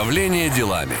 Управление 0.00 0.48
делами. 0.48 0.96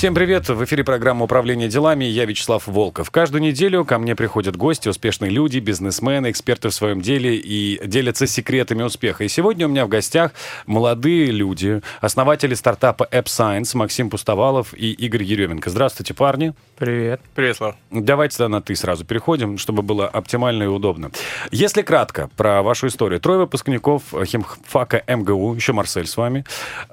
Всем 0.00 0.14
привет! 0.14 0.48
В 0.48 0.64
эфире 0.64 0.82
программа 0.82 1.26
«Управление 1.26 1.68
делами» 1.68 2.06
я 2.06 2.24
Вячеслав 2.24 2.66
Волков. 2.66 3.10
Каждую 3.10 3.42
неделю 3.42 3.84
ко 3.84 3.98
мне 3.98 4.16
приходят 4.16 4.56
гости, 4.56 4.88
успешные 4.88 5.30
люди, 5.30 5.58
бизнесмены, 5.58 6.30
эксперты 6.30 6.70
в 6.70 6.74
своем 6.74 7.02
деле 7.02 7.36
и 7.36 7.78
делятся 7.86 8.26
секретами 8.26 8.82
успеха. 8.82 9.24
И 9.24 9.28
сегодня 9.28 9.66
у 9.66 9.68
меня 9.68 9.84
в 9.84 9.90
гостях 9.90 10.32
молодые 10.64 11.26
люди, 11.26 11.82
основатели 12.00 12.54
стартапа 12.54 13.06
App 13.12 13.24
Science 13.24 13.76
Максим 13.76 14.08
Пустовалов 14.08 14.72
и 14.72 14.90
Игорь 14.90 15.22
Еременко. 15.22 15.68
Здравствуйте, 15.68 16.14
парни. 16.14 16.54
Привет. 16.78 17.20
Привет, 17.34 17.58
Слав. 17.58 17.76
Давайте 17.90 18.38
тогда 18.38 18.48
на 18.48 18.62
«ты» 18.62 18.74
сразу 18.76 19.04
переходим, 19.04 19.58
чтобы 19.58 19.82
было 19.82 20.08
оптимально 20.08 20.62
и 20.62 20.66
удобно. 20.66 21.10
Если 21.50 21.82
кратко 21.82 22.30
про 22.38 22.62
вашу 22.62 22.86
историю. 22.86 23.20
Трое 23.20 23.40
выпускников 23.40 24.02
химфака 24.24 25.04
МГУ, 25.06 25.56
еще 25.56 25.74
Марсель 25.74 26.06
с 26.06 26.16
вами, 26.16 26.46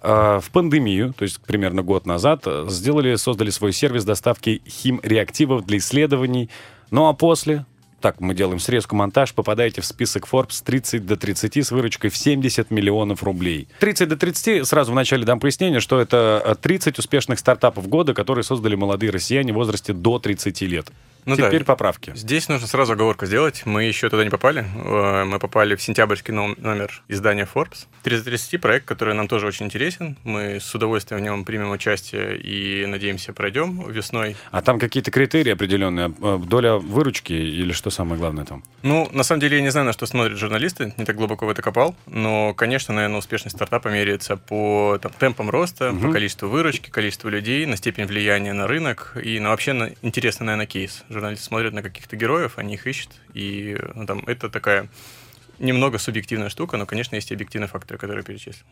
э, 0.03 0.41
в 0.43 0.51
пандемию, 0.51 1.13
то 1.13 1.23
есть 1.23 1.39
примерно 1.39 1.83
год 1.83 2.05
назад, 2.05 2.45
сделали 2.67 2.96
сделали, 2.97 3.15
создали 3.15 3.49
свой 3.49 3.73
сервис 3.73 4.03
доставки 4.05 4.61
химреактивов 4.67 5.65
для 5.65 5.77
исследований. 5.77 6.49
Ну 6.91 7.07
а 7.07 7.13
после, 7.13 7.65
так, 8.01 8.19
мы 8.19 8.33
делаем 8.33 8.59
срезку, 8.59 8.95
монтаж, 8.95 9.33
попадаете 9.33 9.81
в 9.81 9.85
список 9.85 10.27
Forbes 10.31 10.63
30 10.63 11.05
до 11.05 11.15
30 11.15 11.57
с 11.57 11.71
выручкой 11.71 12.09
в 12.09 12.17
70 12.17 12.71
миллионов 12.71 13.23
рублей. 13.23 13.67
30 13.79 14.09
до 14.09 14.17
30, 14.17 14.67
сразу 14.67 14.91
вначале 14.91 15.25
дам 15.25 15.39
пояснение, 15.39 15.79
что 15.79 15.99
это 15.99 16.57
30 16.61 16.99
успешных 16.99 17.39
стартапов 17.39 17.87
года, 17.87 18.13
которые 18.13 18.43
создали 18.43 18.75
молодые 18.75 19.11
россияне 19.11 19.51
в 19.51 19.55
возрасте 19.55 19.93
до 19.93 20.19
30 20.19 20.61
лет. 20.61 20.87
Ну 21.27 21.35
Теперь 21.35 21.59
да. 21.59 21.65
поправки. 21.65 22.13
Здесь 22.15 22.47
нужно 22.47 22.67
сразу 22.67 22.93
оговорку 22.93 23.25
сделать. 23.25 23.63
Мы 23.65 23.83
еще 23.83 24.09
туда 24.09 24.23
не 24.23 24.29
попали. 24.29 24.65
Э, 24.77 25.25
мы 25.25 25.39
попали 25.39 25.75
в 25.75 25.81
сентябрьский 25.81 26.33
номер 26.33 27.03
издания 27.09 27.45
Forbes. 27.53 27.87
330 28.03 28.61
проект, 28.61 28.85
который 28.85 29.13
нам 29.13 29.27
тоже 29.27 29.45
очень 29.45 29.65
интересен. 29.65 30.15
Мы 30.23 30.61
с 30.61 30.73
удовольствием 30.73 31.19
в 31.19 31.23
нем 31.25 31.43
примем 31.43 31.71
участие 31.71 32.37
и, 32.37 32.85
надеемся, 32.85 33.33
пройдем 33.33 33.91
весной. 33.91 34.37
А 34.51 34.61
там 34.61 34.79
какие-то 34.79 35.11
критерии 35.11 35.51
определенные? 35.51 36.13
Э, 36.21 36.39
доля 36.41 36.75
выручки 36.75 37.33
или 37.33 37.73
что 37.73 37.89
самое 37.89 38.17
главное 38.17 38.45
там? 38.45 38.63
Ну, 38.81 39.09
на 39.11 39.23
самом 39.23 39.41
деле, 39.41 39.57
я 39.57 39.61
не 39.61 39.69
знаю, 39.69 39.85
на 39.85 39.91
что 39.91 40.05
смотрят 40.05 40.37
журналисты. 40.37 40.93
Не 40.95 41.03
так 41.03 41.17
глубоко 41.17 41.45
в 41.45 41.49
это 41.49 41.61
копал. 41.61 41.93
Но, 42.05 42.53
конечно, 42.53 42.93
наверное, 42.93 43.19
успешность 43.19 43.57
стартапа 43.57 43.89
меряется 43.89 44.37
по 44.37 44.97
там, 45.01 45.11
темпам 45.19 45.49
роста, 45.49 45.91
угу. 45.91 46.07
по 46.07 46.13
количеству 46.13 46.47
выручки, 46.47 46.89
количеству 46.89 47.27
людей, 47.27 47.65
на 47.65 47.75
степень 47.75 48.05
влияния 48.05 48.53
на 48.53 48.65
рынок 48.65 49.17
и 49.21 49.41
на 49.41 49.49
вообще 49.49 49.73
на, 49.73 49.89
интересный, 50.01 50.45
наверное, 50.45 50.67
кейс 50.67 51.03
журналисты 51.17 51.45
смотрят 51.45 51.73
на 51.73 51.81
каких-то 51.81 52.15
героев, 52.15 52.57
они 52.57 52.75
их 52.75 52.85
ищут, 52.87 53.11
и 53.33 53.77
ну, 53.95 54.05
там, 54.05 54.19
это 54.27 54.49
такая 54.49 54.87
немного 55.59 55.97
субъективная 55.97 56.49
штука, 56.49 56.77
но, 56.77 56.85
конечно, 56.85 57.15
есть 57.15 57.31
и 57.31 57.33
объективные 57.33 57.67
факторы, 57.67 57.97
которые 57.97 58.23
перечислил. 58.23 58.65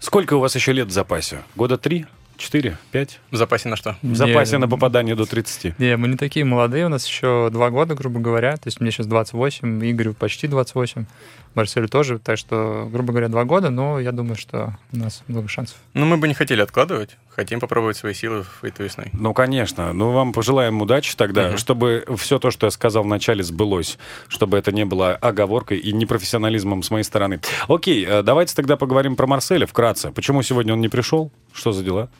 Сколько 0.00 0.34
у 0.34 0.40
вас 0.40 0.54
еще 0.54 0.72
лет 0.72 0.88
в 0.88 0.90
запасе? 0.90 1.42
Года 1.54 1.78
три? 1.78 2.06
Четыре? 2.36 2.76
Пять? 2.90 3.20
В 3.30 3.36
запасе 3.36 3.68
на 3.68 3.76
что? 3.76 3.96
В 4.02 4.16
запасе 4.16 4.56
не, 4.56 4.60
на 4.60 4.68
попадание 4.68 5.14
до 5.14 5.24
30. 5.24 5.78
Не, 5.78 5.96
мы 5.96 6.08
не 6.08 6.16
такие 6.16 6.44
молодые, 6.44 6.86
у 6.86 6.88
нас 6.88 7.06
еще 7.06 7.48
два 7.50 7.70
года, 7.70 7.94
грубо 7.94 8.20
говоря. 8.20 8.56
То 8.56 8.66
есть 8.66 8.80
мне 8.80 8.90
сейчас 8.90 9.06
28, 9.06 9.90
Игорю 9.90 10.14
почти 10.14 10.48
28. 10.48 11.06
Марселю 11.54 11.88
тоже, 11.88 12.18
так 12.18 12.36
что, 12.36 12.88
грубо 12.90 13.12
говоря, 13.12 13.28
два 13.28 13.44
года, 13.44 13.70
но 13.70 14.00
я 14.00 14.12
думаю, 14.12 14.36
что 14.36 14.76
у 14.92 14.96
нас 14.96 15.22
много 15.28 15.48
шансов. 15.48 15.76
Ну, 15.94 16.04
мы 16.04 16.16
бы 16.16 16.26
не 16.26 16.34
хотели 16.34 16.60
откладывать, 16.60 17.16
хотим 17.28 17.60
попробовать 17.60 17.96
свои 17.96 18.12
силы 18.12 18.42
в 18.42 18.64
этой 18.64 18.86
весной. 18.86 19.06
Ну, 19.12 19.32
конечно. 19.32 19.92
Ну, 19.92 20.10
вам 20.10 20.32
пожелаем 20.32 20.82
удачи 20.82 21.14
тогда, 21.16 21.50
угу. 21.50 21.58
чтобы 21.58 22.04
все 22.16 22.38
то, 22.38 22.50
что 22.50 22.66
я 22.66 22.70
сказал 22.72 23.04
вначале, 23.04 23.44
сбылось, 23.44 23.98
чтобы 24.28 24.58
это 24.58 24.72
не 24.72 24.84
было 24.84 25.12
оговоркой 25.12 25.78
и 25.78 25.92
непрофессионализмом 25.92 26.82
с 26.82 26.90
моей 26.90 27.04
стороны. 27.04 27.40
Окей, 27.68 28.04
э, 28.04 28.22
давайте 28.22 28.54
тогда 28.54 28.76
поговорим 28.76 29.14
про 29.14 29.26
Марселя 29.26 29.66
вкратце. 29.66 30.10
Почему 30.10 30.42
сегодня 30.42 30.72
он 30.72 30.80
не 30.80 30.88
пришел? 30.88 31.30
Что 31.54 31.72
за 31.72 31.84
дела? 31.84 32.10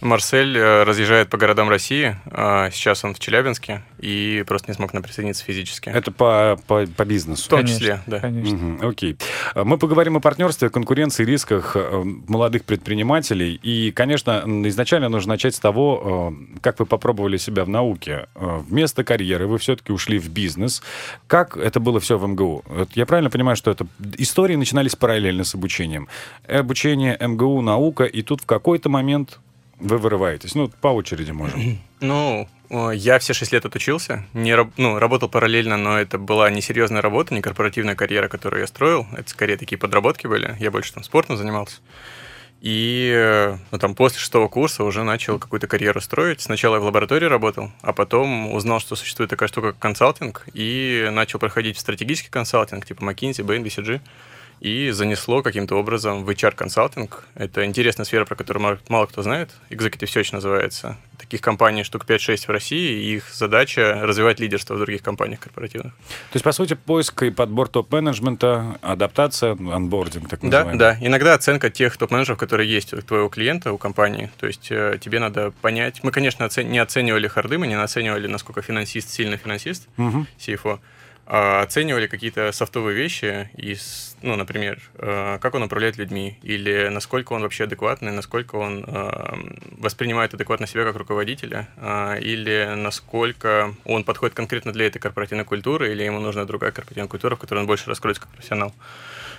Марсель 0.00 0.56
э, 0.56 0.84
разъезжает 0.84 1.28
по 1.28 1.36
городам 1.36 1.68
России. 1.68 2.16
А, 2.26 2.70
сейчас 2.70 3.04
он 3.04 3.14
в 3.14 3.18
Челябинске 3.18 3.82
и 3.98 4.44
просто 4.46 4.70
не 4.70 4.74
смог 4.74 4.92
нам 4.92 5.02
присоединиться 5.02 5.44
физически. 5.44 5.88
Это 5.90 6.10
по, 6.12 6.58
по, 6.66 6.86
по 6.86 7.04
бизнесу? 7.04 7.44
В 7.44 7.48
том 7.48 7.60
конечно, 7.60 7.78
числе, 7.78 8.00
да. 8.06 8.20
Конечно. 8.20 8.76
Угу, 8.76 8.88
окей. 8.88 9.16
Мы 9.54 9.78
поговорим 9.78 10.16
о 10.16 10.20
партнерстве, 10.20 10.70
конкуренции, 10.70 11.24
рисках 11.24 11.76
э, 11.76 12.02
молодых 12.28 12.64
предпринимателей. 12.64 13.58
И, 13.62 13.90
конечно, 13.92 14.42
изначально 14.68 15.08
нужно 15.08 15.34
начать 15.34 15.54
с 15.54 15.58
того, 15.58 16.32
э, 16.32 16.58
как 16.60 16.78
вы 16.78 16.86
попробовали 16.86 17.36
себя 17.36 17.64
в 17.64 17.68
науке. 17.68 18.28
Вместо 18.34 19.04
карьеры 19.04 19.46
вы 19.46 19.58
все-таки 19.58 19.92
ушли 19.92 20.18
в 20.18 20.28
бизнес. 20.30 20.82
Как 21.26 21.56
это 21.56 21.80
было 21.80 22.00
все 22.00 22.18
в 22.18 22.26
МГУ? 22.26 22.64
Я 22.94 23.06
правильно 23.06 23.30
понимаю, 23.30 23.56
что 23.56 23.70
это 23.70 23.86
истории 24.16 24.56
начинались 24.56 24.96
параллельно 24.96 25.44
с 25.44 25.54
обучением? 25.54 26.08
Обучение 26.46 27.16
МГУ, 27.20 27.60
наука, 27.60 28.04
и 28.04 28.22
тут 28.22 28.42
в 28.42 28.46
какой-то 28.46 28.88
момент 28.88 29.08
момент 29.08 29.38
вы 29.80 29.98
вырываетесь? 29.98 30.54
Ну, 30.54 30.68
по 30.80 30.88
очереди 30.88 31.30
можем. 31.30 31.78
Ну, 32.00 32.48
я 32.70 33.18
все 33.18 33.32
шесть 33.32 33.52
лет 33.52 33.64
отучился, 33.64 34.24
не, 34.34 34.56
ну, 34.76 34.98
работал 34.98 35.28
параллельно, 35.28 35.76
но 35.76 35.98
это 35.98 36.18
была 36.18 36.50
не 36.50 36.60
серьезная 36.60 37.00
работа, 37.00 37.34
не 37.34 37.40
корпоративная 37.40 37.94
карьера, 37.94 38.28
которую 38.28 38.60
я 38.60 38.66
строил. 38.66 39.06
Это 39.16 39.30
скорее 39.30 39.56
такие 39.56 39.78
подработки 39.78 40.26
были. 40.26 40.56
Я 40.60 40.70
больше 40.70 40.92
там 40.92 41.02
спортом 41.02 41.36
занимался. 41.36 41.78
И 42.60 43.56
ну, 43.70 43.78
там, 43.78 43.94
после 43.94 44.18
шестого 44.18 44.48
курса 44.48 44.82
уже 44.82 45.04
начал 45.04 45.38
какую-то 45.38 45.68
карьеру 45.68 46.00
строить. 46.00 46.40
Сначала 46.40 46.74
я 46.74 46.80
в 46.80 46.84
лаборатории 46.84 47.26
работал, 47.26 47.70
а 47.82 47.92
потом 47.92 48.52
узнал, 48.52 48.80
что 48.80 48.96
существует 48.96 49.30
такая 49.30 49.48
штука, 49.48 49.72
как 49.72 49.78
консалтинг, 49.78 50.44
и 50.52 51.08
начал 51.12 51.38
проходить 51.38 51.78
стратегический 51.78 52.30
консалтинг, 52.30 52.84
типа 52.84 53.02
McKinsey, 53.02 53.44
Bain, 53.44 53.62
BCG 53.62 54.00
и 54.60 54.90
занесло 54.90 55.42
каким-то 55.42 55.76
образом 55.76 56.24
в 56.24 56.30
HR-консалтинг. 56.30 57.24
Это 57.34 57.64
интересная 57.64 58.04
сфера, 58.04 58.24
про 58.24 58.34
которую 58.34 58.78
мало 58.88 59.06
кто 59.06 59.22
знает. 59.22 59.50
Executive 59.70 60.08
Search 60.08 60.30
называется. 60.32 60.96
Таких 61.18 61.40
компаний 61.40 61.84
штук 61.84 62.04
5-6 62.06 62.46
в 62.46 62.48
России, 62.50 63.02
и 63.02 63.16
их 63.16 63.28
задача 63.32 64.00
развивать 64.02 64.40
лидерство 64.40 64.74
в 64.74 64.78
других 64.78 65.02
компаниях 65.02 65.40
корпоративных. 65.40 65.92
То 65.94 66.34
есть, 66.34 66.44
по 66.44 66.52
сути, 66.52 66.74
поиск 66.74 67.22
и 67.22 67.30
подбор 67.30 67.68
топ-менеджмента, 67.68 68.78
адаптация, 68.82 69.52
анбординг, 69.52 70.28
так 70.28 70.42
называемый. 70.42 70.78
Да, 70.78 70.94
да. 70.94 71.06
Иногда 71.06 71.34
оценка 71.34 71.70
тех 71.70 71.96
топ-менеджеров, 71.96 72.38
которые 72.38 72.70
есть 72.70 72.92
у 72.94 73.02
твоего 73.02 73.28
клиента, 73.28 73.72
у 73.72 73.78
компании. 73.78 74.30
То 74.38 74.46
есть, 74.46 74.68
э, 74.70 74.98
тебе 75.00 75.20
надо 75.20 75.52
понять... 75.62 76.02
Мы, 76.02 76.10
конечно, 76.10 76.48
не 76.62 76.78
оценивали 76.78 77.28
харды, 77.28 77.58
мы 77.58 77.66
не 77.66 77.74
оценивали, 77.74 78.26
насколько 78.26 78.62
финансист 78.62 79.10
сильный 79.10 79.36
финансист, 79.36 79.88
угу. 79.96 80.26
CFO, 80.38 80.78
оценивали 81.28 82.06
какие-то 82.06 82.52
софтовые 82.52 82.96
вещи, 82.96 83.50
из, 83.54 84.16
ну, 84.22 84.36
например, 84.36 84.80
э, 84.94 85.38
как 85.40 85.54
он 85.54 85.62
управляет 85.62 85.98
людьми, 85.98 86.38
или 86.42 86.88
насколько 86.88 87.34
он 87.34 87.42
вообще 87.42 87.64
адекватный, 87.64 88.12
насколько 88.12 88.56
он 88.56 88.84
э, 88.86 89.34
воспринимает 89.72 90.32
адекватно 90.32 90.66
себя 90.66 90.84
как 90.84 90.96
руководителя, 90.96 91.68
или 92.20 92.72
насколько 92.76 93.74
он 93.84 94.04
подходит 94.04 94.34
конкретно 94.34 94.72
для 94.72 94.86
этой 94.86 94.98
корпоративной 94.98 95.44
культуры, 95.44 95.92
или 95.92 96.02
ему 96.02 96.18
нужна 96.18 96.44
другая 96.44 96.72
корпоративная 96.72 97.08
культура, 97.08 97.36
в 97.36 97.38
которой 97.38 97.58
он 97.58 97.66
больше 97.66 97.90
раскроется 97.90 98.22
как 98.22 98.30
профессионал. 98.30 98.74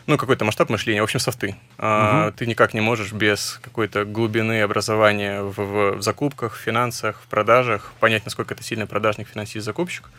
Ну, 0.07 0.17
какой-то 0.17 0.45
масштаб 0.45 0.69
мышления, 0.69 1.01
в 1.01 1.03
общем, 1.03 1.19
софты. 1.19 1.55
Угу. 1.77 2.33
Ты 2.37 2.45
никак 2.45 2.73
не 2.73 2.81
можешь 2.81 3.13
без 3.13 3.59
какой-то 3.61 4.05
глубины 4.05 4.61
образования 4.61 5.41
в, 5.41 5.55
в, 5.55 5.91
в 5.97 6.01
закупках, 6.01 6.55
в 6.55 6.59
финансах, 6.59 7.21
в 7.23 7.27
продажах 7.27 7.93
понять, 7.99 8.25
насколько 8.25 8.53
это 8.53 8.63
сильный 8.63 8.87
продажник, 8.87 9.27
финансист, 9.27 9.65
закупщик 9.65 10.09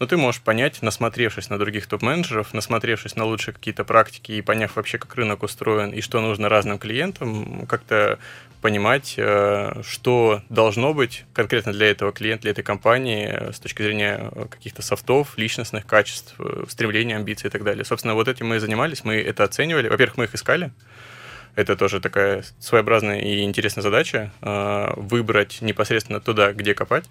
но 0.00 0.06
ты 0.06 0.16
можешь 0.16 0.40
понять, 0.40 0.80
насмотревшись 0.80 1.50
на 1.50 1.58
других 1.58 1.86
топ-менеджеров, 1.86 2.54
насмотревшись 2.54 3.16
на 3.16 3.24
лучшие 3.26 3.54
какие-то 3.54 3.84
практики 3.84 4.32
и 4.32 4.40
поняв 4.40 4.76
вообще, 4.76 4.96
как 4.96 5.14
рынок 5.14 5.42
устроен 5.42 5.90
и 5.90 6.00
что 6.00 6.22
нужно 6.22 6.48
разным 6.48 6.78
клиентам, 6.78 7.66
как-то 7.66 8.18
понимать, 8.62 9.14
э, 9.16 9.82
что 9.82 10.42
должно 10.48 10.94
быть 10.94 11.24
конкретно 11.32 11.72
для 11.72 11.90
этого 11.90 12.12
клиента, 12.12 12.42
для 12.42 12.50
этой 12.52 12.64
компании 12.64 13.28
э, 13.30 13.52
с 13.52 13.58
точки 13.58 13.82
зрения 13.82 14.30
каких-то 14.50 14.82
софтов, 14.82 15.36
личностных 15.36 15.86
качеств, 15.86 16.34
э, 16.38 16.64
стремлений, 16.68 17.14
амбиций 17.14 17.48
и 17.48 17.50
так 17.50 17.64
далее. 17.64 17.84
Собственно, 17.84 18.14
вот 18.14 18.28
этим 18.28 18.48
мы 18.48 18.56
и 18.56 18.58
занимались, 18.58 19.04
мы 19.04 19.16
это 19.30 19.44
оценивали. 19.44 19.88
Во-первых, 19.88 20.18
мы 20.18 20.24
их 20.24 20.34
искали, 20.34 20.70
это 21.56 21.76
тоже 21.76 22.00
такая 22.00 22.44
своеобразная 22.58 23.20
и 23.20 23.42
интересная 23.42 23.82
задача 23.82 24.32
выбрать 24.96 25.62
непосредственно 25.62 26.20
туда, 26.20 26.52
где 26.52 26.74
копать 26.74 27.04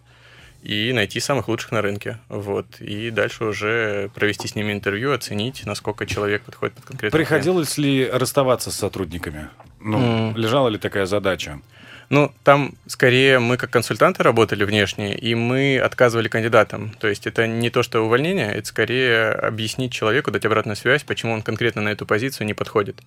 и 0.62 0.92
найти 0.94 1.19
самых 1.19 1.48
лучших 1.48 1.71
на 1.71 1.81
рынке. 1.81 2.19
Вот. 2.27 2.81
И 2.81 3.12
дальше 3.12 3.45
уже 3.45 4.10
провести 4.13 4.48
с 4.48 4.56
ними 4.56 4.74
интервью, 4.74 5.13
оценить, 5.13 5.66
насколько 5.66 6.06
человек 6.06 6.44
подходит 6.44 6.75
под 6.75 6.86
конкретный 6.86 7.18
Приходилось 7.18 7.75
клиент. 7.75 8.13
ли 8.13 8.19
расставаться 8.19 8.72
с 8.72 8.75
сотрудниками? 8.75 9.50
Ну, 9.80 10.31
mm. 10.31 10.38
лежала 10.38 10.68
ли 10.68 10.77
такая 10.77 11.06
задача? 11.06 11.62
Ну, 12.09 12.33
там 12.44 12.73
скорее 12.88 13.38
мы 13.38 13.57
как 13.57 13.69
консультанты 13.69 14.23
работали 14.23 14.63
внешне, 14.63 15.15
и 15.15 15.35
мы 15.35 15.77
отказывали 15.77 16.27
кандидатам. 16.27 16.91
То 17.00 17.07
есть 17.07 17.27
это 17.27 17.45
не 17.45 17.69
то, 17.69 17.83
что 17.83 18.01
увольнение, 18.01 18.51
это 18.51 18.67
скорее 18.67 19.29
объяснить 19.29 19.91
человеку, 19.91 20.31
дать 20.31 20.45
обратную 20.45 20.75
связь, 20.75 21.03
почему 21.03 21.33
он 21.33 21.44
конкретно 21.44 21.83
на 21.83 21.89
эту 21.89 22.07
позицию 22.07 22.47
не 22.47 22.56
подходит. 22.56 23.01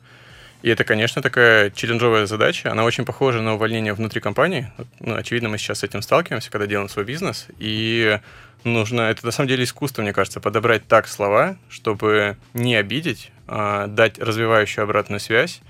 И 0.62 0.70
это, 0.70 0.84
конечно, 0.84 1.20
такая 1.20 1.70
челленджовая 1.70 2.26
задача. 2.26 2.70
Она 2.70 2.84
очень 2.84 3.04
похожа 3.04 3.40
на 3.40 3.54
увольнение 3.54 3.94
внутри 3.94 4.20
компании. 4.20 4.70
Ну, 5.00 5.16
очевидно, 5.16 5.48
мы 5.48 5.58
сейчас 5.58 5.80
с 5.80 5.82
этим 5.82 6.02
сталкиваемся, 6.02 6.52
когда 6.52 6.68
делаем 6.68 6.88
свой 6.88 7.04
бизнес. 7.04 7.48
И 7.58 8.20
нужно, 8.62 9.02
это 9.02 9.26
на 9.26 9.32
самом 9.32 9.48
деле 9.48 9.64
искусство, 9.64 10.02
мне 10.02 10.12
кажется, 10.12 10.38
подобрать 10.38 10.86
так 10.86 11.08
слова, 11.08 11.56
чтобы 11.68 12.36
не 12.54 12.76
обидеть, 12.76 13.32
а 13.48 13.88
дать 13.88 14.20
развивающую 14.20 14.84
обратную 14.84 15.18
связь, 15.18 15.60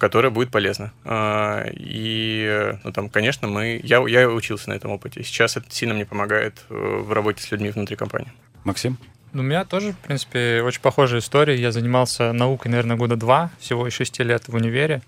которая 0.00 0.32
будет 0.32 0.50
полезна. 0.50 0.92
А, 1.04 1.66
и, 1.72 2.74
ну, 2.82 2.90
там, 2.90 3.10
конечно, 3.10 3.46
мы... 3.46 3.78
Я, 3.84 4.02
я 4.08 4.28
учился 4.28 4.70
на 4.70 4.74
этом 4.74 4.90
опыте. 4.90 5.22
Сейчас 5.22 5.56
это 5.56 5.70
сильно 5.70 5.94
мне 5.94 6.06
помогает 6.06 6.64
э, 6.70 6.74
в 6.74 7.12
работе 7.12 7.42
с 7.42 7.50
людьми 7.52 7.70
внутри 7.70 7.96
компании. 7.96 8.32
Максим? 8.64 8.96
Ну, 9.32 9.42
у 9.42 9.44
меня 9.44 9.64
тоже, 9.64 9.92
в 9.92 9.98
принципе, 9.98 10.62
очень 10.62 10.80
похожая 10.80 11.20
история. 11.20 11.54
Я 11.54 11.70
занимался 11.70 12.32
наукой, 12.32 12.70
наверное, 12.70 12.96
года 12.96 13.16
два, 13.16 13.50
всего 13.60 13.86
и 13.86 13.90
шести 13.90 14.24
лет 14.24 14.48
в 14.48 14.54
универе. 14.54 15.02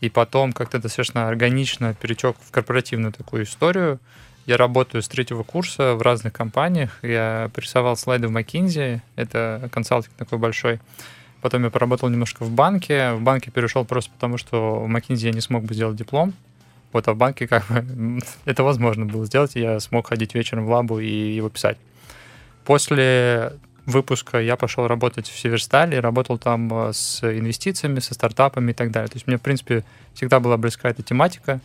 И 0.00 0.10
потом 0.10 0.52
как-то 0.52 0.78
достаточно 0.78 1.26
органично 1.26 1.94
перетек 1.94 2.36
в 2.38 2.50
корпоративную 2.50 3.12
такую 3.12 3.44
историю. 3.44 3.98
Я 4.44 4.58
работаю 4.58 5.02
с 5.02 5.08
третьего 5.08 5.42
курса 5.42 5.94
в 5.94 6.02
разных 6.02 6.34
компаниях. 6.34 6.98
Я 7.00 7.50
рисовал 7.56 7.96
слайды 7.96 8.28
в 8.28 8.36
McKinsey. 8.36 9.00
Это 9.16 9.70
консалтинг 9.72 10.14
такой 10.16 10.38
большой. 10.38 10.80
Потом 11.44 11.62
я 11.62 11.68
поработал 11.68 12.08
немножко 12.08 12.42
в 12.42 12.50
банке. 12.50 13.12
В 13.12 13.20
банке 13.20 13.50
перешел 13.50 13.84
просто 13.84 14.10
потому, 14.10 14.38
что 14.38 14.80
в 14.80 14.88
McKinsey 14.88 15.26
я 15.26 15.30
не 15.30 15.42
смог 15.42 15.62
бы 15.64 15.74
сделать 15.74 15.94
диплом. 15.94 16.32
Вот, 16.90 17.06
а 17.06 17.12
в 17.12 17.18
банке 17.18 17.46
как 17.46 17.66
бы 17.66 18.20
это 18.46 18.64
возможно 18.64 19.04
было 19.04 19.26
сделать. 19.26 19.54
Я 19.54 19.78
смог 19.78 20.08
ходить 20.08 20.34
вечером 20.34 20.64
в 20.64 20.70
лабу 20.70 21.00
и 21.00 21.34
его 21.34 21.50
писать. 21.50 21.76
После 22.64 23.52
выпуска 23.84 24.40
я 24.40 24.56
пошел 24.56 24.86
работать 24.86 25.28
в 25.28 25.38
Северстале, 25.38 26.00
работал 26.00 26.38
там 26.38 26.72
э, 26.72 26.92
с 26.94 27.22
инвестициями, 27.22 27.98
со 27.98 28.14
стартапами 28.14 28.70
и 28.70 28.74
так 28.74 28.90
далее. 28.90 29.10
То 29.10 29.16
есть 29.16 29.26
мне, 29.26 29.36
в 29.36 29.42
принципе, 29.42 29.84
всегда 30.14 30.40
была 30.40 30.56
близка 30.56 30.88
эта 30.88 31.02
тематика. 31.02 31.60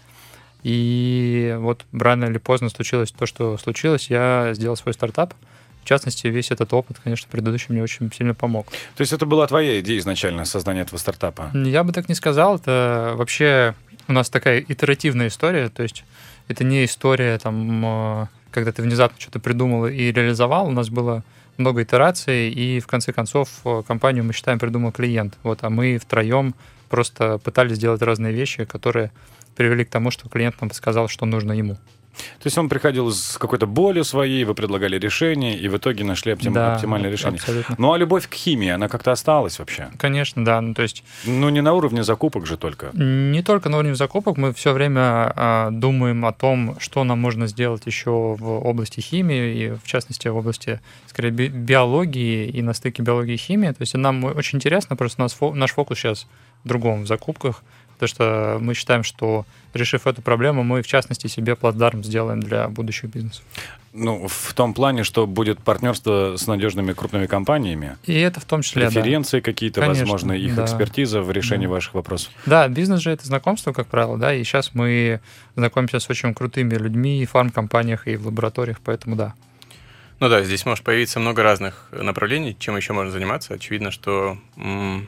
И 0.61 1.55
вот 1.57 1.85
рано 1.93 2.25
или 2.25 2.37
поздно 2.37 2.67
случилось 2.67 3.13
то, 3.13 3.25
что 3.25 3.57
случилось. 3.57 4.09
Я 4.09 4.49
сделал 4.55 4.75
свой 4.75 4.93
стартап. 4.93 5.33
В 5.33 5.58
частности, 5.89 6.27
весь 6.27 6.51
этот 6.51 6.73
опыт, 6.73 6.97
конечно, 7.03 7.27
предыдущий 7.29 7.67
мне 7.69 7.83
очень 7.83 8.11
сильно 8.11 8.33
помог. 8.33 8.67
То 8.95 9.01
есть 9.01 9.13
это 9.13 9.25
была 9.25 9.47
твоя 9.47 9.79
идея 9.81 9.99
изначально, 9.99 10.45
создание 10.45 10.83
этого 10.83 10.97
стартапа? 10.97 11.51
Я 11.53 11.83
бы 11.83 11.91
так 11.91 12.09
не 12.09 12.15
сказал. 12.15 12.55
Это 12.55 13.13
вообще 13.15 13.75
у 14.07 14.13
нас 14.13 14.29
такая 14.29 14.63
итеративная 14.65 15.27
история. 15.27 15.69
То 15.69 15.83
есть 15.83 16.05
это 16.47 16.63
не 16.63 16.85
история 16.85 17.37
там 17.37 17.85
э, 17.85 18.27
когда 18.51 18.71
ты 18.71 18.81
внезапно 18.81 19.19
что-то 19.19 19.39
придумал 19.39 19.87
и 19.87 20.11
реализовал, 20.11 20.67
у 20.67 20.71
нас 20.71 20.89
было 20.89 21.23
много 21.57 21.83
итераций, 21.83 22.49
и 22.49 22.79
в 22.79 22.87
конце 22.87 23.11
концов 23.11 23.49
э, 23.65 23.83
компанию 23.85 24.23
мы 24.23 24.33
считаем 24.33 24.59
придумал 24.59 24.91
клиент. 24.91 25.37
Вот, 25.43 25.59
а 25.63 25.69
мы 25.69 25.97
втроем 25.97 26.55
просто 26.89 27.37
пытались 27.37 27.75
сделать 27.75 28.01
разные 28.01 28.33
вещи, 28.33 28.65
которые 28.65 29.11
привели 29.55 29.83
к 29.83 29.89
тому, 29.89 30.09
что 30.09 30.29
клиент 30.29 30.59
нам 30.61 30.71
сказал, 30.71 31.07
что 31.07 31.25
нужно 31.25 31.51
ему. 31.51 31.77
То 32.13 32.45
есть 32.45 32.57
он 32.57 32.69
приходил 32.69 33.11
с 33.11 33.37
какой-то 33.37 33.65
болью 33.65 34.03
своей, 34.03 34.43
вы 34.43 34.53
предлагали 34.53 34.97
решение, 34.97 35.57
и 35.57 35.67
в 35.67 35.77
итоге 35.77 36.03
нашли 36.03 36.33
оптим... 36.33 36.53
да, 36.53 36.75
оптимальное 36.75 37.09
решение. 37.09 37.39
Абсолютно. 37.39 37.75
Ну 37.77 37.93
а 37.93 37.97
любовь 37.97 38.27
к 38.27 38.33
химии, 38.33 38.69
она 38.69 38.87
как-то 38.87 39.11
осталась 39.11 39.59
вообще? 39.59 39.89
Конечно, 39.97 40.43
да. 40.43 40.61
Ну, 40.61 40.73
то 40.73 40.81
есть... 40.81 41.03
Ну 41.25 41.49
не 41.49 41.61
на 41.61 41.73
уровне 41.73 42.03
закупок 42.03 42.45
же 42.45 42.57
только. 42.57 42.91
Не 42.93 43.41
только 43.41 43.69
на 43.69 43.77
уровне 43.77 43.95
закупок. 43.95 44.37
Мы 44.37 44.53
все 44.53 44.73
время 44.73 45.31
а, 45.35 45.69
думаем 45.71 46.25
о 46.25 46.33
том, 46.33 46.77
что 46.79 47.03
нам 47.03 47.19
можно 47.19 47.47
сделать 47.47 47.85
еще 47.85 48.11
в 48.11 48.67
области 48.67 48.99
химии, 48.99 49.55
и 49.55 49.69
в 49.71 49.83
частности 49.83 50.27
в 50.27 50.35
области, 50.35 50.79
скорее, 51.07 51.31
би 51.31 51.47
биологии 51.47 52.47
и 52.47 52.61
на 52.61 52.73
стыке 52.73 53.01
биологии 53.03 53.33
и 53.33 53.37
химии. 53.37 53.69
То 53.69 53.81
есть 53.81 53.93
нам 53.93 54.23
очень 54.23 54.57
интересно, 54.57 54.95
просто 54.95 55.21
нас 55.21 55.33
фо 55.33 55.53
наш 55.53 55.71
фокус 55.71 55.97
сейчас 55.97 56.27
в 56.63 56.67
другом, 56.67 57.03
в 57.03 57.07
закупках, 57.07 57.63
потому 57.99 58.15
что 58.15 58.57
мы 58.61 58.73
считаем, 58.73 59.03
что 59.03 59.45
решив 59.73 60.07
эту 60.07 60.21
проблему, 60.21 60.63
мы, 60.63 60.81
в 60.81 60.87
частности, 60.87 61.27
себе 61.27 61.55
плацдарм 61.55 62.03
сделаем 62.03 62.39
для 62.39 62.69
будущих 62.69 63.09
бизнесов. 63.09 63.43
Ну, 63.91 64.27
в 64.27 64.53
том 64.53 64.73
плане, 64.73 65.03
что 65.03 65.25
будет 65.27 65.59
партнерство 65.59 66.35
с 66.37 66.47
надежными 66.47 66.93
крупными 66.93 67.25
компаниями. 67.25 67.97
И 68.05 68.13
это 68.13 68.39
в 68.39 68.45
том 68.45 68.61
числе, 68.61 68.85
Референции 68.85 69.39
да. 69.39 69.43
какие-то, 69.43 69.81
Конечно, 69.81 70.01
возможно, 70.03 70.33
их 70.33 70.55
да. 70.55 70.65
экспертиза 70.65 71.21
в 71.21 71.31
решении 71.31 71.65
да. 71.65 71.73
ваших 71.73 71.95
вопросов. 71.95 72.31
Да, 72.45 72.67
бизнес 72.67 73.01
же 73.01 73.11
это 73.11 73.25
знакомство, 73.25 73.73
как 73.73 73.87
правило, 73.87 74.17
да, 74.17 74.33
и 74.33 74.43
сейчас 74.43 74.73
мы 74.73 75.19
знакомимся 75.55 75.99
с 75.99 76.09
очень 76.09 76.33
крутыми 76.33 76.75
людьми 76.75 77.21
и 77.21 77.25
в 77.25 77.31
фармкомпаниях, 77.31 78.07
и 78.07 78.15
в 78.15 78.27
лабораториях, 78.27 78.79
поэтому 78.83 79.15
да. 79.15 79.33
Ну 80.19 80.29
да, 80.29 80.43
здесь 80.43 80.65
может 80.65 80.83
появиться 80.83 81.19
много 81.19 81.43
разных 81.43 81.87
направлений, 81.91 82.55
чем 82.59 82.77
еще 82.77 82.93
можно 82.93 83.11
заниматься. 83.11 83.53
Очевидно, 83.53 83.89
что 83.89 84.37
м- 84.57 85.07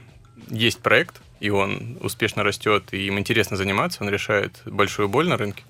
есть 0.50 0.80
проект, 0.80 1.22
и 1.42 1.50
он 1.50 1.98
успешно 2.02 2.44
растет, 2.44 2.94
и 2.94 3.08
им 3.08 3.20
интересно 3.20 3.58
заниматься, 3.58 4.04
он 4.04 4.10
решает 4.10 4.62
большую 4.66 5.10
боль 5.10 5.28
на 5.28 5.38
рынке, 5.38 5.64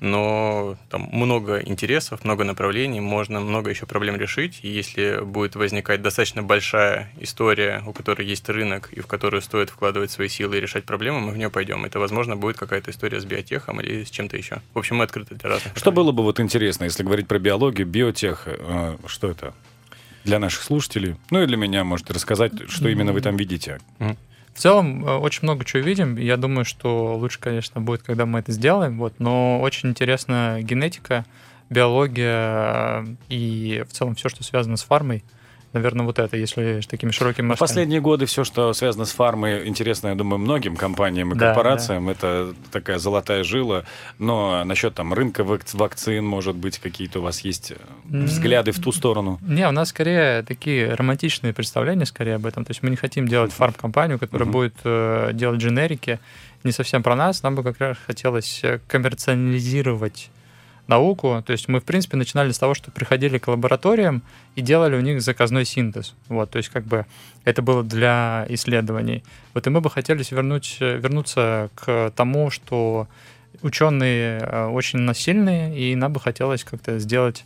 но 0.00 0.76
там 0.88 1.08
много 1.12 1.60
интересов, 1.60 2.24
много 2.24 2.42
направлений, 2.42 3.00
можно 3.00 3.38
много 3.38 3.70
еще 3.70 3.86
проблем 3.86 4.16
решить, 4.16 4.58
и 4.62 4.68
если 4.68 5.20
будет 5.22 5.54
возникать 5.54 6.02
достаточно 6.02 6.42
большая 6.42 7.12
история, 7.20 7.84
у 7.86 7.92
которой 7.92 8.26
есть 8.26 8.48
рынок, 8.48 8.88
и 8.92 9.00
в 9.00 9.06
которую 9.06 9.42
стоит 9.42 9.70
вкладывать 9.70 10.10
свои 10.10 10.28
силы 10.28 10.56
и 10.56 10.60
решать 10.60 10.84
проблемы, 10.84 11.20
мы 11.20 11.30
в 11.32 11.36
нее 11.36 11.50
пойдем. 11.50 11.84
Это, 11.84 12.00
возможно, 12.00 12.34
будет 12.34 12.56
какая-то 12.56 12.90
история 12.90 13.20
с 13.20 13.24
биотехом 13.24 13.80
или 13.80 14.02
с 14.02 14.10
чем-то 14.10 14.36
еще. 14.36 14.60
В 14.74 14.78
общем, 14.78 14.96
мы 14.96 15.04
открыты 15.04 15.36
для 15.36 15.50
разных. 15.50 15.76
Что 15.76 15.92
было 15.92 16.10
бы 16.10 16.24
вот 16.24 16.40
интересно, 16.40 16.84
если 16.84 17.04
говорить 17.04 17.28
про 17.28 17.38
биологию, 17.38 17.86
биотех, 17.86 18.44
э, 18.46 18.96
что 19.06 19.30
это? 19.30 19.54
Для 20.24 20.38
наших 20.38 20.62
слушателей, 20.62 21.16
ну 21.30 21.42
и 21.42 21.46
для 21.46 21.56
меня, 21.56 21.84
можете 21.84 22.12
рассказать, 22.12 22.52
что 22.68 22.88
именно 22.88 23.12
вы 23.12 23.20
там 23.20 23.36
видите. 23.36 23.78
Mm-hmm. 23.98 24.16
В 24.54 24.58
целом, 24.58 25.04
э, 25.06 25.16
очень 25.16 25.40
много 25.42 25.64
чего 25.64 25.82
видим. 25.82 26.16
Я 26.16 26.36
думаю, 26.36 26.64
что 26.64 27.16
лучше, 27.16 27.38
конечно, 27.38 27.80
будет, 27.80 28.02
когда 28.02 28.26
мы 28.26 28.40
это 28.40 28.52
сделаем. 28.52 28.98
Вот. 28.98 29.14
Но 29.18 29.60
очень 29.60 29.90
интересна 29.90 30.58
генетика, 30.60 31.24
биология 31.70 33.02
э, 33.02 33.06
и 33.28 33.84
в 33.88 33.92
целом 33.92 34.14
все, 34.14 34.28
что 34.28 34.44
связано 34.44 34.76
с 34.76 34.82
фармой 34.82 35.24
наверное, 35.72 36.06
вот 36.06 36.18
это, 36.18 36.36
если 36.36 36.80
такими 36.88 37.10
широкими 37.10 37.46
масштабами. 37.46 37.68
Последние 37.68 38.00
годы 38.00 38.26
все, 38.26 38.44
что 38.44 38.72
связано 38.72 39.04
с 39.04 39.12
фармой, 39.12 39.66
интересно, 39.66 40.08
я 40.08 40.14
думаю, 40.14 40.38
многим 40.38 40.76
компаниям 40.76 41.32
и 41.32 41.34
да, 41.36 41.46
корпорациям. 41.46 42.06
Да. 42.06 42.12
Это 42.12 42.54
такая 42.70 42.98
золотая 42.98 43.44
жила. 43.44 43.84
Но 44.18 44.64
насчет 44.64 44.94
там 44.94 45.12
рынка 45.12 45.44
вакцин, 45.44 46.24
может 46.24 46.56
быть, 46.56 46.78
какие-то 46.78 47.20
у 47.20 47.22
вас 47.22 47.40
есть 47.40 47.72
взгляды 48.04 48.72
в 48.72 48.80
ту 48.80 48.92
сторону? 48.92 49.38
Не, 49.42 49.68
у 49.68 49.72
нас 49.72 49.88
скорее 49.88 50.42
такие 50.42 50.94
романтичные 50.94 51.52
представления 51.52 52.06
скорее 52.06 52.36
об 52.36 52.46
этом. 52.46 52.64
То 52.64 52.70
есть 52.70 52.82
мы 52.82 52.90
не 52.90 52.96
хотим 52.96 53.26
делать 53.28 53.52
фарм-компанию, 53.52 54.18
которая 54.18 54.48
uh-huh. 54.48 54.52
будет 54.52 54.74
э, 54.84 55.30
делать 55.32 55.60
дженерики. 55.60 56.18
Не 56.64 56.72
совсем 56.72 57.02
про 57.02 57.16
нас. 57.16 57.42
Нам 57.42 57.54
бы 57.54 57.62
как 57.62 57.78
раз 57.78 57.96
хотелось 58.06 58.60
э, 58.62 58.80
коммерциализировать 58.86 60.30
науку. 60.92 61.42
То 61.46 61.52
есть 61.52 61.68
мы, 61.68 61.78
в 61.80 61.84
принципе, 61.84 62.16
начинали 62.16 62.52
с 62.52 62.58
того, 62.58 62.74
что 62.74 62.90
приходили 62.90 63.38
к 63.38 63.48
лабораториям 63.48 64.22
и 64.56 64.60
делали 64.60 64.96
у 64.96 65.00
них 65.00 65.22
заказной 65.22 65.64
синтез. 65.64 66.14
Вот, 66.28 66.50
то 66.50 66.58
есть 66.58 66.68
как 66.68 66.84
бы 66.84 67.06
это 67.44 67.62
было 67.62 67.82
для 67.82 68.46
исследований. 68.48 69.22
Вот 69.54 69.66
и 69.66 69.70
мы 69.70 69.80
бы 69.80 69.90
хотели 69.90 70.22
вернуть, 70.30 70.76
вернуться 70.80 71.70
к 71.74 72.12
тому, 72.14 72.50
что 72.50 73.06
ученые 73.62 74.38
э, 74.40 74.66
очень 74.66 75.00
насильные, 75.00 75.76
и 75.76 75.94
нам 75.94 76.12
бы 76.12 76.20
хотелось 76.20 76.64
как-то 76.64 76.98
сделать 76.98 77.44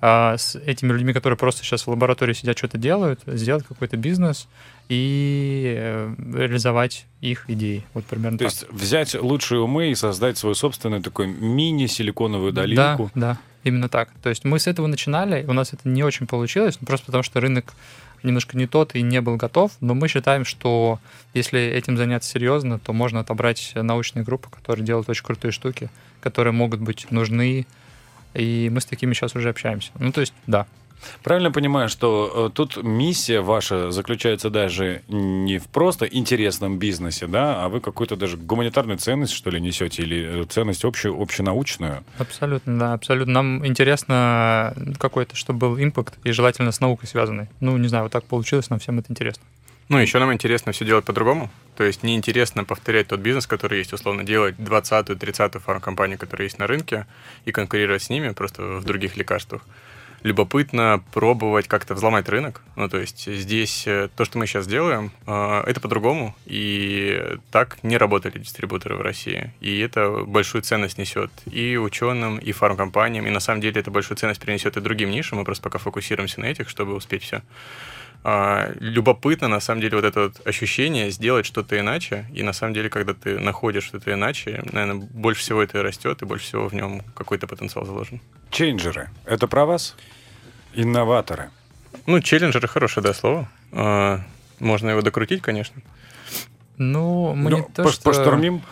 а, 0.00 0.36
с 0.36 0.54
этими 0.54 0.92
людьми, 0.92 1.12
которые 1.12 1.36
просто 1.36 1.64
сейчас 1.64 1.86
в 1.86 1.90
лаборатории 1.90 2.32
сидят, 2.32 2.56
что-то 2.56 2.78
делают, 2.78 3.20
сделать 3.26 3.64
какой-то 3.66 3.96
бизнес 3.96 4.48
и 4.88 5.74
э, 5.76 6.14
реализовать 6.34 7.06
их 7.20 7.44
идеи. 7.48 7.84
Вот 7.94 8.04
примерно 8.04 8.38
То 8.38 8.44
так. 8.44 8.52
есть 8.52 8.70
взять 8.70 9.14
лучшие 9.14 9.60
умы 9.60 9.90
и 9.90 9.94
создать 9.94 10.38
свою 10.38 10.54
собственную 10.54 11.02
такой 11.02 11.26
мини-силиконовую 11.26 12.52
долинку. 12.52 13.10
Да, 13.14 13.20
да, 13.20 13.38
именно 13.64 13.88
так. 13.88 14.10
То 14.22 14.28
есть 14.28 14.44
мы 14.44 14.58
с 14.58 14.66
этого 14.66 14.86
начинали, 14.86 15.44
у 15.46 15.52
нас 15.52 15.72
это 15.72 15.88
не 15.88 16.04
очень 16.04 16.26
получилось, 16.26 16.78
просто 16.78 17.06
потому 17.06 17.22
что 17.22 17.40
рынок 17.40 17.74
немножко 18.22 18.56
не 18.56 18.66
тот 18.66 18.94
и 18.94 19.02
не 19.02 19.20
был 19.20 19.36
готов, 19.36 19.72
но 19.80 19.94
мы 19.94 20.08
считаем, 20.08 20.44
что 20.44 21.00
если 21.34 21.60
этим 21.60 21.96
заняться 21.96 22.30
серьезно, 22.30 22.78
то 22.78 22.92
можно 22.92 23.20
отобрать 23.20 23.72
научные 23.74 24.24
группы, 24.24 24.48
которые 24.50 24.84
делают 24.84 25.08
очень 25.08 25.24
крутые 25.24 25.52
штуки, 25.52 25.90
которые 26.20 26.52
могут 26.52 26.80
быть 26.80 27.10
нужны 27.10 27.66
и 28.34 28.70
мы 28.72 28.80
с 28.80 28.84
такими 28.84 29.14
сейчас 29.14 29.34
уже 29.34 29.48
общаемся. 29.50 29.90
Ну, 29.98 30.12
то 30.12 30.20
есть, 30.20 30.32
да. 30.46 30.66
Правильно 31.22 31.50
понимаю, 31.50 31.88
что 31.88 32.48
э, 32.48 32.54
тут 32.54 32.82
миссия 32.82 33.40
ваша 33.40 33.90
заключается 33.90 34.50
даже 34.50 35.02
не 35.08 35.58
в 35.58 35.66
просто 35.68 36.06
интересном 36.06 36.78
бизнесе, 36.78 37.26
да, 37.26 37.64
а 37.64 37.68
вы 37.68 37.80
какую-то 37.80 38.16
даже 38.16 38.36
гуманитарную 38.36 38.98
ценность, 38.98 39.32
что 39.32 39.50
ли, 39.50 39.60
несете, 39.60 40.02
или 40.02 40.42
э, 40.42 40.44
ценность 40.46 40.84
общую, 40.84 41.20
общенаучную? 41.20 42.04
Абсолютно, 42.18 42.78
да, 42.78 42.92
абсолютно. 42.94 43.32
Нам 43.32 43.66
интересно 43.66 44.74
какой-то, 44.98 45.36
чтобы 45.36 45.58
был 45.60 45.78
импакт, 45.80 46.18
и 46.24 46.32
желательно 46.32 46.72
с 46.72 46.80
наукой 46.80 47.08
связанный. 47.08 47.48
Ну, 47.60 47.76
не 47.76 47.88
знаю, 47.88 48.04
вот 48.04 48.12
так 48.12 48.24
получилось, 48.24 48.70
нам 48.70 48.78
всем 48.78 48.98
это 48.98 49.12
интересно. 49.12 49.44
Ну, 49.88 49.96
еще 49.96 50.18
нам 50.18 50.32
интересно 50.34 50.72
все 50.72 50.84
делать 50.84 51.06
по-другому. 51.06 51.50
То 51.74 51.84
есть 51.84 52.02
неинтересно 52.02 52.64
повторять 52.64 53.08
тот 53.08 53.20
бизнес, 53.20 53.46
который 53.46 53.78
есть, 53.78 53.92
условно, 53.94 54.22
делать 54.22 54.56
20-ю, 54.56 55.16
30-ю 55.16 55.60
фармкомпанию, 55.60 56.18
которая 56.18 56.46
есть 56.46 56.58
на 56.58 56.66
рынке, 56.66 57.06
и 57.46 57.52
конкурировать 57.52 58.02
с 58.02 58.10
ними 58.10 58.30
просто 58.30 58.62
в 58.62 58.84
других 58.84 59.16
лекарствах. 59.16 59.62
Любопытно 60.24 61.02
пробовать 61.12 61.68
как-то 61.68 61.94
взломать 61.94 62.28
рынок. 62.28 62.60
Ну, 62.76 62.88
то 62.88 62.98
есть 62.98 63.32
здесь 63.32 63.86
э, 63.86 64.08
то, 64.14 64.24
что 64.24 64.36
мы 64.36 64.46
сейчас 64.46 64.66
делаем, 64.66 65.12
э, 65.26 65.62
это 65.66 65.80
по-другому. 65.80 66.34
И 66.44 67.38
так 67.52 67.78
не 67.84 67.96
работали 67.96 68.38
дистрибуторы 68.38 68.96
в 68.96 69.00
России. 69.00 69.52
И 69.60 69.78
это 69.78 70.24
большую 70.26 70.62
ценность 70.62 70.98
несет 70.98 71.30
и 71.46 71.76
ученым, 71.76 72.38
и 72.38 72.50
фармкомпаниям. 72.50 73.26
И 73.26 73.30
на 73.30 73.40
самом 73.40 73.60
деле 73.60 73.80
это 73.80 73.92
большую 73.92 74.18
ценность 74.18 74.40
принесет 74.40 74.76
и 74.76 74.80
другим 74.80 75.10
нишам. 75.10 75.38
Мы 75.38 75.44
просто 75.44 75.62
пока 75.62 75.78
фокусируемся 75.78 76.40
на 76.40 76.46
этих, 76.46 76.68
чтобы 76.68 76.94
успеть 76.94 77.22
все. 77.22 77.42
А, 78.30 78.74
любопытно, 78.78 79.48
на 79.48 79.58
самом 79.58 79.80
деле, 79.80 79.96
вот 79.96 80.04
это 80.04 80.20
вот 80.24 80.46
ощущение 80.46 81.10
сделать 81.10 81.46
что-то 81.46 81.80
иначе. 81.80 82.26
И 82.34 82.42
на 82.42 82.52
самом 82.52 82.74
деле, 82.74 82.90
когда 82.90 83.14
ты 83.14 83.38
находишь 83.38 83.84
что-то 83.84 84.12
иначе, 84.12 84.62
наверное, 84.70 85.08
больше 85.10 85.40
всего 85.40 85.62
это 85.62 85.82
растет, 85.82 86.20
и 86.20 86.26
больше 86.26 86.44
всего 86.44 86.68
в 86.68 86.74
нем 86.74 87.00
какой-то 87.14 87.46
потенциал 87.46 87.86
заложен. 87.86 88.20
Чейнджеры. 88.50 89.08
Это 89.24 89.48
про 89.48 89.64
вас? 89.64 89.96
Инноваторы. 90.74 91.48
Ну, 92.04 92.20
челленджеры 92.20 92.68
хорошее, 92.68 93.02
да, 93.02 93.14
слово. 93.14 93.48
А, 93.72 94.20
можно 94.58 94.90
его 94.90 95.00
докрутить, 95.00 95.40
конечно. 95.40 95.80
Ну, 96.78 97.34
мы 97.36 97.50
ну, 97.50 97.56
не 97.58 97.62
то, 97.62 97.82
по, 97.82 97.90
что... 97.90 98.02
Поштурмим. 98.04 98.62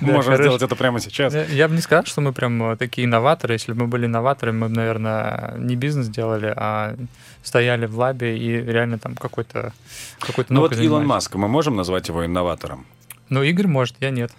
Можем 0.00 0.36
сделать 0.36 0.62
это 0.62 0.76
прямо 0.76 1.00
сейчас. 1.00 1.34
Я 1.48 1.68
бы 1.68 1.74
не 1.74 1.80
сказал, 1.80 2.04
что 2.04 2.20
мы 2.20 2.32
прям 2.32 2.76
такие 2.76 3.06
инноваторы. 3.06 3.54
Если 3.54 3.72
бы 3.72 3.84
мы 3.84 3.86
были 3.86 4.06
инноваторами, 4.06 4.58
мы 4.58 4.68
бы, 4.68 4.74
наверное, 4.74 5.54
не 5.56 5.76
бизнес 5.76 6.08
делали, 6.08 6.52
а 6.54 6.96
стояли 7.42 7.86
в 7.86 7.98
лабе 7.98 8.36
и 8.36 8.60
реально 8.60 8.98
там 8.98 9.14
какой-то 9.14 9.72
какой-то 10.18 10.52
Ну 10.52 10.60
вот 10.60 10.76
Илон 10.76 11.06
Маск, 11.06 11.34
мы 11.34 11.48
можем 11.48 11.76
назвать 11.76 12.08
его 12.08 12.24
инноватором? 12.24 12.86
Ну, 13.28 13.42
Игорь 13.42 13.66
может, 13.66 13.96
я 14.00 14.10
нет. 14.10 14.32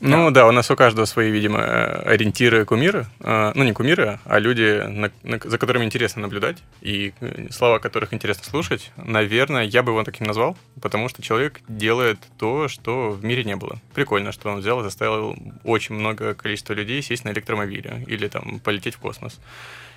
Ну 0.00 0.30
да. 0.30 0.46
у 0.46 0.52
нас 0.52 0.70
у 0.70 0.76
каждого 0.76 1.04
свои, 1.04 1.30
видимо, 1.30 1.62
ориентиры, 1.62 2.64
кумиры. 2.64 3.06
А, 3.20 3.52
ну 3.54 3.64
не 3.64 3.72
кумиры, 3.72 4.18
а 4.24 4.38
люди, 4.38 4.82
на, 4.86 5.10
на, 5.22 5.38
за 5.42 5.58
которыми 5.58 5.84
интересно 5.84 6.22
наблюдать 6.22 6.56
и 6.80 7.12
э, 7.20 7.48
слова 7.50 7.78
которых 7.78 8.14
интересно 8.14 8.44
слушать. 8.44 8.92
Наверное, 8.96 9.64
я 9.64 9.82
бы 9.82 9.92
его 9.92 10.02
таким 10.02 10.26
назвал, 10.26 10.56
потому 10.80 11.08
что 11.08 11.22
человек 11.22 11.60
делает 11.68 12.18
то, 12.38 12.68
что 12.68 13.10
в 13.10 13.22
мире 13.24 13.44
не 13.44 13.56
было. 13.56 13.78
Прикольно, 13.94 14.32
что 14.32 14.50
он 14.50 14.60
взял 14.60 14.80
и 14.80 14.84
заставил 14.84 15.36
очень 15.64 15.94
много 15.94 16.34
количества 16.34 16.72
людей 16.72 17.02
сесть 17.02 17.24
на 17.24 17.30
электромобиле 17.30 18.04
или 18.06 18.28
там 18.28 18.60
полететь 18.60 18.94
в 18.94 18.98
космос. 18.98 19.38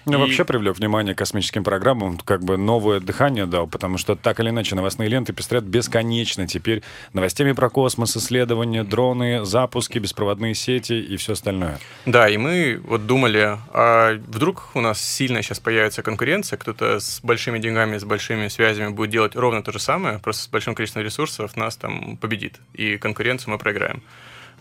Ну, 0.05 0.17
и... 0.17 0.21
вообще 0.21 0.43
привлек 0.45 0.77
внимание 0.77 1.15
космическим 1.15 1.63
программам, 1.63 2.17
как 2.17 2.43
бы 2.43 2.57
новое 2.57 2.99
дыхание 2.99 3.45
дал, 3.45 3.67
потому 3.67 3.97
что 3.97 4.15
так 4.15 4.39
или 4.39 4.49
иначе 4.49 4.75
новостные 4.75 5.09
ленты 5.09 5.33
пестрят 5.33 5.63
бесконечно 5.63 6.47
теперь 6.47 6.83
новостями 7.13 7.53
про 7.53 7.69
космос, 7.69 8.17
исследования, 8.17 8.83
дроны, 8.83 9.45
запуски, 9.45 9.99
беспроводные 9.99 10.55
сети 10.55 10.93
и 10.93 11.17
все 11.17 11.33
остальное. 11.33 11.79
Да, 12.05 12.29
и 12.29 12.37
мы 12.37 12.81
вот 12.83 13.07
думали, 13.07 13.57
а 13.73 14.13
вдруг 14.15 14.69
у 14.73 14.81
нас 14.81 15.01
сильно 15.01 15.41
сейчас 15.41 15.59
появится 15.59 16.03
конкуренция, 16.03 16.57
кто-то 16.57 16.99
с 16.99 17.21
большими 17.23 17.59
деньгами, 17.59 17.97
с 17.97 18.03
большими 18.03 18.47
связями 18.47 18.89
будет 18.89 19.11
делать 19.11 19.35
ровно 19.35 19.63
то 19.63 19.71
же 19.71 19.79
самое, 19.79 20.19
просто 20.19 20.43
с 20.43 20.47
большим 20.47 20.75
количеством 20.75 21.03
ресурсов 21.03 21.55
нас 21.55 21.75
там 21.77 22.17
победит, 22.17 22.59
и 22.73 22.97
конкуренцию 22.97 23.51
мы 23.51 23.57
проиграем. 23.57 24.03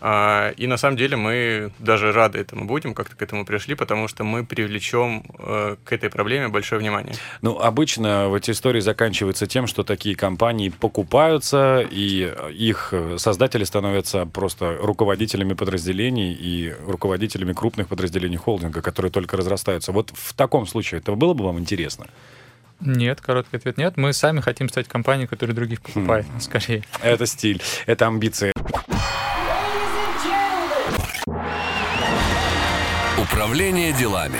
А, 0.05 0.49
и 0.57 0.67
на 0.67 0.75
самом 0.75 0.97
деле 0.97 1.15
мы 1.15 1.71
даже 1.79 2.11
рады 2.11 2.37
этому 2.37 2.65
будем, 2.65 2.93
как-то 2.93 3.15
к 3.15 3.21
этому 3.21 3.45
пришли, 3.45 3.73
потому 3.73 4.09
что 4.09 4.25
мы 4.25 4.45
привлечем 4.45 5.23
э, 5.39 5.77
к 5.81 5.93
этой 5.93 6.09
проблеме 6.09 6.49
большое 6.49 6.81
внимание. 6.81 7.15
Ну, 7.41 7.57
обычно 7.57 8.27
в 8.27 8.33
эти 8.33 8.51
истории 8.51 8.81
заканчиваются 8.81 9.47
тем, 9.47 9.65
что 9.65 9.85
такие 9.85 10.17
компании 10.17 10.67
покупаются, 10.67 11.87
и 11.89 12.29
их 12.51 12.93
создатели 13.15 13.63
становятся 13.63 14.25
просто 14.25 14.75
руководителями 14.77 15.53
подразделений 15.53 16.33
и 16.33 16.75
руководителями 16.85 17.53
крупных 17.53 17.87
подразделений 17.87 18.35
холдинга, 18.35 18.81
которые 18.81 19.09
только 19.09 19.37
разрастаются. 19.37 19.93
Вот 19.93 20.11
в 20.13 20.33
таком 20.33 20.67
случае 20.67 20.99
это 20.99 21.13
было 21.13 21.33
бы 21.33 21.45
вам 21.45 21.59
интересно? 21.59 22.07
Нет, 22.81 23.21
короткий 23.21 23.55
ответ 23.55 23.77
нет. 23.77 23.95
Мы 23.95 24.11
сами 24.11 24.41
хотим 24.41 24.67
стать 24.67 24.89
компанией, 24.89 25.27
которая 25.27 25.55
других 25.55 25.81
покупает, 25.81 26.25
хм. 26.25 26.41
скорее. 26.41 26.83
Это 27.01 27.25
стиль, 27.25 27.61
это 27.85 28.07
амбиции. 28.07 28.51
Управление 33.23 33.93
делами. 33.93 34.35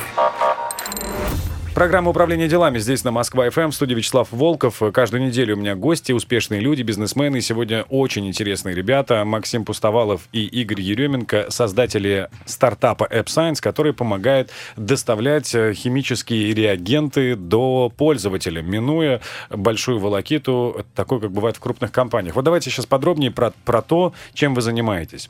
Программа 1.73 2.09
«Управление 2.09 2.49
делами» 2.49 2.79
здесь 2.79 3.05
на 3.05 3.11
Москва-ФМ. 3.11 3.69
В 3.69 3.73
студии 3.73 3.95
Вячеслав 3.95 4.27
Волков. 4.31 4.81
Каждую 4.91 5.23
неделю 5.23 5.55
у 5.55 5.59
меня 5.59 5.75
гости, 5.75 6.11
успешные 6.11 6.59
люди, 6.59 6.81
бизнесмены. 6.81 7.39
Сегодня 7.39 7.83
очень 7.83 8.27
интересные 8.27 8.75
ребята. 8.75 9.23
Максим 9.23 9.63
Пустовалов 9.63 10.27
и 10.33 10.45
Игорь 10.45 10.81
Еременко, 10.81 11.45
создатели 11.49 12.27
стартапа 12.45 13.07
AppScience, 13.09 13.61
который 13.61 13.93
помогает 13.93 14.51
доставлять 14.75 15.55
э, 15.55 15.73
химические 15.73 16.53
реагенты 16.53 17.37
до 17.37 17.89
пользователя, 17.95 18.61
минуя 18.61 19.21
большую 19.49 19.99
волокиту, 19.99 20.85
такой, 20.93 21.21
как 21.21 21.31
бывает 21.31 21.55
в 21.55 21.61
крупных 21.61 21.93
компаниях. 21.93 22.35
Вот 22.35 22.43
давайте 22.43 22.69
сейчас 22.69 22.85
подробнее 22.85 23.31
про, 23.31 23.53
про 23.63 23.81
то, 23.81 24.13
чем 24.33 24.53
вы 24.53 24.61
занимаетесь. 24.61 25.29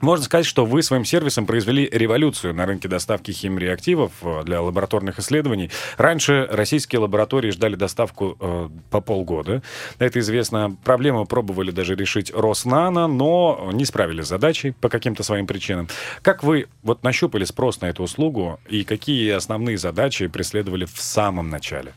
Можно 0.00 0.24
сказать, 0.24 0.46
что 0.46 0.66
вы 0.66 0.82
своим 0.82 1.04
сервисом 1.04 1.46
произвели 1.46 1.88
революцию 1.90 2.54
на 2.54 2.66
рынке 2.66 2.86
доставки 2.86 3.30
химреактивов 3.30 4.12
э, 4.22 4.42
для 4.44 4.60
лабораторных 4.60 5.18
исследований. 5.18 5.70
Раньше 5.96 6.46
российские 6.50 7.00
лаборатории 7.00 7.50
ждали 7.50 7.76
доставку 7.76 8.36
э, 8.38 8.68
по 8.90 9.00
полгода. 9.00 9.62
Это 9.98 10.18
известно. 10.20 10.76
Проблему 10.84 11.24
пробовали 11.24 11.70
даже 11.70 11.94
решить 11.94 12.30
Роснано, 12.34 13.06
но 13.06 13.70
не 13.72 13.86
справились 13.86 14.26
с 14.26 14.28
задачей 14.28 14.72
по 14.72 14.90
каким-то 14.90 15.22
своим 15.22 15.46
причинам. 15.46 15.88
Как 16.20 16.42
вы 16.42 16.66
вот 16.82 17.02
нащупали 17.02 17.44
спрос 17.44 17.80
на 17.80 17.86
эту 17.86 18.02
услугу 18.02 18.60
и 18.68 18.84
какие 18.84 19.30
основные 19.30 19.78
задачи 19.78 20.26
преследовали 20.26 20.84
в 20.84 21.00
самом 21.00 21.48
начале? 21.48 21.94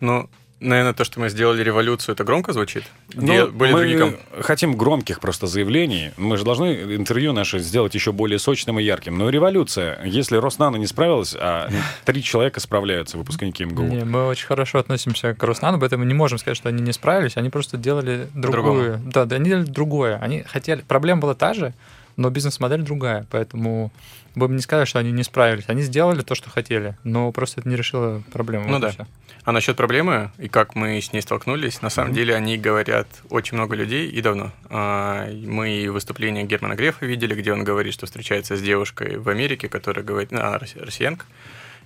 Ну, 0.00 0.28
Наверное, 0.60 0.94
то, 0.94 1.04
что 1.04 1.20
мы 1.20 1.28
сделали 1.28 1.62
революцию, 1.62 2.14
это 2.14 2.24
громко 2.24 2.52
звучит? 2.52 2.84
Ну, 3.12 3.48
были 3.48 3.72
мы 3.72 3.78
другие... 3.80 4.18
хотим 4.40 4.76
громких 4.76 5.20
просто 5.20 5.46
заявлений. 5.46 6.12
Мы 6.16 6.36
же 6.36 6.44
должны 6.44 6.94
интервью 6.96 7.32
наше 7.32 7.58
сделать 7.58 7.94
еще 7.94 8.12
более 8.12 8.38
сочным 8.38 8.78
и 8.78 8.82
ярким. 8.82 9.18
Но 9.18 9.28
революция, 9.28 10.02
если 10.04 10.36
Роснано 10.36 10.76
не 10.76 10.86
справилась, 10.86 11.34
а 11.38 11.68
три 12.04 12.22
человека 12.22 12.60
справляются, 12.60 13.18
выпускники 13.18 13.64
МГУ. 13.64 13.82
Не, 13.82 14.04
мы 14.04 14.26
очень 14.26 14.46
хорошо 14.46 14.78
относимся 14.78 15.34
к 15.34 15.42
Роснано, 15.42 15.78
поэтому 15.78 16.04
не 16.04 16.14
можем 16.14 16.38
сказать, 16.38 16.56
что 16.56 16.68
они 16.68 16.82
не 16.82 16.92
справились. 16.92 17.36
Они 17.36 17.50
просто 17.50 17.76
делали 17.76 18.28
другую. 18.34 19.00
Да, 19.04 19.26
да, 19.26 19.36
они 19.36 19.50
делали 19.50 19.66
другое. 19.66 20.18
Они 20.18 20.44
хотели... 20.44 20.82
Проблема 20.82 21.20
была 21.20 21.34
та 21.34 21.52
же, 21.52 21.74
но 22.16 22.30
бизнес-модель 22.30 22.82
другая. 22.82 23.26
Поэтому 23.30 23.92
бы 24.34 24.48
не 24.48 24.60
сказали, 24.60 24.86
что 24.86 24.98
они 24.98 25.12
не 25.12 25.22
справились. 25.22 25.64
Они 25.68 25.82
сделали 25.82 26.22
то, 26.22 26.34
что 26.34 26.50
хотели, 26.50 26.96
но 27.04 27.30
просто 27.32 27.60
это 27.60 27.68
не 27.68 27.76
решило 27.76 28.22
проблему. 28.32 28.66
Ну 28.66 28.74
вот 28.74 28.82
да. 28.82 28.90
Все. 28.90 29.06
А 29.44 29.52
насчет 29.52 29.76
проблемы 29.76 30.30
и 30.38 30.48
как 30.48 30.74
мы 30.74 30.98
с 30.98 31.12
ней 31.12 31.20
столкнулись, 31.20 31.82
на 31.82 31.90
самом 31.90 32.12
mm-hmm. 32.12 32.14
деле 32.14 32.34
они 32.34 32.56
говорят 32.56 33.06
очень 33.28 33.58
много 33.58 33.76
людей 33.76 34.08
и 34.08 34.22
давно. 34.22 34.52
А, 34.70 35.28
мы 35.30 35.90
выступление 35.90 36.44
Германа 36.44 36.74
Грефа 36.74 37.04
видели, 37.04 37.34
где 37.34 37.52
он 37.52 37.62
говорит, 37.62 37.92
что 37.92 38.06
встречается 38.06 38.56
с 38.56 38.62
девушкой 38.62 39.18
в 39.18 39.28
Америке, 39.28 39.68
которая 39.68 40.02
говорит, 40.02 40.32
а, 40.32 40.58
россиянка, 40.58 41.26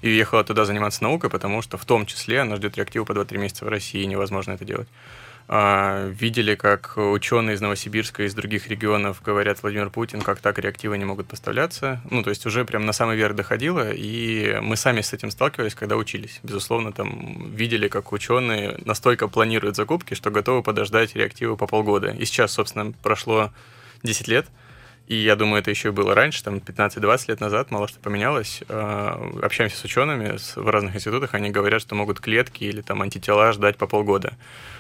и 0.02 0.08
уехала 0.08 0.44
туда 0.44 0.64
заниматься 0.66 1.02
наукой, 1.02 1.30
потому 1.30 1.60
что 1.60 1.76
в 1.78 1.84
том 1.84 2.06
числе 2.06 2.42
она 2.42 2.54
ждет 2.54 2.76
реактиву 2.76 3.04
по 3.04 3.12
2-3 3.12 3.38
месяца 3.38 3.64
в 3.64 3.68
России, 3.68 4.02
и 4.02 4.06
невозможно 4.06 4.52
это 4.52 4.64
делать. 4.64 4.88
А, 5.50 6.06
видели, 6.08 6.54
как 6.54 6.98
ученые 6.98 7.54
из 7.54 7.62
Новосибирска 7.62 8.22
и 8.22 8.26
из 8.26 8.34
других 8.34 8.68
регионов 8.68 9.22
говорят 9.22 9.62
Владимир 9.62 9.88
Путин, 9.88 10.20
как 10.20 10.40
так 10.40 10.58
реактивы 10.58 10.98
не 10.98 11.06
могут 11.06 11.26
поставляться. 11.26 12.02
Ну, 12.10 12.22
то 12.22 12.28
есть 12.28 12.44
уже 12.44 12.66
прям 12.66 12.84
на 12.84 12.92
самый 12.92 13.16
верх 13.16 13.34
доходило, 13.34 13.90
и 13.90 14.58
мы 14.60 14.76
сами 14.76 15.00
с 15.00 15.14
этим 15.14 15.30
сталкивались, 15.30 15.74
когда 15.74 15.96
учились. 15.96 16.40
Безусловно, 16.42 16.92
там 16.92 17.50
видели, 17.50 17.88
как 17.88 18.12
ученые 18.12 18.78
настолько 18.84 19.26
планируют 19.26 19.74
закупки, 19.74 20.12
что 20.12 20.30
готовы 20.30 20.62
подождать 20.62 21.16
реактивы 21.16 21.56
по 21.56 21.66
полгода. 21.66 22.10
И 22.10 22.26
сейчас, 22.26 22.52
собственно, 22.52 22.92
прошло 23.02 23.50
10 24.02 24.28
лет, 24.28 24.46
и 25.08 25.16
я 25.16 25.36
думаю, 25.36 25.60
это 25.60 25.70
еще 25.70 25.90
было 25.90 26.14
раньше, 26.14 26.44
там 26.44 26.56
15-20 26.56 27.24
лет 27.28 27.40
назад, 27.40 27.70
мало 27.70 27.88
что 27.88 27.98
поменялось. 27.98 28.62
А, 28.68 29.18
общаемся 29.42 29.78
с 29.78 29.84
учеными 29.84 30.36
в 30.54 30.68
разных 30.68 30.96
институтах, 30.96 31.32
они 31.32 31.48
говорят, 31.48 31.80
что 31.80 31.94
могут 31.94 32.20
клетки 32.20 32.64
или 32.64 32.82
там 32.82 33.00
антитела 33.00 33.52
ждать 33.52 33.78
по 33.78 33.86
полгода. 33.86 34.34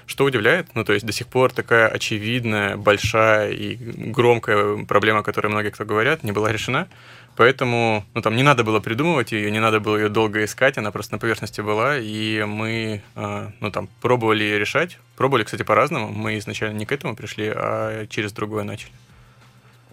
Что 0.04 0.24
удивляет, 0.24 0.74
ну 0.74 0.84
то 0.84 0.92
есть 0.92 1.06
до 1.06 1.12
сих 1.12 1.28
пор 1.28 1.50
такая 1.50 1.88
очевидная, 1.88 2.76
большая 2.76 3.52
и 3.52 3.76
громкая 3.76 4.84
проблема, 4.84 5.20
о 5.20 5.22
которой 5.22 5.46
многие 5.46 5.70
кто 5.70 5.86
говорят, 5.86 6.22
не 6.22 6.32
была 6.32 6.52
решена. 6.52 6.88
Поэтому, 7.34 8.04
ну, 8.14 8.20
там 8.20 8.36
не 8.36 8.42
надо 8.42 8.64
было 8.64 8.80
придумывать 8.80 9.32
ее, 9.32 9.50
не 9.50 9.60
надо 9.60 9.80
было 9.80 9.96
ее 9.96 10.08
долго 10.08 10.44
искать, 10.44 10.76
она 10.76 10.90
просто 10.90 11.14
на 11.14 11.18
поверхности 11.20 11.60
была, 11.60 11.96
и 11.96 12.42
мы, 12.42 13.00
а, 13.14 13.52
ну, 13.60 13.70
там, 13.70 13.88
пробовали 14.00 14.44
решать. 14.58 14.98
Пробовали, 15.16 15.44
кстати, 15.44 15.62
по-разному. 15.62 16.08
Мы 16.08 16.38
изначально 16.38 16.76
не 16.76 16.84
к 16.84 16.90
этому 16.90 17.14
пришли, 17.14 17.52
а 17.54 18.06
через 18.08 18.32
другое 18.32 18.64
начали. 18.64 18.90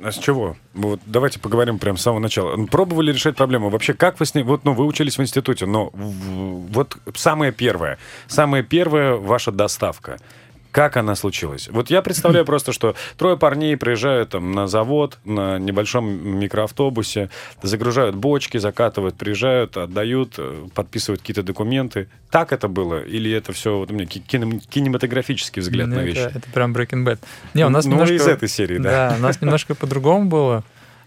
А 0.01 0.11
с 0.11 0.17
чего? 0.17 0.55
Вот 0.73 0.99
давайте 1.05 1.39
поговорим 1.39 1.79
прямо 1.79 1.97
с 1.97 2.01
самого 2.01 2.19
начала. 2.19 2.65
Пробовали 2.65 3.11
решать 3.11 3.35
проблему? 3.35 3.69
Вообще, 3.69 3.93
как 3.93 4.19
вы 4.19 4.25
с 4.25 4.35
ней... 4.35 4.43
Вот, 4.43 4.65
ну, 4.65 4.73
вы 4.73 4.85
учились 4.85 5.17
в 5.17 5.21
институте, 5.21 5.65
но 5.65 5.91
вот 5.93 6.97
самое 7.13 7.51
первое, 7.51 7.97
самая 8.27 8.63
первая 8.63 9.15
ваша 9.15 9.51
доставка— 9.51 10.17
как 10.75 10.97
она 10.97 11.15
случилась? 11.15 11.69
Вот 11.69 11.89
я 11.89 12.01
представляю 12.01 12.43
просто, 12.43 12.73
что 12.73 12.95
трое 13.17 13.37
парней 13.37 13.77
приезжают 13.77 14.31
там 14.31 14.51
на 14.51 14.67
завод 14.67 15.17
на 15.23 15.57
небольшом 15.57 16.05
микроавтобусе, 16.37 17.29
загружают 17.61 18.17
бочки, 18.17 18.57
закатывают, 18.57 19.15
приезжают, 19.15 19.77
отдают, 19.77 20.33
э, 20.37 20.67
подписывают 20.73 21.21
какие-то 21.21 21.43
документы. 21.43 22.09
Так 22.29 22.51
это 22.51 22.67
было? 22.67 23.01
Или 23.01 23.31
это 23.31 23.53
все 23.53 23.77
вот 23.77 23.89
у 23.89 23.93
меня 23.93 24.05
кинематографический 24.05 25.61
взгляд 25.61 25.87
ну, 25.87 25.95
на 25.95 25.99
вещи? 26.01 26.17
Это, 26.17 26.39
это 26.39 26.49
прям 26.49 26.73
Breaking 26.75 27.05
Bad. 27.05 27.19
Не, 27.53 27.65
у 27.65 27.69
нас 27.69 27.85
ну, 27.85 27.91
немножко... 27.91 28.15
из 28.15 28.27
этой 28.27 28.49
серии, 28.49 28.77
да. 28.77 29.11
Да, 29.11 29.15
у 29.17 29.21
нас 29.21 29.41
немножко 29.41 29.75
по-другому 29.75 30.25
было. 30.25 30.65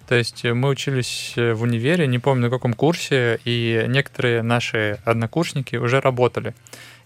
То 0.08 0.14
есть 0.14 0.44
мы 0.44 0.70
учились 0.70 1.34
в 1.36 1.60
универе, 1.60 2.06
не 2.06 2.18
помню 2.18 2.44
на 2.44 2.50
каком 2.50 2.72
курсе, 2.72 3.38
и 3.44 3.84
некоторые 3.86 4.40
наши 4.40 4.98
однокурсники 5.04 5.76
уже 5.76 6.00
работали. 6.00 6.54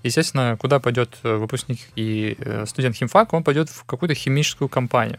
Естественно, 0.02 0.56
куда 0.59 0.80
пойдет 0.80 1.18
э, 1.23 1.37
выпускник 1.37 1.80
и 1.97 2.37
э, 2.38 2.64
студент 2.66 2.97
химфака, 2.97 3.35
он 3.35 3.44
пойдет 3.44 3.68
в 3.68 3.85
какую-то 3.85 4.14
химическую 4.14 4.68
компанию. 4.68 5.18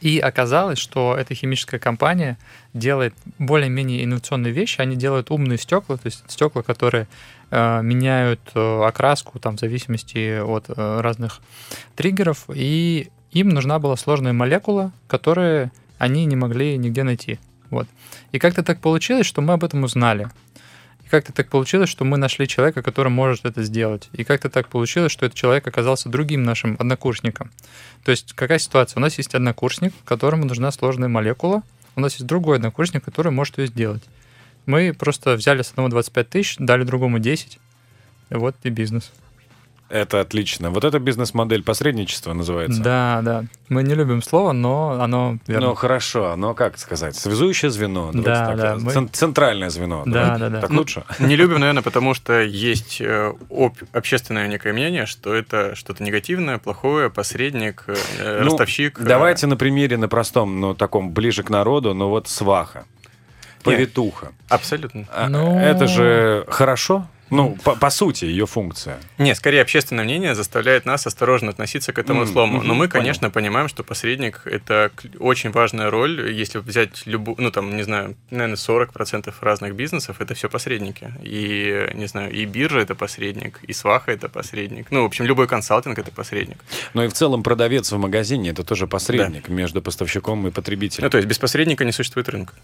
И 0.00 0.18
оказалось, 0.18 0.78
что 0.78 1.16
эта 1.16 1.34
химическая 1.34 1.80
компания 1.80 2.38
делает 2.72 3.14
более-менее 3.38 4.04
инновационные 4.04 4.52
вещи. 4.52 4.80
Они 4.80 4.96
делают 4.96 5.30
умные 5.30 5.58
стекла, 5.58 5.96
то 5.96 6.06
есть 6.06 6.22
стекла, 6.28 6.62
которые 6.62 7.08
э, 7.50 7.82
меняют 7.82 8.40
э, 8.54 8.82
окраску 8.84 9.38
там, 9.38 9.56
в 9.56 9.60
зависимости 9.60 10.40
от 10.40 10.66
э, 10.68 11.00
разных 11.00 11.40
триггеров. 11.96 12.44
И 12.54 13.10
им 13.32 13.48
нужна 13.48 13.78
была 13.78 13.96
сложная 13.96 14.32
молекула, 14.32 14.92
которую 15.08 15.72
они 15.98 16.26
не 16.26 16.36
могли 16.36 16.76
нигде 16.76 17.02
найти. 17.02 17.40
Вот. 17.70 17.88
И 18.30 18.38
как-то 18.38 18.62
так 18.62 18.80
получилось, 18.80 19.26
что 19.26 19.40
мы 19.40 19.54
об 19.54 19.64
этом 19.64 19.82
узнали 19.82 20.28
как-то 21.12 21.34
так 21.34 21.50
получилось, 21.50 21.90
что 21.90 22.06
мы 22.06 22.16
нашли 22.16 22.48
человека, 22.48 22.80
который 22.80 23.10
может 23.10 23.44
это 23.44 23.62
сделать. 23.64 24.08
И 24.14 24.24
как-то 24.24 24.48
так 24.48 24.68
получилось, 24.68 25.12
что 25.12 25.26
этот 25.26 25.36
человек 25.36 25.66
оказался 25.66 26.08
другим 26.08 26.42
нашим 26.42 26.74
однокурсником. 26.78 27.50
То 28.02 28.12
есть 28.12 28.32
какая 28.32 28.58
ситуация? 28.58 28.98
У 28.98 29.02
нас 29.02 29.18
есть 29.18 29.34
однокурсник, 29.34 29.92
которому 30.06 30.46
нужна 30.46 30.72
сложная 30.72 31.10
молекула. 31.10 31.64
У 31.96 32.00
нас 32.00 32.14
есть 32.14 32.24
другой 32.24 32.56
однокурсник, 32.56 33.04
который 33.04 33.30
может 33.30 33.58
ее 33.58 33.66
сделать. 33.66 34.02
Мы 34.64 34.94
просто 34.94 35.34
взяли 35.34 35.60
с 35.60 35.72
одного 35.72 35.90
25 35.90 36.28
тысяч, 36.30 36.56
дали 36.58 36.84
другому 36.84 37.18
10. 37.18 37.58
И 38.30 38.34
вот 38.34 38.56
и 38.62 38.70
бизнес. 38.70 39.12
Это 39.92 40.20
отлично. 40.20 40.70
Вот 40.70 40.84
это 40.84 40.98
бизнес-модель 40.98 41.62
посредничества 41.62 42.32
называется. 42.32 42.82
Да, 42.82 43.20
да. 43.22 43.44
Мы 43.68 43.82
не 43.82 43.94
любим 43.94 44.22
слово, 44.22 44.52
но 44.52 44.98
оно 45.02 45.36
верно. 45.46 45.68
Ну, 45.68 45.74
хорошо. 45.74 46.34
Но 46.34 46.54
как 46.54 46.78
сказать? 46.78 47.14
Связующее 47.14 47.70
звено. 47.70 48.10
Да, 48.14 48.46
так, 48.46 48.56
да. 48.56 48.76
Мы... 48.80 49.08
Центральное 49.08 49.68
звено. 49.68 50.04
Да, 50.06 50.38
да, 50.38 50.48
да. 50.48 50.60
Так 50.62 50.70
ну, 50.70 50.78
лучше? 50.78 51.04
Не 51.18 51.36
любим, 51.36 51.60
наверное, 51.60 51.82
потому 51.82 52.14
что 52.14 52.40
есть 52.40 53.02
э, 53.02 53.34
об... 53.50 53.74
общественное 53.92 54.48
некое 54.48 54.72
мнение, 54.72 55.04
что 55.04 55.34
это 55.34 55.74
что-то 55.74 56.02
негативное, 56.02 56.56
плохое, 56.56 57.10
посредник, 57.10 57.84
э, 57.86 58.40
ну, 58.40 58.50
ростовщик. 58.50 58.98
Э. 58.98 59.04
Давайте 59.04 59.46
на 59.46 59.58
примере, 59.58 59.98
на 59.98 60.08
простом, 60.08 60.58
но 60.58 60.72
таком 60.72 61.10
ближе 61.10 61.42
к 61.42 61.50
народу, 61.50 61.92
но 61.92 62.08
вот 62.08 62.28
сваха. 62.28 62.86
Повитуха. 63.62 64.26
Нет, 64.26 64.34
абсолютно. 64.48 65.06
А, 65.14 65.28
ну... 65.28 65.58
Это 65.58 65.86
же 65.86 66.46
хорошо? 66.48 67.06
Ну, 67.32 67.56
по, 67.64 67.74
по 67.74 67.90
сути, 67.90 68.26
ее 68.26 68.46
функция. 68.46 69.00
Не, 69.18 69.34
скорее 69.34 69.62
общественное 69.62 70.04
мнение 70.04 70.34
заставляет 70.34 70.84
нас 70.84 71.06
осторожно 71.06 71.50
относиться 71.50 71.92
к 71.92 71.98
этому 71.98 72.22
mm, 72.22 72.32
слому. 72.32 72.58
Mm-hmm, 72.58 72.64
Но 72.64 72.74
мы, 72.74 72.88
конечно, 72.88 73.30
понял. 73.30 73.46
понимаем, 73.46 73.68
что 73.68 73.82
посредник 73.82 74.42
это 74.44 74.90
очень 75.18 75.50
важная 75.50 75.90
роль. 75.90 76.30
Если 76.32 76.58
взять 76.58 77.06
любую, 77.06 77.36
ну 77.38 77.50
там, 77.50 77.74
не 77.74 77.82
знаю, 77.82 78.16
наверное, 78.30 78.56
40% 78.56 79.32
разных 79.40 79.74
бизнесов 79.74 80.20
это 80.20 80.34
все 80.34 80.48
посредники. 80.48 81.12
И, 81.22 81.90
не 81.94 82.06
знаю, 82.06 82.32
и 82.32 82.44
биржа 82.44 82.80
это 82.80 82.94
посредник, 82.94 83.60
и 83.62 83.72
сваха 83.72 84.12
это 84.12 84.28
посредник. 84.28 84.90
Ну, 84.90 85.02
в 85.02 85.06
общем, 85.06 85.24
любой 85.24 85.48
консалтинг 85.48 85.98
это 85.98 86.10
посредник. 86.10 86.58
Ну 86.92 87.04
и 87.04 87.08
в 87.08 87.14
целом 87.14 87.42
продавец 87.42 87.90
в 87.90 87.98
магазине 87.98 88.50
это 88.50 88.62
тоже 88.62 88.86
посредник 88.86 89.48
да. 89.48 89.54
между 89.54 89.80
поставщиком 89.80 90.46
и 90.48 90.50
потребителем. 90.50 91.04
Ну, 91.04 91.10
то 91.10 91.16
есть 91.16 91.28
без 91.28 91.38
посредника 91.38 91.84
не 91.84 91.92
существует 91.92 92.28
рынка. 92.28 92.54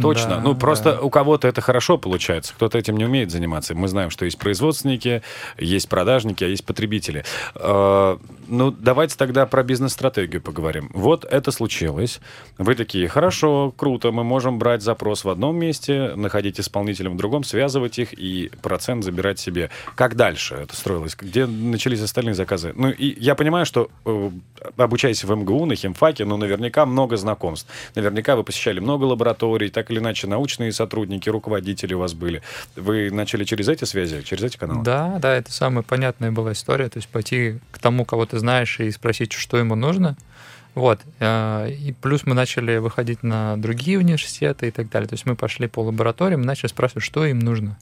Точно. 0.00 0.36
Да, 0.36 0.40
ну, 0.40 0.54
просто 0.54 0.92
да. 0.92 1.00
у 1.00 1.10
кого-то 1.10 1.48
это 1.48 1.60
хорошо 1.60 1.96
получается, 1.96 2.52
кто-то 2.54 2.76
этим 2.76 2.96
не 2.96 3.04
умеет 3.04 3.30
заниматься. 3.30 3.74
Мы 3.74 3.88
знаем, 3.88 4.10
что 4.10 4.24
есть 4.24 4.38
производственники, 4.38 5.22
есть 5.58 5.88
продажники, 5.88 6.44
а 6.44 6.48
есть 6.48 6.64
потребители. 6.64 7.24
Э, 7.54 8.18
ну, 8.48 8.70
давайте 8.70 9.16
тогда 9.16 9.46
про 9.46 9.62
бизнес-стратегию 9.62 10.42
поговорим. 10.42 10.90
Вот 10.92 11.24
это 11.24 11.50
случилось. 11.50 12.20
Вы 12.58 12.74
такие, 12.74 13.08
хорошо, 13.08 13.72
круто, 13.76 14.12
мы 14.12 14.22
можем 14.22 14.58
брать 14.58 14.82
запрос 14.82 15.24
в 15.24 15.30
одном 15.30 15.56
месте, 15.56 16.12
находить 16.14 16.60
исполнителя 16.60 17.10
в 17.10 17.16
другом, 17.16 17.44
связывать 17.44 17.98
их 17.98 18.12
и 18.12 18.50
процент 18.60 19.04
забирать 19.04 19.38
себе. 19.38 19.70
Как 19.94 20.14
дальше 20.14 20.56
это 20.56 20.76
строилось? 20.76 21.16
Где 21.18 21.46
начались 21.46 22.02
остальные 22.02 22.34
заказы? 22.34 22.72
Ну, 22.76 22.90
и 22.90 23.18
я 23.18 23.34
понимаю, 23.34 23.64
что 23.64 23.88
э, 24.04 24.30
обучаясь 24.76 25.24
в 25.24 25.34
МГУ, 25.34 25.66
на 25.66 25.74
химфаке, 25.74 26.24
ну, 26.24 26.36
наверняка 26.36 26.84
много 26.84 27.16
знакомств. 27.16 27.70
Наверняка 27.94 28.36
вы 28.36 28.44
посещали 28.44 28.80
много 28.80 29.04
лабораторий, 29.04 29.70
так 29.70 29.85
так 29.86 29.92
или 29.92 30.00
иначе 30.00 30.26
научные 30.26 30.72
сотрудники, 30.72 31.28
руководители 31.28 31.94
у 31.94 32.00
вас 32.00 32.12
были. 32.12 32.42
Вы 32.74 33.08
начали 33.12 33.44
через 33.44 33.68
эти 33.68 33.84
связи, 33.84 34.22
через 34.22 34.42
эти 34.42 34.56
каналы? 34.56 34.82
Да, 34.82 35.18
да, 35.20 35.36
это 35.36 35.52
самая 35.52 35.84
понятная 35.84 36.32
была 36.32 36.52
история. 36.52 36.88
То 36.88 36.98
есть 36.98 37.08
пойти 37.08 37.60
к 37.70 37.78
тому, 37.78 38.04
кого 38.04 38.26
ты 38.26 38.40
знаешь, 38.40 38.80
и 38.80 38.90
спросить, 38.90 39.32
что 39.32 39.58
ему 39.58 39.76
нужно. 39.76 40.16
Вот. 40.74 41.00
Э, 41.20 41.70
и 41.70 41.92
плюс 41.92 42.26
мы 42.26 42.34
начали 42.34 42.78
выходить 42.78 43.22
на 43.22 43.56
другие 43.56 43.98
университеты 43.98 44.66
и 44.66 44.70
так 44.72 44.90
далее. 44.90 45.08
То 45.08 45.14
есть 45.14 45.24
мы 45.24 45.36
пошли 45.36 45.68
по 45.68 45.84
лабораториям, 45.84 46.42
начали 46.42 46.66
спрашивать, 46.66 47.04
что 47.04 47.24
им 47.24 47.38
нужно. 47.38 47.78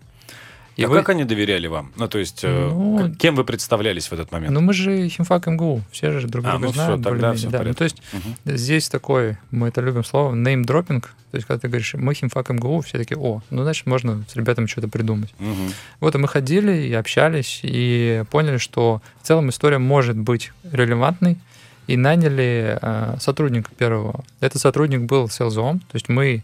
И 0.76 0.84
а 0.84 0.88
вы... 0.88 0.96
как 0.98 1.10
они 1.10 1.24
доверяли 1.24 1.66
вам? 1.66 1.92
Ну, 1.96 2.08
то 2.08 2.18
есть, 2.18 2.42
э, 2.42 2.48
ну, 2.48 3.14
кем 3.14 3.36
вы 3.36 3.44
представлялись 3.44 4.08
в 4.08 4.12
этот 4.12 4.32
момент? 4.32 4.52
Ну, 4.52 4.60
мы 4.60 4.72
же 4.72 5.08
химфак 5.08 5.46
МГУ, 5.46 5.82
все 5.92 6.18
же 6.18 6.26
друг 6.26 6.44
друга 6.44 6.56
а, 6.56 6.58
ну, 6.58 6.72
знают. 6.72 7.00
Все, 7.00 7.10
тогда 7.10 7.32
все 7.32 7.48
да. 7.48 7.62
ну, 7.62 7.74
то 7.74 7.84
есть, 7.84 8.02
угу. 8.12 8.56
здесь 8.56 8.88
такой, 8.88 9.36
мы 9.50 9.68
это 9.68 9.80
любим 9.80 10.04
слово, 10.04 10.34
name-dropping. 10.34 11.02
То 11.02 11.36
есть, 11.36 11.46
когда 11.46 11.60
ты 11.60 11.68
говоришь, 11.68 11.94
мы 11.94 12.14
химфак 12.14 12.50
МГУ, 12.50 12.80
все 12.80 12.98
такие, 12.98 13.18
о, 13.18 13.42
ну, 13.50 13.62
значит, 13.62 13.86
можно 13.86 14.24
с 14.28 14.36
ребятами 14.36 14.66
что-то 14.66 14.88
придумать. 14.88 15.32
Угу. 15.38 15.72
Вот, 16.00 16.14
и 16.14 16.18
мы 16.18 16.28
ходили 16.28 16.72
и 16.72 16.92
общались, 16.92 17.60
и 17.62 18.24
поняли, 18.30 18.58
что 18.58 19.00
в 19.22 19.26
целом 19.26 19.50
история 19.50 19.78
может 19.78 20.16
быть 20.16 20.52
релевантной, 20.64 21.38
и 21.86 21.96
наняли 21.96 22.78
э, 22.80 23.16
сотрудника 23.20 23.70
первого. 23.76 24.24
Этот 24.40 24.60
сотрудник 24.60 25.02
был 25.02 25.28
селзом, 25.28 25.80
то 25.80 25.94
есть 25.94 26.08
мы 26.08 26.42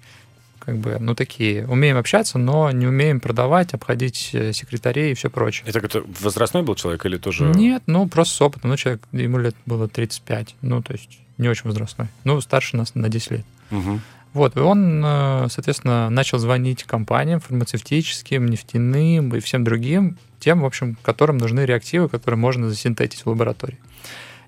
как 0.61 0.77
бы, 0.77 0.97
ну, 1.01 1.15
такие, 1.15 1.67
умеем 1.67 1.97
общаться, 1.97 2.39
но 2.39 2.71
не 2.71 2.87
умеем 2.87 3.19
продавать, 3.19 3.75
обходить 3.75 4.31
э, 4.33 4.53
секретарей 4.53 5.13
и 5.13 5.15
все 5.15 5.31
прочее. 5.31 5.65
Это 5.67 5.81
это 5.81 6.05
возрастной 6.21 6.63
был 6.63 6.75
человек 6.75 7.05
или 7.07 7.17
тоже... 7.17 7.45
Нет, 7.55 7.83
ну, 7.87 8.07
просто 8.09 8.35
с 8.35 8.41
опытом. 8.43 8.71
Ну, 8.71 8.77
человек, 8.77 9.03
ему 9.13 9.39
лет 9.39 9.57
было 9.67 9.89
35, 9.89 10.57
ну, 10.63 10.83
то 10.83 10.93
есть 10.93 11.19
не 11.39 11.49
очень 11.49 11.65
возрастной. 11.65 12.09
Ну, 12.25 12.41
старше 12.41 12.77
нас 12.77 12.95
на 12.95 13.09
10 13.09 13.31
лет. 13.31 13.45
Угу. 13.71 14.01
Вот, 14.33 14.57
и 14.57 14.61
он, 14.61 15.03
э, 15.05 15.47
соответственно, 15.51 16.09
начал 16.09 16.39
звонить 16.39 16.85
компаниям 16.85 17.41
фармацевтическим, 17.41 18.47
нефтяным 18.47 19.35
и 19.35 19.41
всем 19.41 19.65
другим, 19.65 20.19
тем, 20.39 20.61
в 20.61 20.67
общем, 20.67 20.97
которым 21.03 21.39
нужны 21.39 21.61
реактивы, 21.61 22.09
которые 22.09 22.39
можно 22.39 22.69
засинтетить 22.69 23.25
в 23.25 23.29
лаборатории. 23.29 23.79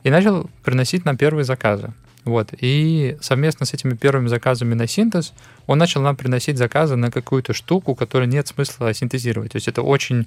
И 0.04 0.10
начал 0.10 0.48
приносить 0.62 1.04
нам 1.04 1.16
первые 1.16 1.44
заказы. 1.44 1.92
Вот. 2.24 2.50
И 2.56 3.16
совместно 3.20 3.66
с 3.66 3.74
этими 3.74 3.94
первыми 3.94 4.28
заказами 4.28 4.74
на 4.74 4.86
синтез 4.86 5.32
он 5.66 5.78
начал 5.78 6.02
нам 6.02 6.16
приносить 6.16 6.56
заказы 6.56 6.94
на 6.94 7.10
какую-то 7.10 7.52
штуку, 7.52 7.94
которую 7.94 8.28
нет 8.28 8.46
смысла 8.46 8.94
синтезировать. 8.94 9.52
То 9.52 9.56
есть 9.56 9.66
это 9.66 9.82
очень 9.82 10.26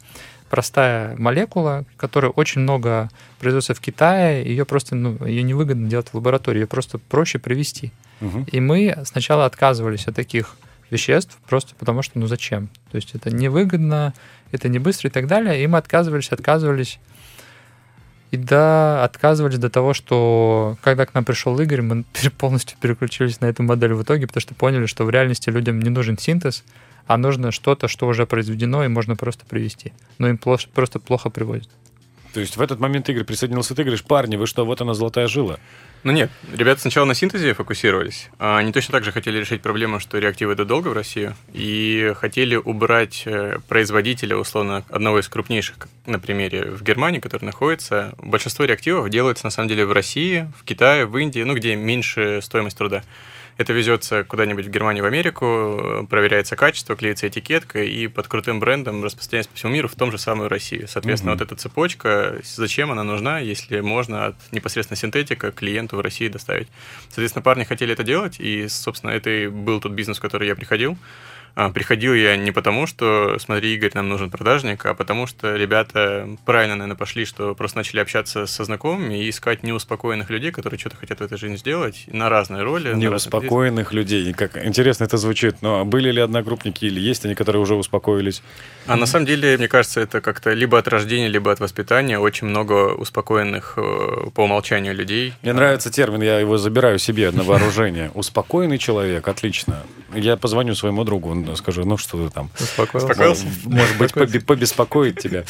простая 0.50 1.16
молекула, 1.18 1.86
которая 1.96 2.32
очень 2.32 2.62
много 2.62 3.10
производится 3.40 3.74
в 3.74 3.80
Китае, 3.80 4.46
ее 4.46 4.66
просто, 4.66 4.96
ну, 4.96 5.26
ее 5.26 5.44
невыгодно 5.44 5.88
делать 5.88 6.10
в 6.10 6.16
лаборатории, 6.16 6.62
ее 6.62 6.68
просто 6.68 6.98
проще 6.98 7.40
привести. 7.40 7.92
Угу. 8.22 8.48
И 8.52 8.60
мы 8.60 8.98
сначала 9.06 9.46
отказывались 9.46 10.08
от 10.08 10.16
таких 10.16 10.58
веществ, 10.90 11.38
просто 11.48 11.76
потому 11.76 12.02
что, 12.02 12.20
ну 12.20 12.28
зачем? 12.28 12.70
То 12.92 12.98
есть 12.98 13.16
это 13.16 13.34
невыгодно, 13.34 14.14
это 14.52 14.68
не 14.70 14.80
быстро 14.80 15.10
и 15.10 15.12
так 15.12 15.28
далее. 15.28 15.64
И 15.64 15.68
мы 15.68 15.78
отказывались, 15.78 16.30
отказывались. 16.32 17.00
И 18.36 18.38
да, 18.38 19.06
отказывались 19.06 19.60
до 19.60 19.70
того, 19.70 19.94
что 19.94 20.78
когда 20.82 21.06
к 21.06 21.14
нам 21.14 21.24
пришел 21.24 21.58
Игорь, 21.58 21.82
мы 21.82 22.04
полностью 22.38 22.78
переключились 22.82 23.40
на 23.40 23.46
эту 23.46 23.64
модель 23.64 23.94
в 23.94 24.04
итоге, 24.04 24.28
потому 24.28 24.42
что 24.42 24.54
поняли, 24.54 24.88
что 24.88 25.06
в 25.06 25.10
реальности 25.10 25.50
людям 25.50 25.80
не 25.80 25.90
нужен 25.90 26.18
синтез, 26.18 26.66
а 27.08 27.16
нужно 27.16 27.54
что-то, 27.54 27.88
что 27.88 28.08
уже 28.08 28.26
произведено, 28.26 28.84
и 28.84 28.90
можно 28.90 29.16
просто 29.16 29.46
привести. 29.46 29.94
Но 30.18 30.28
им 30.28 30.38
просто 30.38 31.00
плохо 31.00 31.30
привозят. 31.30 31.70
То 32.34 32.42
есть 32.42 32.58
в 32.58 32.62
этот 32.62 32.82
момент 32.82 33.08
Игорь 33.08 33.24
присоединился, 33.24 33.74
ты 33.74 33.84
говоришь, 33.84 34.04
парни, 34.04 34.36
вы 34.36 34.48
что, 34.48 34.66
вот 34.66 34.82
она 34.82 34.96
золотая 34.96 35.30
жила? 35.30 35.58
Ну 36.06 36.12
нет, 36.12 36.30
ребята 36.54 36.82
сначала 36.82 37.06
на 37.06 37.16
синтезе 37.16 37.56
фокусировались. 37.56 38.30
А 38.38 38.60
они 38.60 38.72
точно 38.72 38.92
так 38.92 39.04
же 39.04 39.12
хотели 39.12 39.40
решить 39.40 39.64
проблему, 39.64 40.00
что 40.00 40.20
реактивы 40.20 40.54
это 40.54 40.64
долго 40.64 40.90
в 40.90 40.94
Россию, 40.94 41.36
и 41.52 42.14
хотели 42.16 42.56
убрать 42.56 43.24
э, 43.26 43.58
производителя, 43.68 44.38
условно, 44.38 44.86
одного 44.90 45.20
из 45.20 45.28
крупнейших, 45.28 45.78
на 46.06 46.20
примере, 46.20 46.66
в 46.66 46.84
Германии, 46.84 47.20
который 47.20 47.46
находится. 47.46 48.14
Большинство 48.20 48.66
реактивов 48.66 49.10
делается, 49.10 49.48
на 49.48 49.50
самом 49.50 49.68
деле, 49.68 49.84
в 49.88 49.94
России, 49.94 50.48
в 50.60 50.64
Китае, 50.64 51.08
в 51.08 51.18
Индии, 51.18 51.40
ну, 51.40 51.56
где 51.56 51.76
меньше 51.76 52.40
стоимость 52.44 52.78
труда. 52.78 53.02
Это 53.58 53.72
везется 53.72 54.26
куда-нибудь 54.26 54.66
в 54.66 54.70
Германию, 54.70 55.04
в 55.04 55.08
Америку, 55.08 56.06
проверяется 56.10 56.58
качество, 56.58 56.96
клеится 56.96 57.28
этикетка 57.28 57.84
и 57.84 58.08
под 58.08 58.28
крутым 58.28 58.60
брендом 58.60 59.04
распространяется 59.04 59.50
по 59.50 59.58
всему 59.58 59.72
миру, 59.72 59.88
в 59.88 59.96
том 59.96 60.12
же 60.12 60.18
самую 60.18 60.50
Россию. 60.50 60.88
Соответственно, 60.90 61.34
угу. 61.34 61.40
вот 61.40 61.46
эта 61.46 61.56
цепочка, 61.56 62.42
зачем 62.44 62.92
она 62.92 63.04
нужна, 63.04 63.40
если 63.40 63.80
можно 63.80 64.28
от 64.28 64.36
непосредственно 64.52 64.98
синтетика 64.98 65.52
клиенту 65.52 65.96
в 65.96 66.02
России 66.02 66.28
доставить. 66.28 66.68
Соответственно, 67.08 67.44
парни 67.44 67.64
хотели 67.64 67.94
это 67.94 68.04
делать, 68.04 68.40
и, 68.40 68.68
собственно, 68.68 69.12
это 69.12 69.30
и 69.30 69.48
был 69.48 69.80
тот 69.80 69.94
бизнес, 69.94 70.18
в 70.18 70.22
который 70.22 70.48
я 70.48 70.56
приходил. 70.56 70.98
А, 71.56 71.70
приходил 71.70 72.14
я 72.14 72.36
не 72.36 72.52
потому, 72.52 72.86
что, 72.86 73.38
смотри, 73.40 73.74
Игорь, 73.76 73.92
нам 73.94 74.10
нужен 74.10 74.30
продажник, 74.30 74.86
а 74.86 74.94
потому 74.94 75.26
что 75.26 75.56
ребята 75.56 76.28
правильно, 76.46 76.76
наверное, 76.76 76.98
пошли, 76.98 77.24
что 77.24 77.56
просто 77.56 77.78
начали 77.78 78.02
общаться 78.02 78.46
со 78.46 78.66
знакомыми 78.66 79.24
и 79.24 79.30
искать 79.30 79.64
неуспокоенных 79.64 80.30
людей, 80.30 80.52
которые 80.52 80.78
что-то 80.78 80.98
хотят 80.98 81.20
в 81.20 81.24
этой 81.24 81.38
жизни 81.38 81.56
сделать 81.56 82.04
на 82.08 82.28
разные 82.28 82.64
роли. 82.64 82.94
Неуспокоенных 82.94 83.94
людей. 83.94 84.34
Как 84.34 84.64
интересно 84.66 85.06
это 85.06 85.16
звучит. 85.16 85.62
Но 85.62 85.86
были 85.86 86.12
ли 86.12 86.20
одногруппники 86.20 86.84
или 86.84 87.00
есть 87.00 87.24
они, 87.24 87.36
которые 87.36 87.62
уже 87.62 87.76
успокоились? 87.76 88.44
А 88.86 88.98
на 88.98 89.06
самом 89.06 89.26
деле, 89.26 89.58
мне 89.58 89.70
кажется, 89.70 90.02
это 90.02 90.20
как-то 90.20 90.52
либо 90.52 90.78
от 90.78 90.90
рождения, 90.90 91.30
либо 91.30 91.54
от 91.54 91.62
воспитания. 91.62 92.20
Очень 92.20 92.48
много 92.48 92.94
успокоенных 92.94 93.76
э, 93.78 94.30
по 94.34 94.42
умолчанию 94.42 94.94
людей. 94.94 95.34
Мне 95.42 95.54
нравится 95.54 95.90
термин, 95.90 96.22
я 96.22 96.38
его 96.38 96.58
забираю 96.58 97.00
себе 97.00 97.32
на 97.32 97.44
вооружение. 97.44 98.12
Успокоенный 98.14 98.78
человек, 98.78 99.26
отлично. 99.26 99.84
Я 100.14 100.36
позвоню 100.36 100.76
своему 100.76 101.06
другу, 101.06 101.30
он 101.30 101.45
скажу, 101.56 101.86
ну 101.86 101.98
что 101.98 102.26
ты 102.26 102.34
там? 102.34 102.50
Успокоился? 102.60 103.46
Может 103.66 103.98
быть, 103.98 104.46
побеспокоит 104.46 105.20
тебя. 105.20 105.44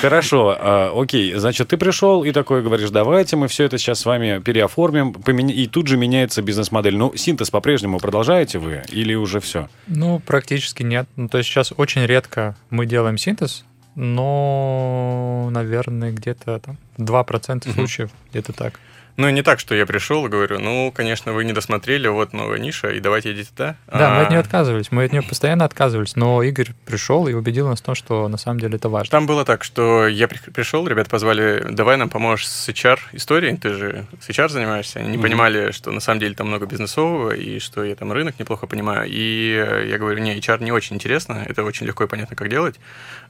Хорошо, 0.00 0.56
а, 0.58 0.92
окей. 0.94 1.34
Значит, 1.34 1.68
ты 1.68 1.76
пришел 1.76 2.22
и 2.24 2.32
такой 2.32 2.62
говоришь, 2.62 2.90
давайте 2.90 3.36
мы 3.36 3.48
все 3.48 3.64
это 3.64 3.78
сейчас 3.78 4.00
с 4.00 4.06
вами 4.06 4.40
переоформим, 4.40 5.12
и 5.12 5.66
тут 5.66 5.86
же 5.88 5.96
меняется 5.96 6.42
бизнес-модель. 6.42 6.96
Ну, 6.96 7.14
синтез 7.16 7.50
по-прежнему 7.50 7.98
продолжаете 7.98 8.58
вы 8.58 8.82
или 8.88 9.14
уже 9.14 9.40
все? 9.40 9.68
Ну, 9.86 10.20
практически 10.20 10.82
нет. 10.82 11.08
Ну, 11.16 11.28
то 11.28 11.38
есть 11.38 11.50
сейчас 11.50 11.72
очень 11.76 12.04
редко 12.06 12.56
мы 12.70 12.86
делаем 12.86 13.18
синтез, 13.18 13.64
но, 13.94 15.48
наверное, 15.50 16.12
где-то 16.12 16.60
там 16.60 16.78
2% 16.98 17.72
случаев, 17.74 18.10
где-то 18.30 18.52
так. 18.52 18.78
Ну, 19.20 19.28
не 19.28 19.42
так, 19.42 19.60
что 19.60 19.74
я 19.74 19.84
пришел 19.84 20.24
и 20.24 20.30
говорю, 20.30 20.58
ну, 20.60 20.90
конечно, 20.90 21.34
вы 21.34 21.44
не 21.44 21.52
досмотрели, 21.52 22.08
вот 22.08 22.32
новая 22.32 22.58
ниша, 22.58 22.88
и 22.88 23.00
давайте 23.00 23.32
идите 23.32 23.50
туда. 23.50 23.76
Да, 23.86 24.12
а... 24.12 24.14
мы 24.16 24.22
от 24.22 24.30
нее 24.30 24.40
отказывались, 24.40 24.90
мы 24.90 25.04
от 25.04 25.12
нее 25.12 25.20
постоянно 25.20 25.66
отказывались, 25.66 26.16
но 26.16 26.42
Игорь 26.42 26.70
пришел 26.86 27.28
и 27.28 27.34
убедил 27.34 27.68
нас 27.68 27.80
в 27.80 27.82
том, 27.82 27.94
что 27.94 28.28
на 28.28 28.38
самом 28.38 28.60
деле 28.60 28.76
это 28.76 28.88
важно. 28.88 29.10
Там 29.10 29.26
было 29.26 29.44
так, 29.44 29.62
что 29.62 30.08
я 30.08 30.26
пришел, 30.26 30.88
ребята 30.88 31.10
позвали, 31.10 31.66
давай 31.70 31.98
нам 31.98 32.08
поможешь 32.08 32.48
с 32.48 32.66
HR-историей, 32.70 33.58
ты 33.58 33.74
же 33.74 34.06
с 34.22 34.30
HR 34.30 34.48
занимаешься, 34.48 35.00
они 35.00 35.10
не 35.10 35.16
mm-hmm. 35.18 35.22
понимали, 35.22 35.70
что 35.72 35.92
на 35.92 36.00
самом 36.00 36.20
деле 36.20 36.34
там 36.34 36.46
много 36.48 36.64
бизнесового, 36.64 37.32
и 37.32 37.58
что 37.58 37.84
я 37.84 37.96
там 37.96 38.12
рынок 38.12 38.38
неплохо 38.38 38.66
понимаю, 38.66 39.06
и 39.06 39.86
я 39.86 39.98
говорю, 39.98 40.18
не, 40.20 40.38
HR 40.38 40.64
не 40.64 40.72
очень 40.72 40.96
интересно, 40.96 41.44
это 41.46 41.62
очень 41.62 41.86
легко 41.86 42.04
и 42.04 42.06
понятно, 42.06 42.36
как 42.36 42.48
делать, 42.48 42.80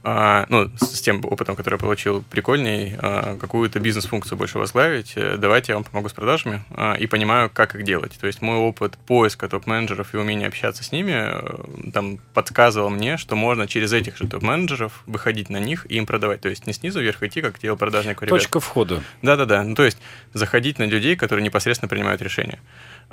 а, 0.03 0.45
ну, 0.47 0.71
с 0.79 1.01
тем 1.01 1.19
опытом, 1.25 1.57
который 1.57 1.73
я 1.73 1.79
получил, 1.79 2.23
прикольней, 2.29 2.95
а, 2.97 3.35
какую-то 3.37 3.81
бизнес-функцию 3.81 4.37
больше 4.37 4.57
возглавить, 4.57 5.13
э, 5.17 5.35
давайте 5.37 5.73
я 5.73 5.80
вам 5.81 5.91
помогу 5.91 6.09
с 6.09 6.13
продажами 6.13 6.63
а, 6.71 6.93
и 6.93 7.07
понимаю, 7.07 7.49
как 7.49 7.75
их 7.75 7.83
делать. 7.83 8.17
То 8.19 8.27
есть 8.27 8.41
мой 8.41 8.57
опыт 8.57 8.97
поиска 8.97 9.47
топ-менеджеров 9.47 10.13
и 10.13 10.17
умение 10.17 10.47
общаться 10.47 10.83
с 10.83 10.91
ними 10.91 11.13
э, 11.13 11.91
там 11.91 12.19
подсказывал 12.33 12.89
мне, 12.89 13.17
что 13.17 13.35
можно 13.35 13.67
через 13.67 13.93
этих 13.93 14.17
же 14.17 14.27
топ-менеджеров 14.27 15.03
выходить 15.05 15.49
на 15.49 15.57
них 15.57 15.85
и 15.89 15.95
им 15.95 16.05
продавать. 16.05 16.41
То 16.41 16.49
есть 16.49 16.67
не 16.67 16.73
снизу 16.73 17.01
вверх 17.01 17.21
идти, 17.23 17.41
как 17.41 17.59
делал 17.59 17.77
продажник 17.77 18.21
ребят. 18.21 18.29
Точка 18.29 18.59
входа. 18.59 19.01
Да-да-да. 19.21 19.63
Ну, 19.63 19.75
то 19.75 19.83
есть 19.83 19.97
заходить 20.33 20.79
на 20.79 20.83
людей, 20.83 21.15
которые 21.15 21.43
непосредственно 21.43 21.89
принимают 21.89 22.21
решения. 22.21 22.59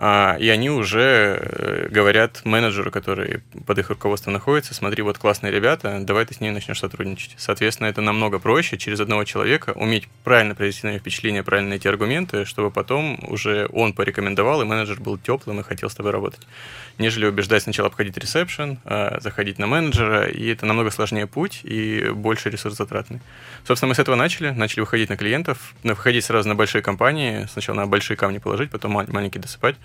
А, 0.00 0.37
и 0.38 0.48
они 0.48 0.70
уже 0.70 1.00
э, 1.40 1.88
говорят 1.90 2.44
менеджеру, 2.44 2.92
который 2.92 3.40
под 3.66 3.78
их 3.80 3.90
руководством 3.90 4.32
находится, 4.32 4.72
смотри, 4.72 5.02
вот 5.02 5.18
классные 5.18 5.52
ребята, 5.52 5.98
давай 6.00 6.24
ты 6.24 6.34
с 6.34 6.40
ними 6.40 6.52
начнешь 6.52 6.78
сотрудничать. 6.78 7.34
Соответственно, 7.37 7.88
это 7.88 8.00
намного 8.00 8.38
проще 8.38 8.78
через 8.78 9.00
одного 9.00 9.24
человека 9.24 9.72
уметь 9.74 10.08
правильно 10.22 10.54
произвести 10.54 10.87
на 10.87 10.92
них 10.92 11.00
впечатление, 11.00 11.42
правильно 11.42 11.70
найти 11.70 11.88
аргументы, 11.88 12.44
чтобы 12.44 12.70
потом 12.70 13.18
уже 13.28 13.68
он 13.72 13.92
порекомендовал, 13.92 14.62
и 14.62 14.64
менеджер 14.64 15.00
был 15.00 15.18
теплым 15.18 15.58
и 15.58 15.64
хотел 15.64 15.90
с 15.90 15.96
тобой 15.96 16.12
работать 16.12 16.46
нежели 16.98 17.26
убеждать 17.26 17.62
сначала 17.62 17.88
обходить 17.88 18.18
ресепшн, 18.18 18.78
а, 18.84 19.18
заходить 19.20 19.58
на 19.58 19.66
менеджера, 19.66 20.26
и 20.26 20.48
это 20.48 20.66
намного 20.66 20.90
сложнее 20.90 21.26
путь 21.26 21.61
и 21.62 22.11
больше 22.12 22.50
ресурс-затратный. 22.50 23.20
Собственно, 23.66 23.88
мы 23.88 23.94
с 23.94 23.98
этого 23.98 24.16
начали, 24.16 24.50
начали 24.50 24.80
выходить 24.80 25.08
на 25.08 25.16
клиентов, 25.16 25.74
выходить 25.82 26.24
сразу 26.24 26.48
на 26.48 26.54
большие 26.54 26.82
компании, 26.82 27.46
сначала 27.50 27.76
на 27.76 27.87
большие 27.87 28.16
камни 28.16 28.38
положить, 28.38 28.70
потом 28.70 28.92
маленькие 28.92 29.40
досыпать. 29.40 29.76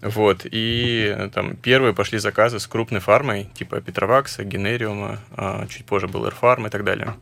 Вот, 0.00 0.42
и 0.44 1.30
там 1.32 1.56
первые 1.56 1.94
пошли 1.94 2.18
заказы 2.18 2.60
с 2.60 2.66
крупной 2.66 3.00
фармой, 3.00 3.48
типа 3.54 3.80
Петровакса, 3.80 4.44
Генериума, 4.44 5.18
а, 5.34 5.66
чуть 5.66 5.86
позже 5.86 6.08
был 6.08 6.26
Airfarm 6.26 6.66
и 6.66 6.70
так 6.70 6.84
далее. 6.84 7.14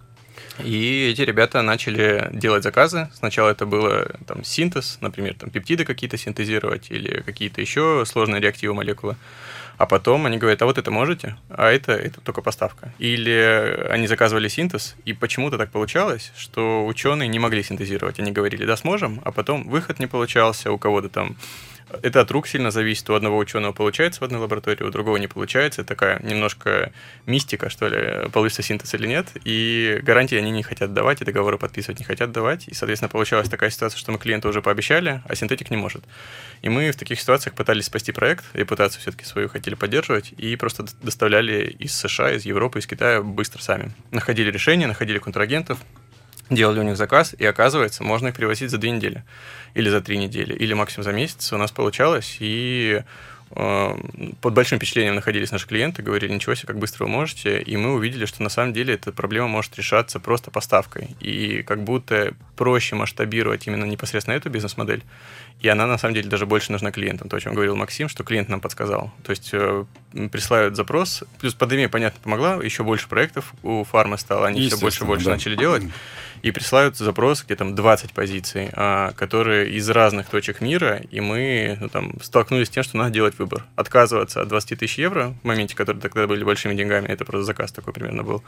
И 0.59 1.11
эти 1.11 1.23
ребята 1.23 1.62
начали 1.62 2.29
делать 2.33 2.62
заказы. 2.62 3.09
Сначала 3.14 3.51
это 3.51 3.66
было 3.66 4.11
там 4.27 4.45
синтез, 4.45 4.99
например, 5.01 5.35
там 5.35 5.51
пептиды 5.51 5.85
какие-то 5.85 6.18
синтезировать 6.18 6.90
или 6.90 7.21
какие-то 7.23 7.61
еще 7.61 8.05
сложные 8.07 8.40
реактивы 8.40 8.75
молекулы. 8.75 9.16
А 9.79 9.87
потом 9.87 10.27
они 10.27 10.37
говорят, 10.37 10.61
а 10.62 10.66
вот 10.66 10.79
это 10.79 10.90
можете, 10.90 11.37
а 11.49 11.71
это, 11.71 11.92
это 11.92 12.21
только 12.21 12.42
поставка. 12.42 12.92
Или 12.99 13.87
они 13.90 14.07
заказывали 14.07 14.49
синтез, 14.49 14.95
и 15.05 15.12
почему-то 15.12 15.57
так 15.57 15.71
получалось, 15.71 16.31
что 16.37 16.87
ученые 16.87 17.29
не 17.29 17.38
могли 17.38 17.62
синтезировать. 17.62 18.21
Они 18.21 18.31
говорили, 18.31 18.64
да, 18.64 18.77
сможем, 18.77 19.21
а 19.25 19.33
потом 19.33 19.68
выход 19.68 19.99
не 19.99 20.07
получался, 20.07 20.71
у 20.71 20.79
кого-то 20.79 21.09
там 21.09 21.37
это 22.02 22.20
от 22.20 22.31
рук 22.31 22.46
сильно 22.46 22.70
зависит. 22.70 23.09
У 23.11 23.14
одного 23.14 23.38
ученого 23.38 23.72
получается 23.72 24.20
в 24.20 24.24
одной 24.24 24.40
лаборатории, 24.40 24.83
у 24.83 24.90
другого 24.90 25.16
не 25.16 25.28
получается. 25.28 25.85
Такая 25.85 26.20
немножко 26.22 26.92
мистика, 27.26 27.68
что 27.70 27.88
ли, 27.88 28.28
получится 28.31 28.62
синтез 28.62 28.94
или 28.94 29.07
нет. 29.07 29.28
И 29.44 30.00
гарантии 30.02 30.37
они 30.37 30.50
не 30.50 30.62
хотят 30.62 30.92
давать, 30.92 31.22
и 31.22 31.24
договоры 31.24 31.59
подписывать 31.59 31.98
не 31.98 32.05
хотят 32.05 32.33
давать. 32.33 32.68
И, 32.68 32.74
соответственно, 32.74 33.09
получалась 33.09 33.48
такая 33.48 33.70
ситуация, 33.70 33.98
что 33.98 34.12
мы 34.12 34.18
клиенту 34.18 34.48
уже 34.48 34.62
пообещали, 34.62 35.22
а 35.26 35.35
синтетик 35.35 35.70
не 35.70 35.76
может. 35.76 36.05
И 36.62 36.68
мы 36.68 36.90
в 36.90 36.96
таких 36.96 37.20
ситуациях 37.20 37.55
пытались 37.55 37.87
спасти 37.87 38.12
проект, 38.12 38.44
репутацию 38.55 39.00
все-таки 39.00 39.24
свою 39.24 39.48
хотели 39.48 39.74
поддерживать, 39.74 40.33
и 40.37 40.57
просто 40.57 40.87
доставляли 41.02 41.64
из 41.78 41.94
США, 41.94 42.33
из 42.33 42.44
Европы, 42.44 42.78
из 42.78 42.87
Китая 42.87 43.22
быстро 43.22 43.61
сами. 43.61 43.92
Находили 44.11 44.50
решения, 44.50 44.87
находили 44.87 45.18
контрагентов, 45.18 45.78
делали 46.54 46.80
у 46.80 46.82
них 46.82 46.96
заказ, 46.96 47.34
и 47.38 47.44
оказывается, 47.44 48.04
можно 48.04 48.28
их 48.28 48.34
привозить 48.34 48.70
за 48.70 48.78
две 48.78 48.90
недели, 48.90 49.24
или 49.74 49.88
за 49.90 50.00
три 50.00 50.18
недели, 50.18 50.54
или 50.54 50.74
максимум 50.74 51.04
за 51.04 51.12
месяц. 51.12 51.52
У 51.52 51.56
нас 51.56 51.70
получалось, 51.70 52.36
и 52.40 53.02
э, 53.50 53.96
под 54.40 54.54
большим 54.54 54.78
впечатлением 54.78 55.14
находились 55.14 55.52
наши 55.52 55.66
клиенты, 55.66 56.02
говорили, 56.02 56.32
ничего 56.32 56.54
себе, 56.54 56.68
как 56.68 56.78
быстро 56.78 57.04
вы 57.04 57.10
можете, 57.10 57.60
и 57.60 57.76
мы 57.76 57.94
увидели, 57.94 58.26
что 58.26 58.42
на 58.42 58.48
самом 58.48 58.72
деле 58.72 58.94
эта 58.94 59.12
проблема 59.12 59.48
может 59.48 59.76
решаться 59.76 60.20
просто 60.20 60.50
поставкой, 60.50 61.08
и 61.20 61.62
как 61.62 61.82
будто 61.84 62.34
проще 62.56 62.94
масштабировать 62.94 63.66
именно 63.66 63.84
непосредственно 63.84 64.34
эту 64.34 64.50
бизнес-модель, 64.50 65.02
и 65.60 65.68
она 65.68 65.86
на 65.86 65.98
самом 65.98 66.14
деле 66.14 66.28
даже 66.28 66.46
больше 66.46 66.72
нужна 66.72 66.90
клиентам, 66.90 67.28
то, 67.28 67.36
о 67.36 67.40
чем 67.40 67.54
говорил 67.54 67.76
Максим, 67.76 68.08
что 68.08 68.24
клиент 68.24 68.48
нам 68.48 68.60
подсказал. 68.60 69.12
То 69.22 69.30
есть 69.30 69.50
э, 69.52 69.84
присылают 70.30 70.76
запрос, 70.76 71.24
плюс 71.40 71.54
пандемия, 71.54 71.88
понятно, 71.88 72.20
помогла, 72.22 72.54
еще 72.62 72.82
больше 72.82 73.08
проектов 73.08 73.54
у 73.62 73.84
фармы 73.84 74.18
стало, 74.18 74.46
они 74.46 74.68
все 74.68 74.78
больше 74.78 75.04
и 75.04 75.06
больше 75.06 75.26
да. 75.26 75.32
начали 75.32 75.56
делать 75.56 75.84
и 76.42 76.50
присылают 76.50 76.96
запрос, 76.96 77.44
где 77.44 77.54
там 77.54 77.74
20 77.74 78.12
позиций, 78.12 78.68
а, 78.72 79.12
которые 79.12 79.70
из 79.70 79.88
разных 79.88 80.28
точек 80.28 80.60
мира, 80.60 81.00
и 81.10 81.20
мы 81.20 81.78
ну, 81.80 81.88
там, 81.88 82.14
столкнулись 82.20 82.66
с 82.66 82.70
тем, 82.70 82.82
что 82.82 82.96
надо 82.96 83.10
делать 83.10 83.38
выбор. 83.38 83.64
Отказываться 83.76 84.42
от 84.42 84.48
20 84.48 84.78
тысяч 84.78 84.98
евро 84.98 85.34
в 85.42 85.46
моменте, 85.46 85.76
которые 85.76 86.02
тогда 86.02 86.26
были 86.26 86.42
большими 86.42 86.74
деньгами, 86.74 87.06
это 87.06 87.24
просто 87.24 87.44
заказ 87.44 87.70
такой 87.70 87.92
примерно 87.92 88.24
был, 88.24 88.42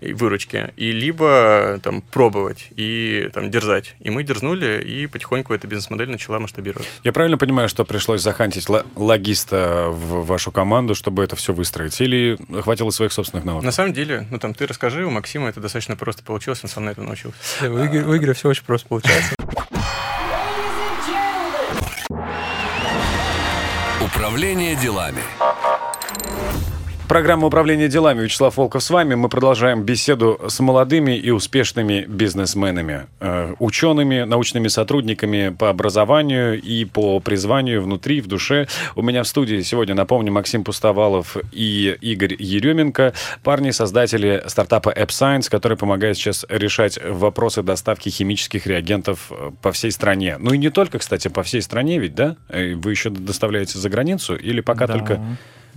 выручки, 0.00 0.72
и 0.76 0.92
либо 0.92 1.80
там 1.82 2.00
пробовать 2.00 2.68
и 2.76 3.28
там 3.32 3.50
дерзать. 3.50 3.94
И 4.00 4.10
мы 4.10 4.22
дерзнули, 4.22 4.82
и 4.82 5.06
потихоньку 5.06 5.52
эта 5.52 5.66
бизнес-модель 5.66 6.10
начала 6.10 6.38
масштабироваться. 6.38 6.90
Я 7.04 7.12
правильно 7.12 7.38
понимаю, 7.38 7.68
что 7.68 7.84
пришлось 7.84 8.22
захантить 8.22 8.68
логиста 8.96 9.88
в 9.90 10.26
вашу 10.26 10.52
команду, 10.52 10.94
чтобы 10.94 11.22
это 11.22 11.36
все 11.36 11.52
выстроить? 11.52 12.00
Или 12.00 12.38
хватило 12.62 12.90
своих 12.90 13.12
собственных 13.12 13.44
навыков? 13.44 13.64
На 13.64 13.72
самом 13.72 13.92
деле, 13.92 14.26
ну 14.30 14.38
там 14.38 14.54
ты 14.54 14.66
расскажи, 14.66 15.04
у 15.04 15.10
Максима 15.10 15.48
это 15.48 15.60
достаточно 15.60 15.96
просто 15.96 16.22
получилось, 16.22 16.60
он 16.62 16.70
сам 16.70 16.84
на 16.84 16.90
это 16.90 17.02
научился 17.02 17.26
получился. 17.32 17.70
У 17.70 17.84
Игоря, 17.84 18.06
у 18.06 18.16
Игоря 18.16 18.34
все 18.34 18.48
очень 18.48 18.64
просто 18.64 18.88
получается. 18.88 19.34
Управление 24.00 24.76
делами. 24.76 25.20
Программа 27.08 27.46
управления 27.46 27.86
делами. 27.86 28.22
Вячеслав 28.22 28.56
Волков 28.56 28.82
с 28.82 28.90
вами. 28.90 29.14
Мы 29.14 29.28
продолжаем 29.28 29.84
беседу 29.84 30.40
с 30.48 30.58
молодыми 30.58 31.16
и 31.16 31.30
успешными 31.30 32.04
бизнесменами, 32.08 33.06
э, 33.20 33.54
учеными, 33.60 34.22
научными 34.24 34.66
сотрудниками 34.66 35.54
по 35.56 35.70
образованию 35.70 36.60
и 36.60 36.84
по 36.84 37.20
призванию 37.20 37.80
внутри, 37.80 38.20
в 38.20 38.26
душе. 38.26 38.66
У 38.96 39.02
меня 39.02 39.22
в 39.22 39.28
студии 39.28 39.60
сегодня, 39.60 39.94
напомню, 39.94 40.32
Максим 40.32 40.64
Пустовалов 40.64 41.36
и 41.52 41.96
Игорь 42.00 42.34
Еременко, 42.36 43.12
парни-создатели 43.44 44.42
стартапа 44.48 44.90
AppScience, 44.90 45.48
который 45.48 45.76
помогает 45.76 46.16
сейчас 46.16 46.44
решать 46.48 46.98
вопросы 47.08 47.62
доставки 47.62 48.08
химических 48.08 48.66
реагентов 48.66 49.30
э, 49.30 49.52
по 49.62 49.70
всей 49.70 49.92
стране. 49.92 50.38
Ну 50.40 50.54
и 50.54 50.58
не 50.58 50.70
только, 50.70 50.98
кстати, 50.98 51.28
по 51.28 51.44
всей 51.44 51.62
стране 51.62 52.00
ведь, 52.00 52.16
да? 52.16 52.34
Э, 52.48 52.74
вы 52.74 52.90
еще 52.90 53.10
доставляете 53.10 53.78
за 53.78 53.88
границу 53.88 54.34
или 54.34 54.60
пока 54.60 54.88
да. 54.88 54.94
только 54.94 55.20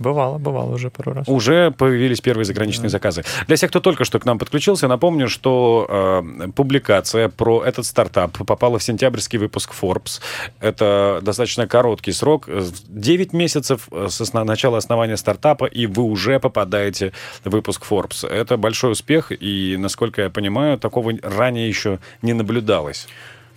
Бывало, 0.00 0.38
бывало 0.38 0.74
уже 0.74 0.88
пару 0.88 1.12
раз. 1.12 1.28
Уже 1.28 1.72
появились 1.72 2.22
первые 2.22 2.46
заграничные 2.46 2.84
да. 2.84 2.88
заказы. 2.88 3.22
Для 3.46 3.56
всех, 3.56 3.68
кто 3.68 3.80
только 3.80 4.04
что 4.04 4.18
к 4.18 4.24
нам 4.24 4.38
подключился, 4.38 4.88
напомню, 4.88 5.28
что 5.28 5.86
э, 5.88 6.48
публикация 6.56 7.28
про 7.28 7.62
этот 7.62 7.84
стартап 7.84 8.38
попала 8.46 8.78
в 8.78 8.82
сентябрьский 8.82 9.38
выпуск 9.38 9.72
Forbes. 9.78 10.22
Это 10.58 11.20
достаточно 11.22 11.66
короткий 11.66 12.12
срок. 12.12 12.48
9 12.88 13.32
месяцев 13.34 13.88
с 13.92 14.18
основ... 14.22 14.46
начала 14.46 14.78
основания 14.78 15.18
стартапа, 15.18 15.66
и 15.66 15.84
вы 15.84 16.02
уже 16.02 16.40
попадаете 16.40 17.12
в 17.44 17.50
выпуск 17.50 17.84
Forbes. 17.88 18.26
Это 18.26 18.56
большой 18.56 18.92
успех, 18.92 19.30
и, 19.30 19.76
насколько 19.78 20.22
я 20.22 20.30
понимаю, 20.30 20.78
такого 20.78 21.12
ранее 21.22 21.68
еще 21.68 21.98
не 22.22 22.32
наблюдалось. 22.32 23.06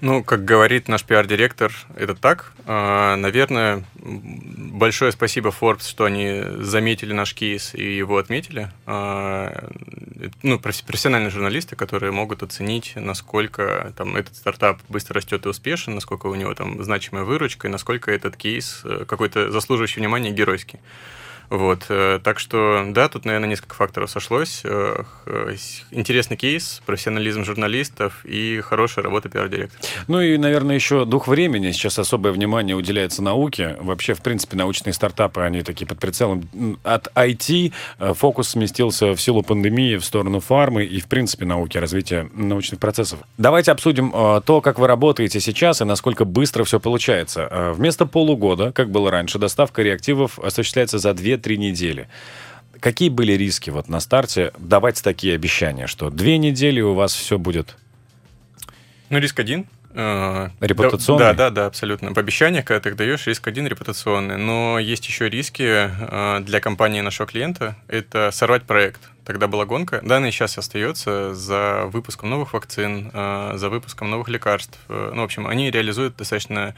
Ну, 0.03 0.21
как 0.21 0.43
говорит 0.43 0.89
наш 0.89 1.05
пиар-директор, 1.05 1.71
это 1.95 2.13
так. 2.13 2.51
А, 2.65 3.15
наверное, 3.15 3.85
большое 3.95 5.13
спасибо 5.13 5.49
Forbes, 5.57 5.87
что 5.87 6.03
они 6.03 6.43
заметили 6.59 7.13
наш 7.13 7.33
кейс 7.33 7.73
и 7.73 7.95
его 7.95 8.17
отметили. 8.17 8.69
А, 8.85 9.69
ну, 10.41 10.59
профессиональные 10.59 11.29
журналисты, 11.29 11.77
которые 11.77 12.11
могут 12.11 12.43
оценить, 12.43 12.97
насколько 12.97 13.93
там 13.95 14.17
этот 14.17 14.35
стартап 14.35 14.81
быстро 14.89 15.15
растет 15.15 15.45
и 15.45 15.49
успешен, 15.49 15.95
насколько 15.95 16.27
у 16.27 16.35
него 16.35 16.53
там 16.53 16.83
значимая 16.83 17.23
выручка, 17.23 17.69
и 17.69 17.71
насколько 17.71 18.11
этот 18.11 18.35
кейс 18.35 18.81
э, 18.83 19.05
какой-то 19.07 19.51
заслуживающий 19.51 20.01
внимания 20.01 20.31
геройский. 20.31 20.81
Вот, 21.53 21.85
э, 21.89 22.19
так 22.23 22.39
что, 22.39 22.83
да, 22.87 23.07
тут, 23.07 23.25
наверное, 23.25 23.47
несколько 23.47 23.75
факторов 23.75 24.09
сошлось. 24.09 24.61
Э, 24.63 25.03
интересный 25.91 26.35
кейс, 26.35 26.81
профессионализм 26.87 27.43
журналистов 27.43 28.25
и 28.25 28.59
хорошая 28.61 29.05
работа 29.05 29.29
пиар-директора. 29.29 29.79
Ну 30.07 30.19
и, 30.19 30.35
наверное, 30.37 30.73
еще 30.73 31.05
дух 31.05 31.27
времени. 31.27 31.69
Сейчас 31.69 31.99
особое 31.99 32.31
внимание 32.31 32.75
уделяется 32.75 33.21
науке. 33.21 33.77
Вообще, 33.79 34.15
в 34.15 34.23
принципе, 34.23 34.57
научные 34.57 34.93
стартапы, 34.93 35.41
они 35.41 35.61
такие 35.61 35.85
под 35.85 35.99
прицелом. 35.99 36.49
От 36.81 37.09
IT 37.13 37.71
э, 37.99 38.13
фокус 38.15 38.49
сместился 38.49 39.13
в 39.13 39.21
силу 39.21 39.43
пандемии 39.43 39.97
в 39.97 40.05
сторону 40.05 40.39
фармы 40.39 40.85
и, 40.85 40.99
в 40.99 41.05
принципе, 41.05 41.45
науки, 41.45 41.77
развития 41.77 42.31
научных 42.33 42.79
процессов. 42.79 43.19
Давайте 43.37 43.71
обсудим 43.71 44.11
то, 44.11 44.61
как 44.61 44.79
вы 44.79 44.87
работаете 44.87 45.39
сейчас 45.39 45.81
и 45.81 45.85
насколько 45.85 46.25
быстро 46.25 46.63
все 46.63 46.79
получается. 46.79 47.73
Вместо 47.75 48.07
полугода, 48.07 48.71
как 48.71 48.89
было 48.89 49.11
раньше, 49.11 49.37
доставка 49.37 49.83
реактивов 49.83 50.39
осуществляется 50.39 50.97
за 50.97 51.13
2 51.13 51.42
две-три 51.43 51.57
недели. 51.57 52.07
Какие 52.79 53.09
были 53.09 53.33
риски 53.33 53.69
вот 53.69 53.87
на 53.87 53.99
старте 53.99 54.51
давать 54.57 55.01
такие 55.03 55.35
обещания, 55.35 55.87
что 55.87 56.09
две 56.09 56.37
недели 56.37 56.81
у 56.81 56.93
вас 56.93 57.13
все 57.13 57.37
будет? 57.37 57.77
Ну, 59.09 59.19
риск 59.19 59.39
один. 59.39 59.65
Э, 59.95 60.49
репутационный? 60.59 61.19
Да, 61.19 61.33
да, 61.33 61.49
да, 61.49 61.65
абсолютно. 61.67 62.13
В 62.13 62.17
обещаниях, 62.17 62.65
когда 62.65 62.79
ты 62.81 62.89
их 62.89 62.95
даешь, 62.95 63.27
риск 63.27 63.47
один 63.47 63.67
репутационный. 63.67 64.37
Но 64.37 64.79
есть 64.79 65.07
еще 65.07 65.29
риски 65.29 65.63
э, 65.63 66.39
для 66.41 66.59
компании 66.59 67.01
нашего 67.01 67.27
клиента. 67.27 67.75
Это 67.87 68.31
сорвать 68.31 68.63
проект. 68.63 69.01
Тогда 69.23 69.47
была 69.47 69.65
гонка. 69.65 70.01
Данные 70.03 70.31
сейчас 70.31 70.57
остается 70.57 71.33
за 71.35 71.85
выпуском 71.85 72.29
новых 72.29 72.53
вакцин, 72.53 73.11
э, 73.13 73.53
за 73.55 73.69
выпуском 73.69 74.09
новых 74.09 74.27
лекарств. 74.29 74.77
Ну, 74.89 75.21
в 75.21 75.25
общем, 75.25 75.47
они 75.47 75.71
реализуют 75.71 76.17
достаточно 76.17 76.75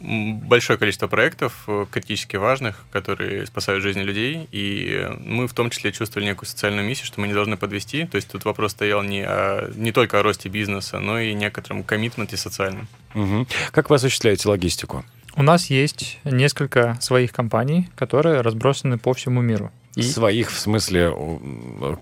большое 0.00 0.78
количество 0.78 1.06
проектов 1.06 1.64
э, 1.66 1.86
критически 1.90 2.36
важных, 2.36 2.84
которые 2.90 3.46
спасают 3.46 3.82
жизни 3.82 4.02
людей, 4.02 4.48
и 4.50 5.08
мы 5.24 5.46
в 5.46 5.52
том 5.52 5.70
числе 5.70 5.92
чувствовали 5.92 6.26
некую 6.26 6.48
социальную 6.48 6.86
миссию, 6.86 7.06
что 7.06 7.20
мы 7.20 7.28
не 7.28 7.34
должны 7.34 7.56
подвести. 7.56 8.06
То 8.06 8.16
есть 8.16 8.28
тут 8.28 8.44
вопрос 8.44 8.72
стоял 8.72 9.02
не, 9.02 9.22
о, 9.22 9.70
не 9.74 9.92
только 9.92 10.18
о 10.18 10.22
росте 10.22 10.48
бизнеса, 10.48 10.98
но 11.00 11.20
и 11.20 11.34
некотором 11.34 11.84
коммитменте 11.84 12.36
социальном. 12.36 12.88
Угу. 13.14 13.46
Как 13.72 13.90
вы 13.90 13.96
осуществляете 13.96 14.48
логистику? 14.48 15.04
У 15.36 15.42
нас 15.42 15.70
есть 15.70 16.18
несколько 16.24 16.98
своих 17.00 17.32
компаний, 17.32 17.88
которые 17.94 18.40
разбросаны 18.40 18.98
по 18.98 19.12
всему 19.12 19.40
миру. 19.40 19.70
И... 19.96 20.02
Своих 20.02 20.50
в 20.50 20.58
смысле 20.58 21.12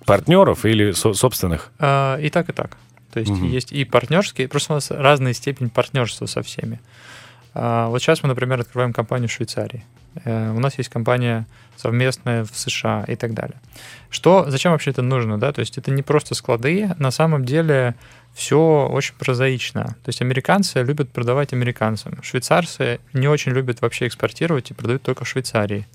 партнеров 0.07 0.65
или 0.65 0.93
со- 0.93 1.15
собственных? 1.15 1.71
А, 1.79 2.19
и 2.19 2.31
так, 2.31 2.49
и 2.49 2.53
так. 2.53 2.77
То 3.13 3.21
есть 3.21 3.33
угу. 3.33 3.45
есть 3.47 3.73
и 3.73 3.85
партнерские, 3.85 4.49
просто 4.49 4.75
у 4.75 4.77
нас 4.77 4.91
разная 4.91 5.33
степень 5.33 5.71
партнерства 5.71 6.27
со 6.27 6.43
всеми. 6.43 6.81
А, 7.61 7.89
вот 7.89 8.01
сейчас 8.01 8.23
мы, 8.23 8.29
например, 8.29 8.61
открываем 8.61 8.93
компанию 8.93 9.29
в 9.29 9.33
Швейцарии. 9.33 9.85
Э, 10.25 10.53
у 10.53 10.61
нас 10.61 10.79
есть 10.79 10.91
компания 10.91 11.47
совместная 11.77 12.45
в 12.45 12.57
США 12.57 13.05
и 13.09 13.17
так 13.17 13.35
далее. 13.35 13.61
Что, 14.11 14.49
зачем 14.49 14.73
вообще 14.73 14.91
это 14.91 15.03
нужно, 15.03 15.39
да? 15.39 15.53
То 15.53 15.61
есть 15.61 15.77
это 15.77 15.91
не 15.91 16.03
просто 16.03 16.35
склады, 16.35 16.95
на 16.99 17.11
самом 17.11 17.45
деле 17.45 17.95
все 18.35 18.89
очень 18.91 19.15
прозаично. 19.15 19.97
То 20.05 20.09
есть 20.09 20.23
американцы 20.23 20.83
любят 20.83 21.11
продавать 21.11 21.53
американцам, 21.53 22.23
швейцарцы 22.23 23.01
не 23.13 23.27
очень 23.27 23.53
любят 23.53 23.81
вообще 23.81 24.07
экспортировать 24.07 24.71
и 24.71 24.75
продают 24.75 25.03
только 25.03 25.25
в 25.25 25.29
Швейцарии 25.29 25.87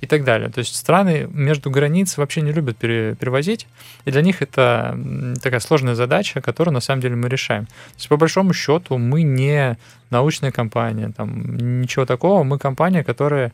и 0.00 0.06
так 0.06 0.24
далее. 0.24 0.48
То 0.48 0.58
есть 0.58 0.74
страны 0.74 1.28
между 1.32 1.70
границ 1.70 2.16
вообще 2.16 2.40
не 2.40 2.52
любят 2.52 2.76
пере, 2.76 3.14
перевозить, 3.16 3.66
и 4.04 4.10
для 4.10 4.22
них 4.22 4.42
это 4.42 4.98
такая 5.42 5.60
сложная 5.60 5.94
задача, 5.94 6.40
которую 6.40 6.74
на 6.74 6.80
самом 6.80 7.02
деле 7.02 7.16
мы 7.16 7.28
решаем. 7.28 7.66
То 7.66 7.96
есть 7.96 8.08
по 8.08 8.16
большому 8.16 8.52
счету 8.52 8.98
мы 8.98 9.22
не 9.22 9.76
научная 10.10 10.52
компания, 10.52 11.12
там 11.16 11.80
ничего 11.80 12.06
такого, 12.06 12.44
мы 12.44 12.58
компания, 12.58 13.02
которая 13.02 13.52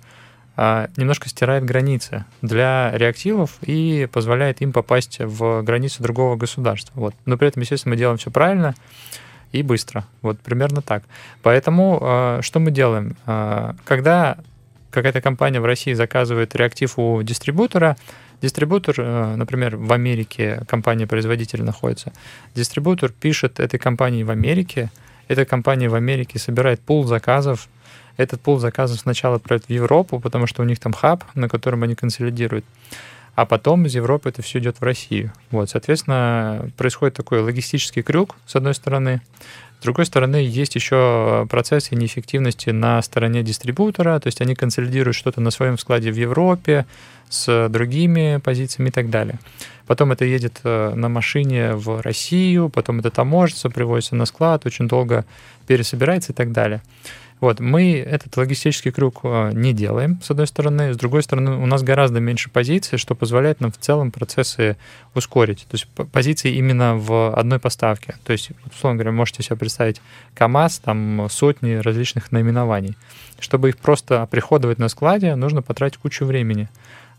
а, 0.56 0.88
немножко 0.96 1.28
стирает 1.28 1.64
границы 1.64 2.24
для 2.40 2.92
реактивов 2.94 3.58
и 3.62 4.08
позволяет 4.12 4.60
им 4.60 4.72
попасть 4.72 5.18
в 5.18 5.62
границу 5.62 6.02
другого 6.02 6.36
государства. 6.36 6.92
Вот. 6.94 7.14
Но 7.24 7.36
при 7.36 7.48
этом, 7.48 7.62
естественно, 7.62 7.94
мы 7.94 7.98
делаем 7.98 8.18
все 8.18 8.30
правильно 8.30 8.74
и 9.50 9.62
быстро. 9.62 10.04
Вот 10.22 10.38
примерно 10.38 10.80
так. 10.80 11.02
Поэтому 11.42 11.98
э, 12.00 12.38
что 12.42 12.60
мы 12.60 12.70
делаем? 12.70 13.16
Э, 13.26 13.72
когда 13.84 14.38
какая-то 14.94 15.20
компания 15.20 15.60
в 15.60 15.64
России 15.66 15.92
заказывает 15.92 16.54
реактив 16.54 16.98
у 16.98 17.22
дистрибутора, 17.22 17.96
дистрибутор, 18.40 18.94
э, 18.98 19.34
например, 19.36 19.76
в 19.76 19.92
Америке 19.92 20.62
компания-производитель 20.68 21.62
находится, 21.62 22.12
дистрибутор 22.54 23.10
пишет 23.10 23.60
этой 23.60 23.78
компании 23.78 24.22
в 24.22 24.30
Америке, 24.30 24.90
эта 25.28 25.44
компания 25.44 25.88
в 25.88 25.94
Америке 25.94 26.38
собирает 26.38 26.80
пул 26.80 27.04
заказов, 27.04 27.68
этот 28.16 28.40
пул 28.40 28.58
заказов 28.58 29.00
сначала 29.00 29.36
отправят 29.36 29.64
в 29.64 29.70
Европу, 29.70 30.20
потому 30.20 30.46
что 30.46 30.62
у 30.62 30.64
них 30.64 30.78
там 30.78 30.92
хаб, 30.92 31.24
на 31.34 31.48
котором 31.48 31.82
они 31.82 31.94
консолидируют, 31.94 32.64
а 33.34 33.46
потом 33.46 33.86
из 33.86 33.94
Европы 33.96 34.28
это 34.28 34.42
все 34.42 34.60
идет 34.60 34.80
в 34.80 34.84
Россию. 34.84 35.32
Вот, 35.50 35.70
соответственно, 35.70 36.70
происходит 36.76 37.14
такой 37.16 37.40
логистический 37.40 38.02
крюк, 38.02 38.36
с 38.46 38.54
одной 38.54 38.74
стороны, 38.74 39.22
другой 39.84 40.06
стороны, 40.06 40.36
есть 40.36 40.74
еще 40.74 41.46
процессы 41.48 41.94
неэффективности 41.94 42.70
на 42.70 43.00
стороне 43.02 43.42
дистрибутора, 43.42 44.18
то 44.18 44.26
есть 44.26 44.40
они 44.40 44.54
консолидируют 44.54 45.16
что-то 45.16 45.40
на 45.40 45.50
своем 45.50 45.78
складе 45.78 46.10
в 46.10 46.16
Европе 46.16 46.86
с 47.28 47.68
другими 47.68 48.40
позициями 48.42 48.88
и 48.88 48.92
так 48.92 49.10
далее. 49.10 49.38
Потом 49.86 50.12
это 50.12 50.24
едет 50.24 50.60
э, 50.64 50.94
на 50.94 51.08
машине 51.08 51.74
в 51.74 52.00
Россию, 52.00 52.70
потом 52.70 53.00
это 53.00 53.10
таможится, 53.10 53.68
привозится 53.70 54.16
на 54.16 54.24
склад, 54.24 54.64
очень 54.66 54.88
долго 54.88 55.24
пересобирается 55.66 56.32
и 56.32 56.34
так 56.34 56.52
далее. 56.52 56.82
Вот, 57.40 57.60
мы 57.60 57.98
этот 57.98 58.36
логистический 58.36 58.90
круг 58.90 59.20
э, 59.22 59.50
не 59.52 59.72
делаем, 59.72 60.20
с 60.22 60.30
одной 60.30 60.46
стороны. 60.46 60.94
С 60.94 60.96
другой 60.96 61.22
стороны, 61.22 61.56
у 61.56 61.66
нас 61.66 61.82
гораздо 61.82 62.20
меньше 62.20 62.48
позиций, 62.48 62.96
что 62.96 63.14
позволяет 63.14 63.60
нам 63.60 63.70
в 63.70 63.76
целом 63.76 64.10
процессы 64.12 64.76
ускорить. 65.14 65.66
То 65.68 65.74
есть 65.74 65.88
позиции 65.88 66.54
именно 66.54 66.96
в 66.96 67.34
одной 67.34 67.58
поставке. 67.58 68.14
То 68.24 68.32
есть, 68.32 68.50
условно 68.72 68.98
говоря, 68.98 69.12
можете 69.12 69.42
себе 69.42 69.56
представить 69.56 70.00
КАМАЗ, 70.34 70.78
там 70.78 71.26
сотни 71.28 71.74
различных 71.74 72.32
наименований. 72.32 72.96
Чтобы 73.40 73.70
их 73.70 73.78
просто 73.78 74.22
оприходовать 74.22 74.78
на 74.78 74.88
складе, 74.88 75.34
нужно 75.34 75.60
потратить 75.60 75.98
кучу 75.98 76.24
времени. 76.24 76.68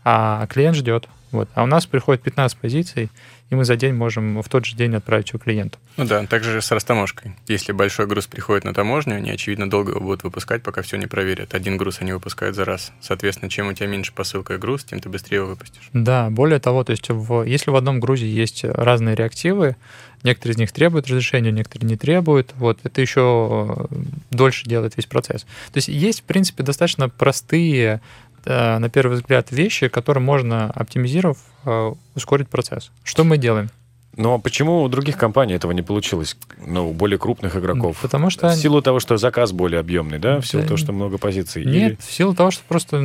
А 0.02 0.46
клиент 0.48 0.76
ждет. 0.76 1.08
Вот. 1.32 1.48
А 1.54 1.64
у 1.64 1.66
нас 1.66 1.86
приходит 1.86 2.22
15 2.22 2.58
позиций, 2.58 3.10
и 3.50 3.54
мы 3.54 3.64
за 3.64 3.76
день 3.76 3.94
можем 3.94 4.42
в 4.42 4.48
тот 4.48 4.64
же 4.64 4.76
день 4.76 4.94
отправить 4.94 5.28
его 5.28 5.38
клиенту. 5.38 5.78
Ну 5.96 6.04
да, 6.04 6.24
также 6.26 6.60
с 6.60 6.70
растаможкой. 6.70 7.36
Если 7.46 7.72
большой 7.72 8.06
груз 8.06 8.26
приходит 8.26 8.64
на 8.64 8.74
таможню, 8.74 9.16
они, 9.16 9.30
очевидно, 9.30 9.70
долго 9.70 9.92
его 9.92 10.00
будут 10.00 10.24
выпускать, 10.24 10.62
пока 10.62 10.82
все 10.82 10.96
не 10.96 11.06
проверят. 11.06 11.54
Один 11.54 11.76
груз 11.76 11.98
они 12.00 12.12
выпускают 12.12 12.56
за 12.56 12.64
раз. 12.64 12.92
Соответственно, 13.00 13.50
чем 13.50 13.68
у 13.68 13.72
тебя 13.72 13.86
меньше 13.86 14.12
посылка 14.12 14.54
и 14.54 14.58
груз, 14.58 14.84
тем 14.84 15.00
ты 15.00 15.08
быстрее 15.08 15.38
его 15.38 15.48
выпустишь. 15.48 15.88
Да, 15.92 16.28
более 16.30 16.58
того, 16.58 16.82
то 16.84 16.90
есть 16.90 17.08
в, 17.08 17.42
если 17.44 17.70
в 17.70 17.76
одном 17.76 18.00
грузе 18.00 18.28
есть 18.28 18.64
разные 18.64 19.14
реактивы, 19.14 19.76
некоторые 20.22 20.54
из 20.54 20.58
них 20.58 20.72
требуют 20.72 21.06
разрешения, 21.06 21.52
некоторые 21.52 21.88
не 21.88 21.96
требуют, 21.96 22.52
вот 22.56 22.80
это 22.82 23.00
еще 23.00 23.86
дольше 24.30 24.66
делает 24.66 24.96
весь 24.96 25.06
процесс. 25.06 25.42
То 25.72 25.76
есть 25.76 25.88
есть, 25.88 26.20
в 26.20 26.24
принципе, 26.24 26.64
достаточно 26.64 27.08
простые 27.08 27.76
Э, 27.86 28.00
на 28.46 28.88
первый 28.88 29.14
взгляд, 29.16 29.50
вещи, 29.50 29.88
которые 29.88 30.22
можно, 30.22 30.70
оптимизировав, 30.70 31.38
э, 31.64 31.92
ускорить 32.14 32.48
процесс. 32.48 32.90
Что 33.02 33.24
мы 33.24 33.38
делаем? 33.38 33.70
Но 34.16 34.30
ну, 34.30 34.34
а 34.36 34.38
почему 34.38 34.82
у 34.82 34.88
других 34.88 35.18
компаний 35.18 35.52
этого 35.52 35.72
не 35.72 35.82
получилось? 35.82 36.38
Ну, 36.66 36.88
у 36.88 36.92
более 36.94 37.18
крупных 37.18 37.54
игроков? 37.54 37.98
Потому 38.00 38.30
что... 38.30 38.48
В 38.48 38.54
силу 38.54 38.80
того, 38.80 38.98
что 38.98 39.18
заказ 39.18 39.52
более 39.52 39.78
объемный, 39.78 40.18
да? 40.18 40.40
В 40.40 40.46
силу 40.46 40.62
да. 40.62 40.68
того, 40.68 40.78
что 40.78 40.92
много 40.92 41.18
позиций? 41.18 41.66
Нет, 41.66 41.92
Или... 41.92 41.98
в 42.00 42.10
силу 42.10 42.34
того, 42.34 42.50
что 42.50 42.62
просто 42.66 42.96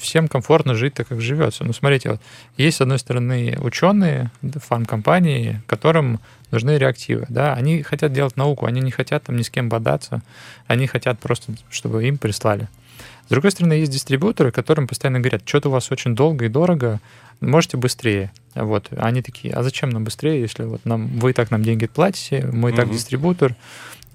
всем 0.00 0.26
комфортно 0.26 0.74
жить 0.74 0.94
так, 0.94 1.08
как 1.08 1.20
живется. 1.20 1.64
Ну, 1.64 1.74
смотрите, 1.74 2.12
вот 2.12 2.20
есть, 2.56 2.78
с 2.78 2.80
одной 2.80 2.98
стороны, 2.98 3.58
ученые, 3.60 4.30
фармкомпании, 4.42 5.60
которым 5.66 6.20
нужны 6.50 6.78
реактивы, 6.78 7.26
да, 7.28 7.52
они 7.52 7.82
хотят 7.82 8.14
делать 8.14 8.36
науку, 8.36 8.64
они 8.64 8.80
не 8.80 8.90
хотят 8.90 9.24
там 9.24 9.36
ни 9.36 9.42
с 9.42 9.50
кем 9.50 9.68
бодаться, 9.68 10.22
они 10.66 10.86
хотят 10.86 11.18
просто, 11.18 11.52
чтобы 11.68 12.06
им 12.06 12.16
прислали. 12.16 12.68
С 13.26 13.28
другой 13.28 13.50
стороны, 13.50 13.74
есть 13.74 13.92
дистрибьюторы, 13.92 14.52
которым 14.52 14.86
постоянно 14.86 15.20
говорят, 15.20 15.42
что-то 15.46 15.68
у 15.68 15.72
вас 15.72 15.90
очень 15.90 16.14
долго 16.14 16.44
и 16.44 16.48
дорого, 16.48 17.00
можете 17.40 17.76
быстрее. 17.76 18.32
Вот. 18.54 18.88
Они 18.96 19.22
такие, 19.22 19.54
а 19.54 19.62
зачем 19.62 19.90
нам 19.90 20.04
быстрее, 20.04 20.40
если 20.40 20.64
вот 20.64 20.84
нам, 20.84 21.06
вы 21.18 21.30
и 21.30 21.32
так 21.32 21.50
нам 21.50 21.62
деньги 21.62 21.86
платите, 21.86 22.48
мы 22.52 22.70
и 22.70 22.74
так 22.74 22.86
угу. 22.86 22.94
дистрибьютор, 22.94 23.56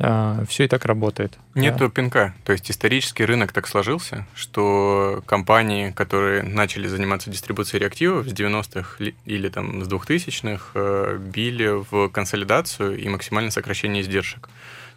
а, 0.02 0.46
все 0.48 0.64
и 0.64 0.68
так 0.68 0.86
работает. 0.86 1.38
Нету 1.56 1.80
да. 1.80 1.90
пинка. 1.90 2.34
То 2.46 2.54
есть 2.54 2.72
исторический 2.72 3.26
рынок 3.26 3.52
так 3.52 3.68
сложился, 3.68 4.26
что 4.34 5.22
компании, 5.26 5.92
которые 5.92 6.44
начали 6.44 6.88
заниматься 6.88 7.30
дистрибуцией 7.30 7.82
реактивов 7.82 8.28
с 8.28 8.34
90-х 8.34 9.04
или 9.26 9.50
там 9.50 9.84
с 9.84 9.88
2000-х, 9.90 10.72
э, 10.74 11.18
били 11.20 11.84
в 11.92 12.10
консолидацию 12.10 12.98
и 12.98 13.10
максимальное 13.10 13.52
сокращение 13.52 14.02
издержек. 14.02 14.50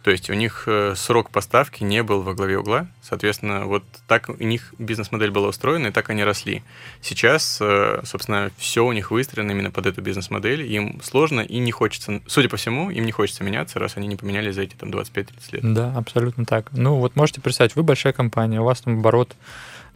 То 0.03 0.11
есть 0.11 0.29
у 0.29 0.33
них 0.33 0.63
э, 0.67 0.95
срок 0.97 1.29
поставки 1.29 1.83
не 1.83 2.03
был 2.03 2.21
во 2.21 2.33
главе 2.33 2.59
угла, 2.59 2.87
соответственно, 3.01 3.65
вот 3.65 3.83
так 4.05 4.27
у 4.27 4.43
них 4.43 4.73
бизнес-модель 4.77 5.31
была 5.31 5.47
устроена, 5.47 5.87
и 5.87 5.91
так 5.91 6.09
они 6.09 6.25
росли. 6.25 6.61
Сейчас, 7.01 7.59
э, 7.61 8.01
собственно, 8.03 8.51
все 8.57 8.85
у 8.85 8.91
них 8.91 9.11
выстроено 9.11 9.51
именно 9.51 9.71
под 9.71 9.85
эту 9.85 10.01
бизнес-модель, 10.01 10.63
им 10.63 10.99
сложно 11.01 11.39
и 11.39 11.57
не 11.59 11.71
хочется, 11.71 12.21
судя 12.27 12.49
по 12.49 12.57
всему, 12.57 12.89
им 12.89 13.05
не 13.05 13.13
хочется 13.13 13.45
меняться, 13.45 13.79
раз 13.79 13.95
они 13.95 14.07
не 14.07 14.17
поменялись 14.17 14.55
за 14.55 14.63
эти 14.63 14.75
там 14.75 14.89
25-30 14.89 15.27
лет. 15.53 15.73
Да, 15.73 15.93
абсолютно 15.95 16.45
так. 16.45 16.69
Ну 16.73 16.95
вот 16.95 17.15
можете 17.15 17.39
представить, 17.39 17.77
вы 17.77 17.83
большая 17.83 18.11
компания, 18.11 18.59
у 18.59 18.65
вас 18.65 18.81
там 18.81 18.99
оборот 18.99 19.33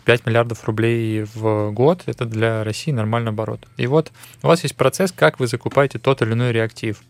5 0.06 0.26
миллиардов 0.26 0.64
рублей 0.64 1.26
в 1.34 1.72
год, 1.72 2.04
это 2.06 2.24
для 2.24 2.64
России 2.64 2.92
нормальный 2.94 3.32
оборот. 3.32 3.68
И 3.76 3.88
вот 3.88 4.14
у 4.42 4.48
вас 4.48 4.64
есть 4.64 4.78
процесс, 4.78 5.12
как 5.12 5.38
вы 5.38 5.48
закупаете 5.48 6.00
тот 6.00 6.22
или 6.22 6.32
иной 6.32 6.54
реактив. 6.54 7.02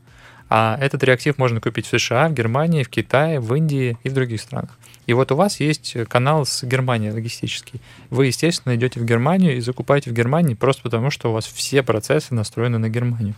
А 0.50 0.78
этот 0.80 1.04
реактив 1.04 1.38
можно 1.38 1.60
купить 1.60 1.86
в 1.86 2.00
США, 2.00 2.30
в 2.30 2.34
Германии, 2.34 2.84
в 2.84 2.90
Китае, 2.90 3.40
в 3.40 3.54
Индии 3.54 3.98
и 4.04 4.10
в 4.10 4.14
других 4.14 4.42
странах. 4.42 4.78
И 5.06 5.14
вот 5.14 5.32
у 5.32 5.36
вас 5.36 5.60
есть 5.60 5.96
канал 6.10 6.46
с 6.46 6.64
Германией 6.64 7.12
логистический. 7.12 7.82
Вы, 8.10 8.28
естественно, 8.28 8.76
идете 8.76 9.00
в 9.00 9.06
Германию 9.06 9.56
и 9.56 9.62
закупаете 9.62 10.10
в 10.10 10.14
Германии 10.14 10.54
просто 10.54 10.84
потому, 10.84 11.12
что 11.12 11.30
у 11.30 11.34
вас 11.34 11.46
все 11.46 11.84
процессы 11.84 12.34
настроены 12.34 12.78
на 12.78 12.90
Германию. 12.90 13.36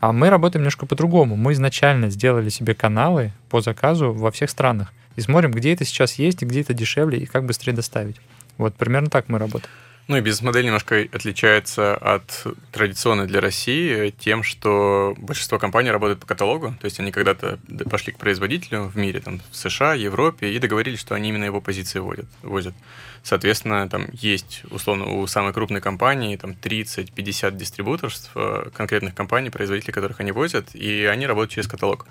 А 0.00 0.12
мы 0.12 0.30
работаем 0.30 0.62
немножко 0.62 0.86
по-другому. 0.86 1.36
Мы 1.36 1.52
изначально 1.52 2.10
сделали 2.10 2.48
себе 2.48 2.74
каналы 2.74 3.32
по 3.50 3.60
заказу 3.60 4.12
во 4.12 4.30
всех 4.30 4.50
странах. 4.50 4.92
И 5.16 5.20
смотрим, 5.20 5.52
где 5.52 5.72
это 5.72 5.84
сейчас 5.84 6.14
есть, 6.14 6.42
где 6.42 6.62
это 6.62 6.74
дешевле, 6.74 7.18
и 7.18 7.26
как 7.26 7.44
быстрее 7.44 7.72
доставить. 7.72 8.16
Вот 8.56 8.74
примерно 8.74 9.10
так 9.10 9.28
мы 9.28 9.38
работаем. 9.38 9.70
Ну 10.12 10.18
и 10.18 10.20
бизнес-модель 10.20 10.66
немножко 10.66 11.08
отличается 11.10 11.96
от 11.96 12.46
традиционной 12.70 13.26
для 13.26 13.40
России 13.40 14.10
тем, 14.10 14.42
что 14.42 15.14
большинство 15.16 15.58
компаний 15.58 15.90
работают 15.90 16.20
по 16.20 16.26
каталогу, 16.26 16.74
то 16.78 16.84
есть 16.84 17.00
они 17.00 17.10
когда-то 17.10 17.58
пошли 17.88 18.12
к 18.12 18.18
производителю 18.18 18.82
в 18.88 18.96
мире, 18.98 19.20
там, 19.20 19.40
в 19.50 19.56
США, 19.56 19.94
Европе, 19.94 20.52
и 20.52 20.58
договорились, 20.58 21.00
что 21.00 21.14
они 21.14 21.30
именно 21.30 21.44
его 21.44 21.62
позиции 21.62 21.98
возят. 21.98 22.26
возят. 22.42 22.74
Соответственно, 23.22 23.88
там 23.88 24.06
есть, 24.12 24.62
условно, 24.70 25.06
у 25.06 25.26
самой 25.26 25.52
крупной 25.52 25.80
компании 25.80 26.36
там 26.36 26.52
30-50 26.52 27.56
дистрибуторств 27.56 28.30
э, 28.34 28.70
конкретных 28.74 29.14
компаний, 29.14 29.50
производителей, 29.50 29.92
которых 29.92 30.20
они 30.20 30.32
возят, 30.32 30.74
и 30.74 31.04
они 31.04 31.26
работают 31.26 31.52
через 31.52 31.68
каталог 31.68 32.06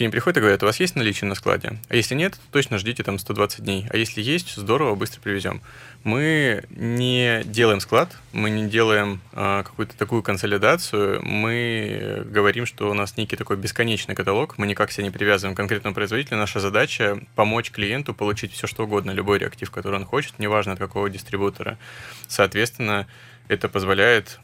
ним 0.00 0.10
приходят 0.10 0.38
и 0.38 0.40
говорят, 0.40 0.62
у 0.62 0.66
вас 0.66 0.80
есть 0.80 0.96
наличие 0.96 1.28
на 1.28 1.34
складе? 1.34 1.78
А 1.90 1.94
если 1.94 2.14
нет, 2.14 2.32
то 2.32 2.40
точно 2.52 2.78
ждите 2.78 3.02
там 3.02 3.18
120 3.18 3.62
дней. 3.62 3.86
А 3.90 3.98
если 3.98 4.22
есть, 4.22 4.56
здорово, 4.56 4.94
быстро 4.94 5.20
привезем. 5.20 5.60
Мы 6.04 6.64
не 6.70 7.42
делаем 7.44 7.80
склад, 7.80 8.16
мы 8.32 8.48
не 8.48 8.66
делаем 8.66 9.20
а, 9.34 9.62
какую-то 9.62 9.94
такую 9.98 10.22
консолидацию, 10.22 11.22
мы 11.22 12.22
говорим, 12.24 12.64
что 12.64 12.90
у 12.90 12.94
нас 12.94 13.18
некий 13.18 13.36
такой 13.36 13.58
бесконечный 13.58 14.14
каталог, 14.14 14.56
мы 14.56 14.66
никак 14.66 14.90
себя 14.90 15.04
не 15.04 15.10
привязываем 15.10 15.54
к 15.54 15.58
конкретному 15.58 15.94
производителю. 15.94 16.38
Наша 16.38 16.60
задача 16.60 17.20
помочь 17.34 17.70
клиенту 17.70 18.14
получить 18.14 18.54
все, 18.54 18.66
что 18.66 18.84
угодно, 18.84 19.10
любой 19.10 19.38
реактив, 19.38 19.70
который 19.70 19.96
он 19.96 20.06
хочет, 20.06 20.38
неважно 20.40 20.72
от 20.72 20.78
какого 20.78 21.08
дистрибутора. 21.08 21.78
Соответственно, 22.26 23.06
это 23.48 23.68
позволяет 23.68 24.40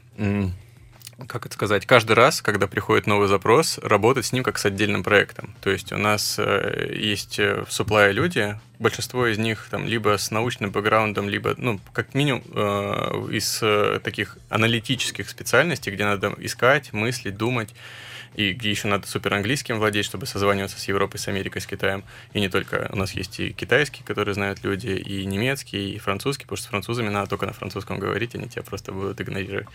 как 1.28 1.46
это 1.46 1.54
сказать, 1.54 1.87
каждый 1.87 2.12
раз, 2.12 2.42
когда 2.42 2.66
приходит 2.66 3.06
новый 3.06 3.28
запрос, 3.28 3.78
работать 3.78 4.26
с 4.26 4.32
ним 4.32 4.42
как 4.42 4.59
с 4.59 4.66
отдельным 4.66 5.02
проектом. 5.02 5.54
То 5.62 5.70
есть 5.70 5.90
у 5.92 5.96
нас 5.96 6.37
э, 6.38 6.92
есть 6.94 7.38
э, 7.38 7.64
в 7.66 7.68
supply 7.68 8.12
люди, 8.12 8.59
большинство 8.78 9.26
из 9.26 9.38
них 9.38 9.66
там 9.70 9.87
либо 9.87 10.18
с 10.18 10.30
научным 10.30 10.70
бэкграундом, 10.70 11.28
либо, 11.28 11.54
ну, 11.56 11.80
как 11.94 12.12
минимум, 12.12 12.42
э, 12.52 13.28
из 13.32 13.62
таких 14.02 14.37
аналитических 14.50 15.30
специальностей, 15.30 15.90
где 15.90 16.04
надо 16.04 16.35
искать, 16.38 16.92
мыслить, 16.92 17.37
думать 17.37 17.74
и 18.37 18.57
еще 18.61 18.88
надо 18.88 19.07
супер 19.07 19.35
английским 19.35 19.79
владеть, 19.79 20.05
чтобы 20.05 20.27
созваниваться 20.27 20.79
с 20.79 20.85
Европой, 20.88 21.18
с 21.18 21.27
Америкой, 21.29 21.62
с 21.62 21.66
Китаем. 21.66 22.05
И 22.35 22.40
не 22.40 22.49
только. 22.49 22.88
У 22.92 22.96
нас 22.96 23.12
есть 23.12 23.40
и 23.40 23.53
китайский, 23.53 24.03
который 24.05 24.35
знают 24.35 24.62
люди, 24.62 24.88
и 24.88 25.25
немецкий, 25.25 25.94
и 25.94 25.99
французский, 25.99 26.44
потому 26.44 26.59
что 26.59 26.66
с 26.66 26.70
французами 26.70 27.09
надо 27.09 27.31
только 27.31 27.46
на 27.46 27.55
французском 27.55 27.99
говорить, 27.99 28.35
они 28.35 28.49
тебя 28.49 28.62
просто 28.62 28.92
будут 28.92 29.20
игнорировать. 29.20 29.66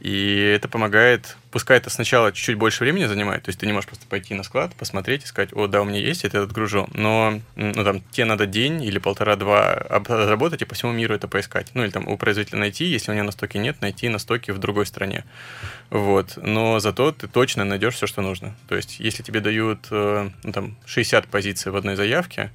И 0.00 0.36
это 0.36 0.68
помогает, 0.68 1.36
пускай 1.50 1.78
это 1.78 1.90
сначала 1.90 2.32
чуть-чуть 2.32 2.56
больше 2.56 2.84
времени 2.84 3.06
занимает, 3.06 3.42
то 3.42 3.48
есть 3.48 3.60
ты 3.60 3.66
не 3.66 3.72
можешь 3.72 3.88
просто 3.88 4.06
пойти 4.06 4.34
на 4.34 4.44
склад, 4.44 4.74
посмотреть 4.76 5.24
и 5.24 5.26
сказать, 5.26 5.50
о, 5.52 5.66
да, 5.66 5.82
у 5.82 5.84
меня 5.84 5.98
есть, 5.98 6.24
это 6.24 6.42
отгружу. 6.42 6.88
Но 6.94 7.40
ну, 7.56 7.84
там, 7.84 8.00
тебе 8.10 8.26
надо 8.26 8.46
день 8.46 8.82
или 8.82 8.98
полтора-два 8.98 9.72
обработать 9.72 10.62
и 10.62 10.64
по 10.64 10.74
всему 10.74 10.92
миру 10.92 11.14
это 11.14 11.26
поискать. 11.28 11.70
Ну, 11.74 11.82
или 11.82 11.90
там 11.90 12.06
у 12.06 12.16
производителя 12.16 12.60
найти, 12.60 12.84
если 12.84 13.10
у 13.10 13.14
него 13.14 13.26
на 13.26 13.32
стоке 13.32 13.58
нет, 13.58 13.80
найти 13.80 14.08
на 14.08 14.18
стоке 14.18 14.52
в 14.52 14.58
другой 14.58 14.86
стране. 14.86 15.24
Вот. 15.90 16.36
Но 16.36 16.78
зато 16.80 17.12
ты 17.12 17.28
точно 17.28 17.64
найдешь 17.64 17.94
все, 17.94 18.03
что 18.06 18.22
нужно. 18.22 18.54
То 18.68 18.76
есть, 18.76 19.00
если 19.00 19.22
тебе 19.22 19.40
дают 19.40 19.88
э, 19.90 20.30
ну, 20.42 20.52
там, 20.52 20.76
60 20.86 21.26
позиций 21.26 21.72
в 21.72 21.76
одной 21.76 21.96
заявке, 21.96 22.50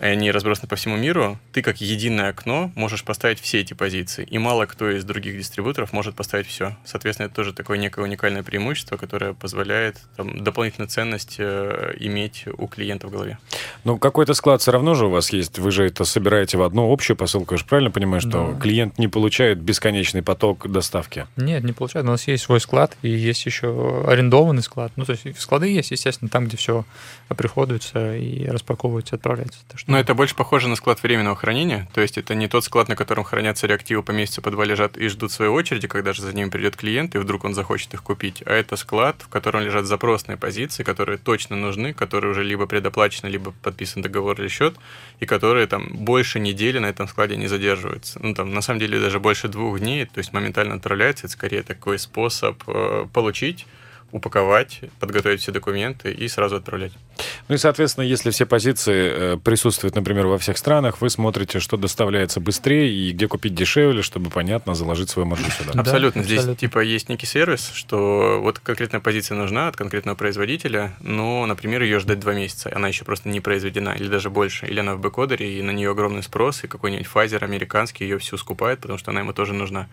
и 0.00 0.04
они 0.04 0.30
разбросаны 0.30 0.68
по 0.68 0.76
всему 0.76 0.96
миру, 0.96 1.38
ты 1.52 1.62
как 1.62 1.80
единое 1.80 2.30
окно 2.30 2.70
можешь 2.74 3.04
поставить 3.04 3.40
все 3.40 3.60
эти 3.60 3.74
позиции. 3.74 4.24
И 4.30 4.38
мало 4.38 4.66
кто 4.66 4.90
из 4.90 5.04
других 5.04 5.36
дистрибуторов 5.36 5.92
может 5.92 6.14
поставить 6.14 6.46
все. 6.46 6.76
Соответственно, 6.84 7.26
это 7.26 7.34
тоже 7.34 7.52
такое 7.52 7.78
некое 7.78 8.02
уникальное 8.02 8.42
преимущество, 8.42 8.96
которое 8.96 9.34
позволяет 9.34 9.96
там, 10.16 10.42
дополнительную 10.42 10.88
ценность 10.88 11.36
э, 11.38 11.94
иметь 12.00 12.44
у 12.56 12.66
клиента 12.68 13.08
в 13.08 13.10
голове. 13.10 13.38
Ну, 13.84 13.98
какой-то 13.98 14.34
склад 14.34 14.60
все 14.60 14.70
равно 14.70 14.94
же 14.94 15.06
у 15.06 15.10
вас 15.10 15.30
есть. 15.30 15.58
Вы 15.58 15.70
же 15.70 15.86
это 15.86 16.04
собираете 16.04 16.58
в 16.58 16.62
одну 16.62 16.92
общую 16.92 17.16
посылку. 17.16 17.54
Я 17.54 17.58
же 17.58 17.64
правильно 17.64 17.90
понимаю, 17.90 18.20
что 18.20 18.52
да. 18.52 18.60
клиент 18.60 18.98
не 18.98 19.08
получает 19.08 19.58
бесконечный 19.58 20.22
поток 20.22 20.70
доставки? 20.70 21.26
Нет, 21.36 21.64
не 21.64 21.72
получает. 21.72 22.06
У 22.06 22.10
нас 22.10 22.26
есть 22.28 22.44
свой 22.44 22.60
склад 22.60 22.96
и 23.02 23.08
есть 23.08 23.44
еще 23.46 24.04
арендованный 24.06 24.62
склад. 24.62 24.92
Ну, 24.96 25.04
то 25.04 25.12
есть 25.12 25.40
склады 25.40 25.68
есть, 25.68 25.90
естественно, 25.90 26.28
там, 26.28 26.46
где 26.46 26.56
все 26.56 26.84
приходится 27.36 28.16
и 28.16 28.46
распаковывается, 28.46 29.16
отправляется. 29.16 29.58
Так 29.68 29.78
что... 29.78 29.87
Но 29.88 29.98
это 29.98 30.12
больше 30.12 30.36
похоже 30.36 30.68
на 30.68 30.76
склад 30.76 31.02
временного 31.02 31.34
хранения. 31.34 31.88
То 31.94 32.02
есть 32.02 32.18
это 32.18 32.34
не 32.34 32.46
тот 32.46 32.62
склад, 32.62 32.88
на 32.88 32.94
котором 32.94 33.24
хранятся 33.24 33.66
реактивы 33.66 34.02
по 34.02 34.10
месяцу 34.10 34.42
по 34.42 34.50
два 34.50 34.66
лежат 34.66 34.98
и 34.98 35.08
ждут 35.08 35.32
своей 35.32 35.50
очереди, 35.50 35.88
когда 35.88 36.12
же 36.12 36.20
за 36.20 36.34
ними 36.34 36.50
придет 36.50 36.76
клиент, 36.76 37.14
и 37.14 37.18
вдруг 37.18 37.44
он 37.44 37.54
захочет 37.54 37.94
их 37.94 38.02
купить. 38.02 38.42
А 38.44 38.52
это 38.52 38.76
склад, 38.76 39.16
в 39.22 39.28
котором 39.28 39.62
лежат 39.62 39.86
запросные 39.86 40.36
позиции, 40.36 40.82
которые 40.82 41.16
точно 41.16 41.56
нужны, 41.56 41.94
которые 41.94 42.32
уже 42.32 42.44
либо 42.44 42.66
предоплачены, 42.66 43.30
либо 43.30 43.52
подписан 43.62 44.02
договор 44.02 44.38
или 44.38 44.48
счет, 44.48 44.76
и 45.20 45.24
которые 45.24 45.66
там 45.66 45.88
больше 45.90 46.38
недели 46.38 46.78
на 46.78 46.86
этом 46.86 47.08
складе 47.08 47.38
не 47.38 47.46
задерживаются. 47.46 48.20
Ну, 48.22 48.34
там, 48.34 48.52
на 48.52 48.60
самом 48.60 48.80
деле, 48.80 49.00
даже 49.00 49.20
больше 49.20 49.48
двух 49.48 49.80
дней, 49.80 50.04
то 50.04 50.18
есть 50.18 50.34
моментально 50.34 50.74
отправляется. 50.74 51.28
Это 51.28 51.32
скорее 51.32 51.62
такой 51.62 51.98
способ 51.98 52.62
э, 52.66 53.06
получить 53.10 53.66
упаковать, 54.12 54.80
подготовить 55.00 55.40
все 55.42 55.52
документы 55.52 56.12
и 56.12 56.28
сразу 56.28 56.56
отправлять. 56.56 56.92
Ну 57.48 57.54
и, 57.54 57.58
соответственно, 57.58 58.04
если 58.04 58.30
все 58.30 58.46
позиции 58.46 59.12
э, 59.12 59.36
присутствуют, 59.36 59.94
например, 59.94 60.26
во 60.26 60.38
всех 60.38 60.56
странах, 60.56 61.00
вы 61.00 61.10
смотрите, 61.10 61.60
что 61.60 61.76
доставляется 61.76 62.40
быстрее 62.40 62.90
и 62.90 63.12
где 63.12 63.28
купить 63.28 63.54
дешевле, 63.54 64.02
чтобы, 64.02 64.30
понятно, 64.30 64.74
заложить 64.74 65.10
свой 65.10 65.24
маршрут 65.24 65.52
сюда. 65.52 65.78
Абсолютно. 65.78 66.22
Здесь, 66.22 66.38
абсолютно. 66.38 66.60
типа, 66.60 66.78
есть 66.80 67.08
некий 67.08 67.26
сервис, 67.26 67.70
что 67.74 68.40
вот 68.42 68.58
конкретная 68.60 69.00
позиция 69.00 69.36
нужна 69.36 69.68
от 69.68 69.76
конкретного 69.76 70.16
производителя, 70.16 70.94
но, 71.00 71.44
например, 71.46 71.82
ее 71.82 72.00
ждать 72.00 72.20
два 72.20 72.34
месяца, 72.34 72.70
она 72.74 72.88
еще 72.88 73.04
просто 73.04 73.28
не 73.28 73.40
произведена, 73.40 73.94
или 73.98 74.08
даже 74.08 74.30
больше, 74.30 74.66
или 74.66 74.80
она 74.80 74.94
в 74.94 75.00
бэкодере, 75.00 75.58
и 75.58 75.62
на 75.62 75.70
нее 75.70 75.90
огромный 75.90 76.22
спрос, 76.22 76.64
и 76.64 76.66
какой-нибудь 76.66 77.06
Pfizer 77.06 77.44
американский 77.44 78.04
ее 78.04 78.18
всю 78.18 78.36
скупает, 78.36 78.80
потому 78.80 78.98
что 78.98 79.10
она 79.10 79.20
ему 79.20 79.32
тоже 79.32 79.52
нужна. 79.52 79.88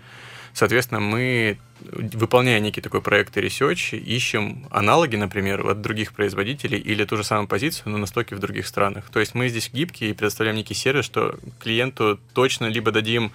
Соответственно, 0.55 1.01
мы, 1.01 1.57
выполняя 1.81 2.61
некий 2.61 2.79
такой 2.79 3.01
проект 3.01 3.35
и 3.35 3.41
research, 3.41 3.97
ищем 3.97 4.65
аналоги, 4.71 5.17
например, 5.17 5.67
от 5.67 5.81
других 5.81 6.13
производителей 6.13 6.79
или 6.79 7.03
ту 7.03 7.17
же 7.17 7.25
самую 7.25 7.49
позицию, 7.49 7.91
но 7.91 7.97
на 7.97 8.05
стоке 8.05 8.37
в 8.37 8.39
других 8.39 8.65
странах. 8.65 9.09
То 9.11 9.19
есть 9.19 9.35
мы 9.35 9.49
здесь 9.49 9.69
гибкие 9.73 10.11
и 10.11 10.13
предоставляем 10.13 10.55
некий 10.55 10.73
сервис, 10.73 11.03
что 11.03 11.37
клиенту 11.59 12.21
точно 12.33 12.67
либо 12.67 12.91
дадим 12.91 13.33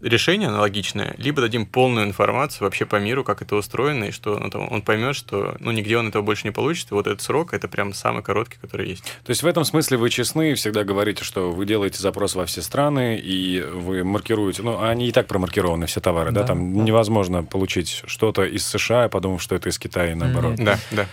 решение 0.00 0.48
аналогичное, 0.48 1.14
либо 1.18 1.42
дадим 1.42 1.66
полную 1.66 2.06
информацию 2.06 2.64
вообще 2.64 2.86
по 2.86 2.96
миру, 2.96 3.22
как 3.22 3.42
это 3.42 3.56
устроено, 3.56 4.04
и 4.04 4.10
что 4.10 4.38
ну, 4.38 4.50
там, 4.50 4.70
он 4.70 4.82
поймет, 4.82 5.14
что 5.14 5.56
ну, 5.60 5.70
нигде 5.70 5.98
он 5.98 6.08
этого 6.08 6.22
больше 6.22 6.46
не 6.46 6.52
получит, 6.52 6.90
и 6.90 6.94
вот 6.94 7.06
этот 7.06 7.20
срок— 7.20 7.52
это 7.54 7.68
прям 7.68 7.92
самый 7.92 8.22
короткий, 8.22 8.56
который 8.60 8.88
есть. 8.88 9.04
То 9.24 9.30
есть 9.30 9.42
в 9.42 9.46
этом 9.46 9.64
смысле 9.64 9.98
вы 9.98 10.10
честны, 10.10 10.54
всегда 10.54 10.84
говорите, 10.84 11.24
что 11.24 11.52
вы 11.52 11.66
делаете 11.66 12.00
запрос 12.00 12.34
во 12.34 12.46
все 12.46 12.62
страны, 12.62 13.20
и 13.22 13.60
вы 13.60 14.04
маркируете, 14.04 14.62
ну, 14.62 14.82
они 14.82 15.08
и 15.08 15.12
так 15.12 15.26
промаркированы, 15.26 15.86
все 15.86 16.00
товары, 16.00 16.32
да, 16.32 16.40
да? 16.40 16.46
там 16.48 16.74
да. 16.74 16.82
невозможно 16.82 17.44
получить 17.44 18.02
что-то 18.06 18.44
из 18.44 18.66
США, 18.66 19.08
подумав, 19.08 19.42
что 19.42 19.54
это 19.54 19.68
из 19.68 19.78
Китая, 19.78 20.16
наоборот. 20.16 20.56
Да, 20.56 20.78
да. 20.90 21.06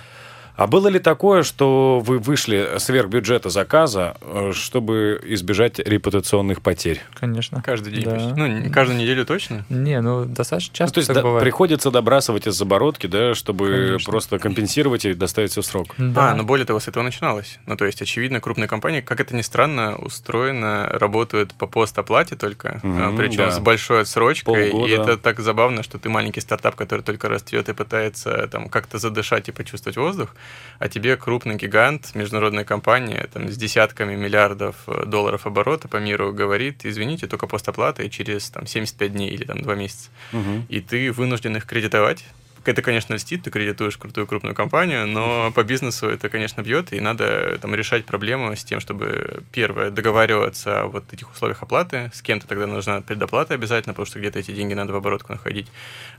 А 0.60 0.68
было 0.68 0.90
ли 0.90 1.00
такое, 1.00 1.44
что 1.44 2.02
вы 2.04 2.20
вышли 2.20 2.76
сверх 2.80 3.08
бюджета 3.08 3.50
заказа, 3.50 4.18
э, 4.20 4.52
чтобы 4.54 5.22
избежать 5.24 5.80
репутационных 5.80 6.62
потерь? 6.62 7.02
Конечно. 7.18 7.62
Каждый 7.62 7.94
день 7.94 8.04
Да. 8.04 8.12
почти. 8.12 8.34
Ну, 8.36 8.46
не- 8.48 8.70
каждую 8.70 9.00
неделю 9.00 9.26
точно. 9.26 9.64
Не, 9.70 10.02
ну 10.02 10.26
достаточно 10.26 10.72
Ну, 10.74 10.78
часто 10.78 10.94
то 10.96 10.98
есть 11.00 11.08
так 11.08 11.16
да, 11.16 11.22
бывает. 11.24 11.44
приходится 11.44 11.92
добрасывать 11.92 12.46
из 12.46 12.62
оборотки, 12.62 13.08
да, 13.08 13.36
чтобы 13.36 13.68
Конечно. 13.70 14.12
просто 14.12 14.38
компенсировать 14.38 15.06
и 15.06 15.14
доставить 15.14 15.52
все 15.52 15.62
в 15.62 15.66
срок. 15.66 15.96
Да. 15.98 16.32
А, 16.32 16.36
ну 16.36 16.44
более 16.44 16.66
того, 16.66 16.82
с 16.82 16.90
этого 16.90 17.04
начиналось. 17.04 17.58
Ну, 17.66 17.78
то 17.78 17.86
есть, 17.86 18.02
очевидно, 18.02 18.42
крупные 18.42 18.68
компании, 18.68 19.00
как 19.00 19.22
это 19.22 19.34
ни 19.38 19.42
странно, 19.44 19.96
устроено, 19.96 20.90
работают 20.92 21.54
по 21.54 21.68
постоплате 21.68 22.36
только, 22.36 22.82
Мгм, 22.84 23.16
причем 23.16 23.38
да. 23.46 23.52
с 23.52 23.60
большой 23.60 24.02
отсрочкой. 24.02 24.72
Полгода. 24.72 24.92
И 24.92 24.96
это 24.98 25.18
так 25.18 25.40
забавно, 25.40 25.84
что 25.84 25.98
ты 26.00 26.10
маленький 26.10 26.42
стартап, 26.42 26.76
который 26.76 27.02
только 27.02 27.30
растет 27.30 27.70
и 27.70 27.74
пытается 27.74 28.48
там 28.52 28.68
как-то 28.68 28.98
задышать 28.98 29.48
и 29.48 29.54
почувствовать 29.54 29.96
воздух, 29.96 30.36
а 30.80 30.88
тебе 30.88 31.18
крупный 31.18 31.56
гигант, 31.56 32.16
международная 32.16 32.64
компания 32.64 33.28
там, 33.34 33.50
с 33.50 33.58
десятками 33.58 34.16
миллиардов 34.16 34.76
э, 34.88 35.06
долларов 35.06 35.46
оборота 35.46 35.88
по 35.88 35.98
миру 35.98 36.32
говорит, 36.34 36.86
извините, 36.86 37.28
только 37.28 37.48
постоплата 37.48 38.04
и 38.04 38.10
через 38.10 38.50
там, 38.50 38.66
75 38.66 39.12
дней 39.12 39.30
или 39.30 39.44
там, 39.44 39.62
2 39.62 39.76
месяца. 39.76 40.10
Мгм. 40.32 40.66
и 40.70 40.80
ты 40.80 41.12
вынужден 41.12 41.58
их 41.58 41.66
кредитовать. 41.66 42.24
Это, 42.66 42.82
конечно, 42.82 43.14
льстит, 43.14 43.44
ты 43.44 43.52
кредитуешь 43.52 43.98
крутую 43.98 44.28
крупную 44.28 44.54
компанию, 44.56 45.08
но 45.08 45.52
по 45.52 45.64
бизнесу 45.64 46.08
это, 46.08 46.30
конечно, 46.30 46.62
бьет, 46.62 46.92
и 46.94 47.00
надо 47.00 47.58
там 47.62 47.74
решать 47.74 48.06
проблему 48.06 48.56
с 48.56 48.64
тем, 48.64 48.80
чтобы, 48.80 49.44
первое, 49.52 49.90
договариваться 49.90 50.82
о 50.82 50.88
вот 50.88 51.12
этих 51.14 51.32
условиях 51.32 51.64
оплаты, 51.64 52.12
с 52.14 52.22
кем-то 52.22 52.48
тогда 52.48 52.68
нужна 52.68 53.02
предоплата 53.02 53.54
обязательно, 53.54 53.94
потому 53.94 54.06
что 54.06 54.20
где-то 54.20 54.40
эти 54.40 54.52
деньги 54.52 54.74
надо 54.74 54.94
в 54.94 54.96
оборотку 54.98 55.32
находить. 55.32 55.68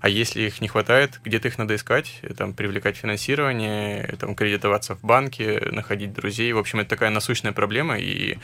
А 0.01 0.09
если 0.09 0.43
их 0.43 0.61
не 0.61 0.69
хватает, 0.69 1.21
где-то 1.25 1.49
их 1.49 1.59
надо 1.59 1.75
искать, 1.75 2.19
э, 2.23 2.35
там, 2.35 2.55
привлекать 2.55 2.97
финансирование, 2.97 4.05
э, 4.05 4.17
там, 4.17 4.35
кредитоваться 4.35 4.95
в 4.95 5.05
банке, 5.05 5.69
находить 5.71 6.13
друзей. 6.13 6.53
В 6.53 6.59
общем, 6.59 6.81
это 6.81 6.91
такая 6.91 7.11
насущная 7.11 7.53
проблема, 7.53 7.99
и 7.99 8.39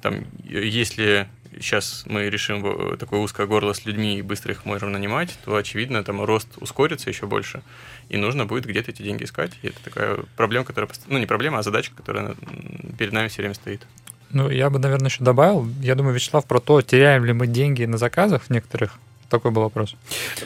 там, 0.00 0.24
если 0.44 1.28
сейчас 1.60 2.04
мы 2.06 2.28
решим 2.28 2.64
э, 2.64 2.96
такое 2.96 3.20
узкое 3.20 3.46
горло 3.46 3.72
с 3.72 3.84
людьми 3.84 4.18
и 4.18 4.22
быстро 4.22 4.52
их 4.52 4.64
можем 4.64 4.92
нанимать, 4.92 5.38
то, 5.44 5.56
очевидно, 5.56 6.02
там 6.04 6.22
рост 6.22 6.48
ускорится 6.58 7.10
еще 7.10 7.26
больше, 7.26 7.62
и 8.08 8.16
нужно 8.16 8.46
будет 8.46 8.66
где-то 8.66 8.90
эти 8.90 9.02
деньги 9.02 9.24
искать. 9.24 9.52
И 9.62 9.68
это 9.68 9.82
такая 9.82 10.18
проблема, 10.36 10.64
которая... 10.64 10.90
Ну, 11.06 11.18
не 11.18 11.26
проблема, 11.26 11.58
а 11.58 11.62
задача, 11.62 11.92
которая 11.94 12.34
перед 12.98 13.12
нами 13.12 13.28
все 13.28 13.42
время 13.42 13.54
стоит. 13.54 13.86
Ну, 14.30 14.48
я 14.48 14.70
бы, 14.70 14.78
наверное, 14.78 15.08
еще 15.08 15.22
добавил. 15.22 15.68
Я 15.80 15.94
думаю, 15.94 16.14
Вячеслав, 16.14 16.46
про 16.46 16.58
то, 16.58 16.80
теряем 16.80 17.24
ли 17.24 17.32
мы 17.32 17.46
деньги 17.46 17.84
на 17.84 17.98
заказах 17.98 18.48
некоторых. 18.48 18.98
Такой 19.32 19.50
был 19.50 19.62
вопрос. 19.62 19.96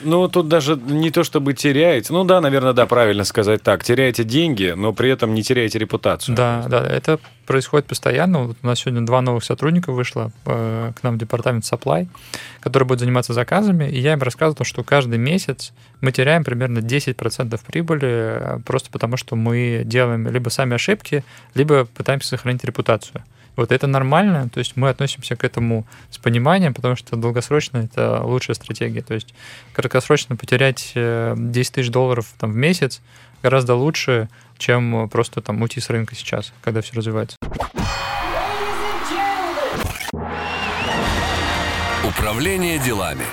Ну, 0.03 0.29
тут 0.29 0.47
даже 0.47 0.77
не 0.77 1.11
то, 1.11 1.25
чтобы 1.25 1.53
теряете. 1.53 2.13
Ну 2.13 2.23
да, 2.23 2.39
наверное, 2.39 2.71
да, 2.71 2.85
правильно 2.85 3.25
сказать 3.25 3.61
так. 3.61 3.83
Теряете 3.83 4.23
деньги, 4.23 4.73
но 4.77 4.93
при 4.93 5.09
этом 5.09 5.33
не 5.33 5.43
теряете 5.43 5.77
репутацию. 5.77 6.37
Да, 6.37 6.65
да, 6.69 6.87
это 6.87 7.19
происходит 7.45 7.85
постоянно. 7.85 8.45
Вот 8.45 8.57
у 8.63 8.65
нас 8.65 8.79
сегодня 8.79 9.05
два 9.05 9.21
новых 9.21 9.43
сотрудника 9.43 9.91
вышло 9.91 10.31
э, 10.45 10.93
к 10.95 11.03
нам 11.03 11.15
в 11.15 11.17
департамент 11.17 11.65
supply, 11.65 12.07
который 12.61 12.85
будет 12.85 13.01
заниматься 13.01 13.33
заказами, 13.33 13.91
и 13.91 13.99
я 13.99 14.13
им 14.13 14.21
рассказывал, 14.21 14.63
что 14.63 14.85
каждый 14.85 15.19
месяц 15.19 15.73
мы 15.99 16.13
теряем 16.13 16.45
примерно 16.45 16.79
10% 16.79 17.59
прибыли 17.67 18.07
э, 18.07 18.59
просто 18.65 18.89
потому, 18.89 19.17
что 19.17 19.35
мы 19.35 19.81
делаем 19.83 20.29
либо 20.29 20.47
сами 20.47 20.75
ошибки, 20.75 21.25
либо 21.55 21.83
пытаемся 21.83 22.29
сохранить 22.29 22.63
репутацию. 22.63 23.21
Вот 23.57 23.71
это 23.71 23.87
нормально, 23.87 24.49
то 24.49 24.59
есть 24.59 24.77
мы 24.77 24.89
относимся 24.89 25.35
к 25.35 25.43
этому 25.43 25.85
с 26.11 26.19
пониманием, 26.19 26.75
потому 26.75 26.95
что 26.95 27.15
долгосрочно 27.15 27.79
это 27.79 28.21
лучшая 28.23 28.53
стратегия. 28.53 29.01
То 29.01 29.15
есть 29.15 29.33
краткосрочно 29.73 30.35
потерять 30.35 30.91
э, 30.93 31.33
10 31.35 31.73
тысяч 31.73 31.89
долларов 31.89 32.27
там, 32.37 32.51
в 32.51 32.55
месяц 32.55 33.01
гораздо 33.41 33.73
лучше, 33.73 34.29
чем 34.59 35.09
просто 35.09 35.41
там 35.41 35.61
уйти 35.61 35.79
с 35.79 35.89
рынка 35.89 36.15
сейчас, 36.15 36.53
когда 36.61 36.81
все 36.81 36.93
развивается. 36.95 37.35
Управление 42.03 42.77
делами. 42.79 43.25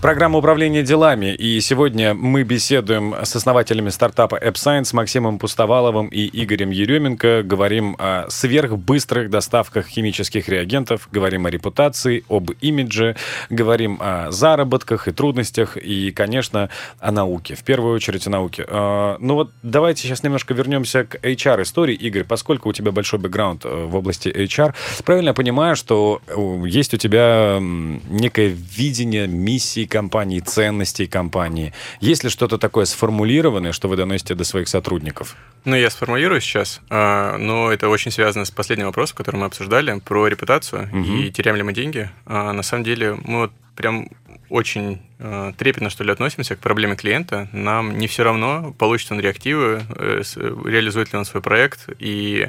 Программа 0.00 0.38
управления 0.38 0.84
делами. 0.84 1.34
И 1.34 1.60
сегодня 1.60 2.14
мы 2.14 2.44
беседуем 2.44 3.16
с 3.20 3.34
основателями 3.34 3.88
стартапа 3.88 4.36
AppScience 4.36 4.94
Максимом 4.94 5.40
Пустоваловым 5.40 6.06
и 6.06 6.30
Игорем 6.32 6.70
Еременко. 6.70 7.42
Говорим 7.42 7.96
о 7.98 8.26
сверхбыстрых 8.30 9.28
доставках 9.28 9.88
химических 9.88 10.48
реагентов, 10.48 11.08
говорим 11.10 11.46
о 11.46 11.50
репутации, 11.50 12.24
об 12.28 12.52
имидже, 12.60 13.16
говорим 13.50 13.98
о 14.00 14.30
заработках 14.30 15.08
и 15.08 15.12
трудностях, 15.12 15.76
и, 15.76 16.12
конечно, 16.12 16.70
о 17.00 17.10
науке. 17.10 17.56
В 17.56 17.64
первую 17.64 17.92
очередь 17.92 18.24
о 18.28 18.30
науке. 18.30 18.64
А, 18.68 19.16
Ну 19.18 19.34
вот 19.34 19.50
давайте 19.64 20.02
сейчас 20.02 20.22
немножко 20.22 20.54
вернемся 20.54 21.06
к 21.06 21.16
HR-истории. 21.16 21.96
Игорь, 21.96 22.22
поскольку 22.22 22.68
у 22.68 22.72
тебя 22.72 22.92
большой 22.92 23.18
бэкграунд 23.18 23.64
э, 23.64 23.86
в 23.86 23.96
области 23.96 24.28
HR, 24.28 24.74
правильно 25.04 25.30
я 25.30 25.34
понимаю, 25.34 25.74
что 25.74 26.22
э, 26.28 26.68
есть 26.68 26.94
у 26.94 26.98
тебя 26.98 27.58
некое 27.60 28.46
видение 28.46 29.26
миссии 29.26 29.87
компании, 29.88 30.40
ценностей 30.40 31.06
компании? 31.06 31.72
Есть 32.00 32.24
ли 32.24 32.30
что-то 32.30 32.58
такое 32.58 32.84
сформулированное, 32.84 33.72
что 33.72 33.88
вы 33.88 33.96
доносите 33.96 34.34
до 34.34 34.44
своих 34.44 34.68
сотрудников? 34.68 35.36
Ну, 35.64 35.74
я 35.76 35.90
сформулирую 35.90 36.40
сейчас, 36.40 36.80
а, 36.90 37.36
но 37.38 37.72
это 37.72 37.88
очень 37.88 38.10
связано 38.12 38.44
с 38.44 38.50
последним 38.50 38.86
вопросом, 38.86 39.16
который 39.16 39.36
мы 39.36 39.46
обсуждали, 39.46 39.98
про 40.00 40.26
репутацию 40.28 40.88
Мгм. 40.92 41.16
и 41.18 41.30
теряем 41.30 41.56
ли 41.56 41.62
мы 41.62 41.72
деньги. 41.72 42.08
А, 42.26 42.52
На 42.52 42.62
самом 42.62 42.84
деле 42.84 43.16
мы 43.24 43.38
вот 43.40 43.52
прям 43.78 44.08
очень 44.50 45.00
э, 45.18 45.52
трепетно, 45.56 45.90
что 45.90 46.04
ли, 46.04 46.10
относимся 46.10 46.56
к 46.56 46.58
проблеме 46.58 46.96
клиента. 46.96 47.48
Нам 47.52 47.98
не 47.98 48.06
все 48.06 48.24
равно, 48.24 48.74
получит 48.78 49.12
он 49.12 49.20
реактивы, 49.20 49.82
э, 49.96 50.22
реализует 50.64 51.12
ли 51.12 51.18
он 51.18 51.24
свой 51.24 51.42
проект, 51.42 51.88
и 51.98 52.48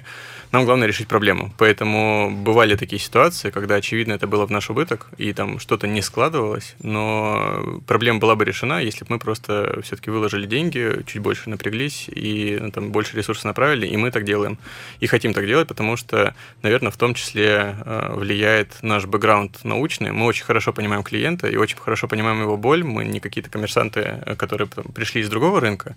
нам 0.52 0.66
главное 0.66 0.88
решить 0.88 1.08
проблему. 1.08 1.54
Поэтому 1.58 2.32
бывали 2.32 2.76
такие 2.76 3.00
ситуации, 3.00 3.50
когда, 3.50 3.76
очевидно, 3.76 4.14
это 4.14 4.28
было 4.28 4.46
в 4.48 4.52
наш 4.52 4.70
убыток, 4.70 5.08
и 5.18 5.34
там 5.34 5.60
что-то 5.60 5.88
не 5.88 6.02
складывалось, 6.02 6.76
но 6.82 7.82
проблема 7.86 8.20
была 8.20 8.36
бы 8.36 8.46
решена, 8.46 8.82
если 8.82 9.04
бы 9.04 9.14
мы 9.14 9.20
просто 9.20 9.82
все-таки 9.84 10.10
выложили 10.10 10.48
деньги, 10.48 11.04
чуть 11.06 11.22
больше 11.22 11.50
напряглись 11.50 12.08
и 12.08 12.58
ну, 12.62 12.72
там 12.72 12.92
больше 12.92 13.18
ресурсов 13.18 13.46
направили, 13.46 13.86
и 13.88 13.98
мы 13.98 14.12
так 14.12 14.24
делаем. 14.24 14.58
И 15.02 15.08
хотим 15.08 15.34
так 15.34 15.46
делать, 15.46 15.68
потому 15.68 15.98
что, 15.98 16.34
наверное, 16.62 16.92
в 16.92 16.98
том 16.98 17.14
числе 17.14 17.76
э, 17.86 18.14
влияет 18.16 18.82
наш 18.82 19.06
бэкграунд 19.06 19.66
научный. 19.66 20.12
Мы 20.12 20.26
очень 20.26 20.46
хорошо 20.46 20.72
понимаем 20.72 21.04
клиента 21.04 21.19
и 21.48 21.58
очень 21.58 21.78
хорошо 21.78 22.08
понимаем 22.08 22.42
его 22.42 22.58
боль. 22.58 22.84
Мы 22.84 23.06
не 23.06 23.20
какие-то 23.20 23.50
коммерсанты, 23.50 24.22
э, 24.26 24.36
которые 24.36 24.68
там, 24.68 24.86
пришли 24.86 25.22
из 25.22 25.30
другого 25.30 25.60
рынка, 25.60 25.96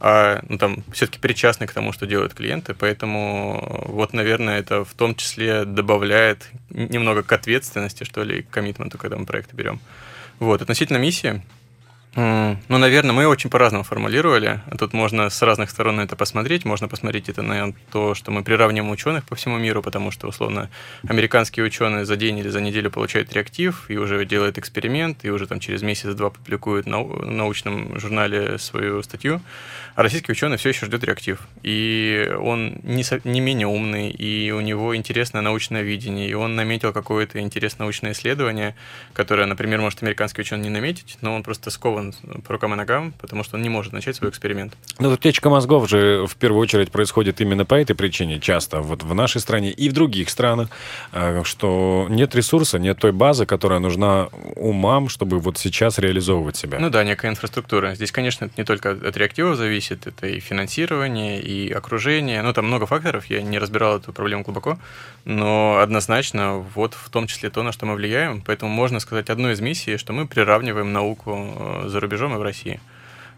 а 0.00 0.40
ну, 0.48 0.58
там 0.58 0.84
все-таки 0.92 1.18
причастны 1.18 1.66
к 1.66 1.72
тому, 1.72 1.92
что 1.92 2.06
делают 2.06 2.34
клиенты. 2.34 2.74
Поэтому 2.74 3.84
вот, 3.86 4.12
наверное, 4.12 4.58
это 4.58 4.84
в 4.84 4.94
том 4.94 5.14
числе 5.14 5.64
добавляет 5.64 6.50
немного 6.70 7.22
к 7.22 7.32
ответственности, 7.32 8.04
что 8.04 8.22
ли, 8.22 8.42
к 8.42 8.50
коммитменту, 8.50 8.98
когда 8.98 9.16
мы 9.16 9.26
проекты 9.26 9.56
берем. 9.56 9.80
Вот, 10.40 10.62
относительно 10.62 10.98
миссии, 10.98 11.42
Ну, 12.16 12.78
наверное, 12.78 13.12
мы 13.12 13.26
очень 13.26 13.50
по-разному 13.50 13.82
формулировали. 13.82 14.60
Тут 14.78 14.92
можно 14.92 15.28
с 15.30 15.42
разных 15.42 15.70
сторон 15.70 15.98
это 15.98 16.14
посмотреть. 16.14 16.64
Можно 16.64 16.86
посмотреть 16.86 17.28
это 17.28 17.42
на 17.42 17.72
то, 17.90 18.14
что 18.14 18.30
мы 18.30 18.44
приравниваем 18.44 18.90
ученых 18.92 19.24
по 19.24 19.34
всему 19.34 19.58
миру, 19.58 19.82
потому 19.82 20.12
что, 20.12 20.28
условно, 20.28 20.70
американские 21.08 21.66
ученые 21.66 22.04
за 22.04 22.16
день 22.16 22.38
или 22.38 22.48
за 22.48 22.60
неделю 22.60 22.90
получают 22.90 23.32
реактив 23.32 23.86
и 23.88 23.96
уже 23.96 24.24
делают 24.26 24.58
эксперимент, 24.58 25.24
и 25.24 25.30
уже 25.30 25.46
там 25.48 25.58
через 25.58 25.82
месяц-два 25.82 26.30
публикуют 26.30 26.86
в 26.86 26.88
научном 26.88 27.98
журнале 27.98 28.58
свою 28.58 29.02
статью. 29.02 29.40
А 29.94 30.02
российский 30.02 30.32
ученый 30.32 30.56
все 30.56 30.70
еще 30.70 30.86
ждет 30.86 31.04
реактив. 31.04 31.38
И 31.62 32.28
он 32.40 32.80
не, 32.82 33.04
со- 33.04 33.20
не 33.22 33.40
менее 33.40 33.68
умный, 33.68 34.10
и 34.10 34.50
у 34.50 34.60
него 34.60 34.96
интересное 34.96 35.40
научное 35.40 35.82
видение, 35.82 36.28
и 36.28 36.34
он 36.34 36.56
наметил 36.56 36.92
какое-то 36.92 37.38
интересное 37.38 37.84
научное 37.84 38.12
исследование, 38.12 38.74
которое, 39.12 39.46
например, 39.46 39.80
может 39.80 40.02
американский 40.02 40.40
ученый 40.42 40.64
не 40.64 40.70
наметить, 40.70 41.18
но 41.20 41.34
он 41.34 41.44
просто 41.44 41.70
скован 41.70 42.12
по 42.44 42.54
рукам 42.54 42.74
и 42.74 42.76
ногам, 42.76 43.12
потому 43.20 43.44
что 43.44 43.56
он 43.56 43.62
не 43.62 43.68
может 43.68 43.92
начать 43.92 44.16
свой 44.16 44.30
эксперимент. 44.30 44.76
Ну, 44.98 45.10
утечка 45.10 45.48
мозгов 45.48 45.88
же 45.88 46.26
в 46.26 46.34
первую 46.36 46.60
очередь 46.60 46.90
происходит 46.90 47.40
именно 47.40 47.64
по 47.64 47.74
этой 47.74 47.94
причине 47.94 48.40
часто 48.40 48.80
вот 48.80 49.04
в 49.04 49.14
нашей 49.14 49.40
стране 49.40 49.70
и 49.70 49.88
в 49.88 49.92
других 49.92 50.28
странах, 50.28 50.70
э, 51.12 51.42
что 51.44 52.06
нет 52.10 52.34
ресурса, 52.34 52.80
нет 52.80 52.98
той 52.98 53.12
базы, 53.12 53.46
которая 53.46 53.78
нужна 53.78 54.28
умам, 54.56 55.08
чтобы 55.08 55.38
вот 55.38 55.56
сейчас 55.58 55.98
реализовывать 55.98 56.56
себя. 56.56 56.78
Ну 56.80 56.90
да, 56.90 57.04
некая 57.04 57.30
инфраструктура. 57.30 57.94
Здесь, 57.94 58.10
конечно, 58.10 58.46
это 58.46 58.54
не 58.56 58.64
только 58.64 58.90
от 58.90 59.16
реактива 59.16 59.54
зависит, 59.54 59.83
это 59.90 60.26
и 60.26 60.40
финансирование, 60.40 61.40
и 61.40 61.70
окружение. 61.72 62.42
Ну, 62.42 62.52
там 62.52 62.66
много 62.66 62.86
факторов, 62.86 63.26
я 63.26 63.42
не 63.42 63.58
разбирал 63.58 63.98
эту 63.98 64.12
проблему 64.12 64.42
глубоко, 64.42 64.78
но 65.24 65.78
однозначно 65.78 66.58
вот 66.74 66.94
в 66.94 67.08
том 67.10 67.26
числе 67.26 67.50
то, 67.50 67.62
на 67.62 67.72
что 67.72 67.86
мы 67.86 67.94
влияем. 67.94 68.42
Поэтому 68.42 68.70
можно 68.70 69.00
сказать 69.00 69.30
одну 69.30 69.50
из 69.50 69.60
миссий, 69.60 69.96
что 69.96 70.12
мы 70.12 70.26
приравниваем 70.26 70.92
науку 70.92 71.34
э, 71.36 71.88
за 71.88 72.00
рубежом 72.00 72.34
и 72.34 72.38
в 72.38 72.42
России. 72.42 72.80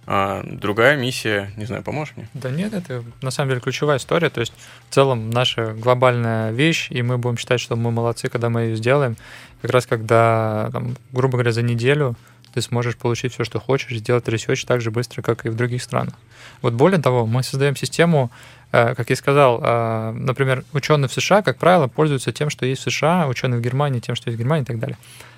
А 0.09 0.43
другая 0.45 0.97
миссия, 0.97 1.51
не 1.57 1.65
знаю, 1.65 1.83
поможешь 1.83 2.15
мне? 2.17 2.29
Да 2.33 2.49
нет, 2.49 2.73
это 2.75 3.03
на 3.23 3.33
самом 3.33 3.49
деле 3.51 3.61
ключевая 3.61 3.99
история. 3.99 4.31
То 4.31 4.41
есть 4.41 4.53
в 4.89 4.95
целом 4.95 5.31
наша 5.31 5.75
глобальная 5.75 6.53
вещь, 6.53 6.89
и 6.91 7.03
мы 7.03 7.19
будем 7.19 7.37
считать, 7.37 7.61
что 7.61 7.75
мы 7.75 7.91
молодцы, 7.91 8.29
когда 8.29 8.49
мы 8.49 8.63
ее 8.63 8.77
сделаем. 8.77 9.17
Как 9.63 9.73
раз 9.73 9.85
когда, 9.87 10.71
там, 10.73 10.97
грубо 11.11 11.33
говоря, 11.33 11.51
за 11.51 11.63
неделю 11.63 12.15
ты 12.57 12.63
сможешь 12.63 12.97
получить 12.97 13.35
все, 13.35 13.45
что 13.45 13.61
хочешь, 13.61 13.99
сделать 13.99 14.27
research 14.29 14.65
так 14.65 14.81
же 14.81 14.91
быстро, 14.91 15.21
как 15.21 15.45
и 15.45 15.51
в 15.51 15.55
других 15.55 15.83
странах. 15.83 16.15
Вот 16.63 16.73
более 16.73 16.99
того, 16.99 17.27
мы 17.27 17.43
создаем 17.43 17.77
систему, 17.77 18.31
э, 18.73 18.95
как 18.95 19.11
я 19.11 19.17
сказал, 19.17 19.61
э, 19.63 20.13
например, 20.13 20.65
ученые 20.73 21.09
в 21.09 21.13
США, 21.13 21.43
как 21.43 21.59
правило, 21.59 21.87
пользуются 21.87 22.33
тем, 22.33 22.49
что 22.49 22.65
есть 22.65 22.81
в 22.81 22.91
США, 22.91 23.27
ученые 23.29 23.61
в 23.61 23.63
Германии 23.63 24.01
тем, 24.01 24.15
что 24.15 24.31
есть 24.31 24.39
в 24.39 24.41
Германии 24.41 24.63
и 24.63 24.67
так 24.67 24.79
далее. 24.79 24.97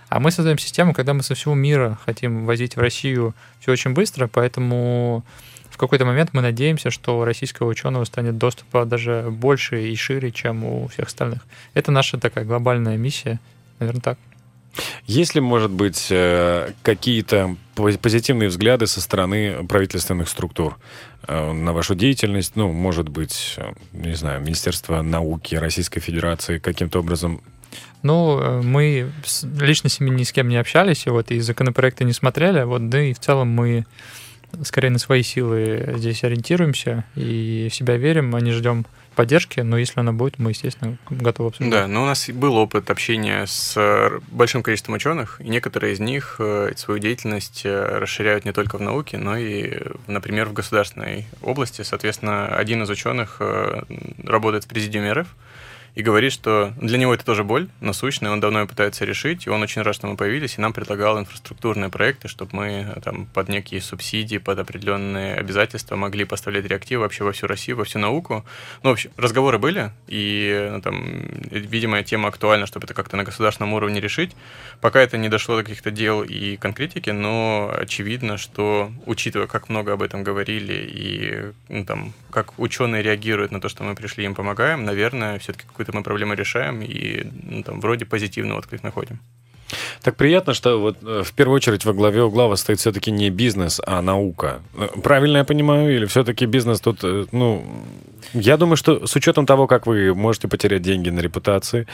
А 0.08 0.20
мы 0.20 0.30
создаем 0.30 0.58
систему, 0.58 0.94
когда 0.94 1.12
мы 1.12 1.24
со 1.24 1.34
всего 1.34 1.56
мира 1.56 1.98
хотим 2.04 2.46
возить 2.46 2.76
в 2.76 2.80
Россию 2.80 3.34
все 3.58 3.72
очень 3.72 3.94
быстро, 3.94 4.28
поэтому 4.28 5.24
в 5.70 5.76
какой-то 5.76 6.04
момент 6.04 6.30
мы 6.34 6.40
надеемся, 6.40 6.92
что 6.92 7.18
у 7.18 7.24
российского 7.24 7.66
ученого 7.66 8.04
станет 8.04 8.38
доступа 8.38 8.84
даже 8.84 9.26
больше 9.28 9.88
и 9.88 9.96
шире, 9.96 10.30
чем 10.30 10.62
у 10.62 10.86
всех 10.86 11.08
остальных. 11.08 11.40
Это 11.74 11.90
наша 11.90 12.16
такая 12.16 12.44
глобальная 12.44 12.96
миссия, 12.96 13.40
наверное, 13.80 14.02
так. 14.02 14.18
Есть 15.06 15.34
ли, 15.34 15.40
может 15.40 15.70
быть, 15.70 16.08
э, 16.10 16.72
какие-то 16.82 17.56
позитивные 17.74 18.48
взгляды 18.48 18.86
со 18.86 19.00
стороны 19.00 19.64
правительственных 19.66 20.28
структур 20.28 20.78
э, 21.26 21.52
на 21.52 21.72
вашу 21.72 21.94
деятельность? 21.94 22.56
Ну, 22.56 22.72
может 22.72 23.08
быть, 23.08 23.54
э, 23.56 23.72
не 23.92 24.14
знаю, 24.14 24.40
Министерство 24.40 25.02
науки 25.02 25.54
Российской 25.54 26.00
Федерации 26.00 26.58
каким-то 26.58 27.00
образом 27.00 27.40
ну, 28.02 28.62
мы 28.62 29.10
с 29.24 29.42
ними 29.42 30.10
ни 30.10 30.22
с 30.22 30.32
кем 30.32 30.48
не 30.48 30.56
общались, 30.56 31.06
вот 31.06 31.32
и 31.32 31.40
законопроекты 31.40 32.04
не 32.04 32.12
смотрели, 32.12 32.62
вот, 32.62 32.88
да 32.88 33.02
и 33.02 33.12
в 33.12 33.18
целом 33.18 33.48
мы 33.48 33.86
скорее 34.62 34.90
на 34.90 34.98
свои 34.98 35.22
силы 35.22 35.94
здесь 35.96 36.24
ориентируемся 36.24 37.04
и 37.16 37.68
в 37.70 37.74
себя 37.74 37.96
верим, 37.96 38.34
а 38.34 38.40
не 38.40 38.52
ждем 38.52 38.86
поддержки, 39.18 39.58
но 39.58 39.76
если 39.76 39.98
она 39.98 40.12
будет, 40.12 40.38
мы, 40.38 40.50
естественно, 40.50 40.96
готовы 41.10 41.48
обсуждать. 41.48 41.72
Да, 41.72 41.88
но 41.88 42.04
у 42.04 42.06
нас 42.06 42.30
был 42.30 42.54
опыт 42.54 42.88
общения 42.88 43.46
с 43.48 43.76
большим 44.30 44.62
количеством 44.62 44.94
ученых, 44.94 45.40
и 45.40 45.48
некоторые 45.48 45.94
из 45.94 45.98
них 45.98 46.36
э, 46.38 46.70
свою 46.76 47.00
деятельность 47.00 47.62
э, 47.64 47.98
расширяют 47.98 48.44
не 48.44 48.52
только 48.52 48.78
в 48.78 48.80
науке, 48.80 49.18
но 49.18 49.36
и, 49.36 49.76
например, 50.06 50.46
в 50.46 50.52
государственной 50.52 51.26
области. 51.42 51.82
Соответственно, 51.82 52.46
один 52.46 52.84
из 52.84 52.90
ученых 52.90 53.38
э, 53.40 53.82
работает 54.22 54.66
в 54.66 54.68
президиуме 54.68 55.12
РФ, 55.12 55.26
и 55.94 56.02
говорит, 56.02 56.32
что 56.32 56.72
для 56.80 56.98
него 56.98 57.14
это 57.14 57.24
тоже 57.24 57.44
боль 57.44 57.68
насущная, 57.80 58.30
он 58.30 58.40
давно 58.40 58.60
ее 58.60 58.66
пытается 58.66 59.04
решить, 59.04 59.46
и 59.46 59.50
он 59.50 59.62
очень 59.62 59.82
рад, 59.82 59.94
что 59.94 60.06
мы 60.06 60.16
появились, 60.16 60.58
и 60.58 60.60
нам 60.60 60.72
предлагал 60.72 61.18
инфраструктурные 61.18 61.90
проекты, 61.90 62.28
чтобы 62.28 62.56
мы 62.56 62.94
там, 63.02 63.26
под 63.26 63.48
некие 63.48 63.80
субсидии, 63.80 64.38
под 64.38 64.58
определенные 64.58 65.34
обязательства 65.34 65.96
могли 65.96 66.24
поставлять 66.24 66.66
реактивы 66.66 67.02
вообще 67.02 67.24
во 67.24 67.32
всю 67.32 67.46
Россию, 67.46 67.78
во 67.78 67.84
всю 67.84 67.98
науку. 67.98 68.44
Ну, 68.82 68.90
в 68.90 68.92
общем, 68.92 69.10
разговоры 69.16 69.58
были, 69.58 69.92
и 70.06 70.68
ну, 70.72 70.80
там, 70.80 71.04
видимая 71.50 72.04
тема 72.04 72.28
актуальна, 72.28 72.66
чтобы 72.66 72.84
это 72.84 72.94
как-то 72.94 73.16
на 73.16 73.24
государственном 73.24 73.72
уровне 73.72 74.00
решить. 74.00 74.36
Пока 74.80 75.00
это 75.00 75.18
не 75.18 75.28
дошло 75.28 75.56
до 75.56 75.64
каких-то 75.64 75.90
дел 75.90 76.22
и 76.22 76.56
конкретики, 76.56 77.10
но 77.10 77.74
очевидно, 77.76 78.36
что, 78.36 78.92
учитывая, 79.06 79.46
как 79.46 79.68
много 79.68 79.92
об 79.92 80.02
этом 80.02 80.22
говорили, 80.22 80.88
и 80.88 81.52
ну, 81.68 81.84
там, 81.84 82.12
как 82.30 82.58
ученые 82.58 83.02
реагируют 83.02 83.52
на 83.52 83.60
то, 83.60 83.68
что 83.68 83.82
мы 83.84 83.94
пришли 83.94 84.24
им 84.24 84.34
помогаем, 84.34 84.84
наверное, 84.84 85.38
все-таки 85.38 85.66
какую-то 85.78 85.96
мы 85.96 86.02
проблему 86.02 86.34
решаем 86.34 86.82
и 86.82 87.24
ну, 87.50 87.62
там, 87.62 87.80
вроде 87.80 88.04
позитивный 88.04 88.56
отклик 88.56 88.82
находим. 88.82 89.20
Так 90.02 90.16
приятно, 90.16 90.54
что 90.54 90.80
вот 90.80 90.96
э, 91.02 91.22
в 91.22 91.32
первую 91.32 91.56
очередь 91.56 91.84
во 91.84 91.92
главе 91.92 92.22
угла 92.22 92.56
стоит 92.56 92.78
все-таки 92.78 93.12
не 93.12 93.30
бизнес, 93.30 93.80
а 93.86 94.02
наука. 94.02 94.60
Э, 94.74 94.88
правильно 95.02 95.38
я 95.38 95.44
понимаю? 95.44 95.94
Или 95.94 96.06
все-таки 96.06 96.46
бизнес 96.46 96.80
тут, 96.80 97.04
э, 97.04 97.26
ну, 97.32 97.62
я 98.32 98.56
думаю, 98.56 98.76
что 98.76 99.06
с 99.06 99.16
учетом 99.16 99.46
того, 99.46 99.66
как 99.66 99.86
вы 99.86 100.14
можете 100.14 100.48
потерять 100.48 100.82
деньги 100.82 101.10
на 101.10 101.20
репутации, 101.20 101.86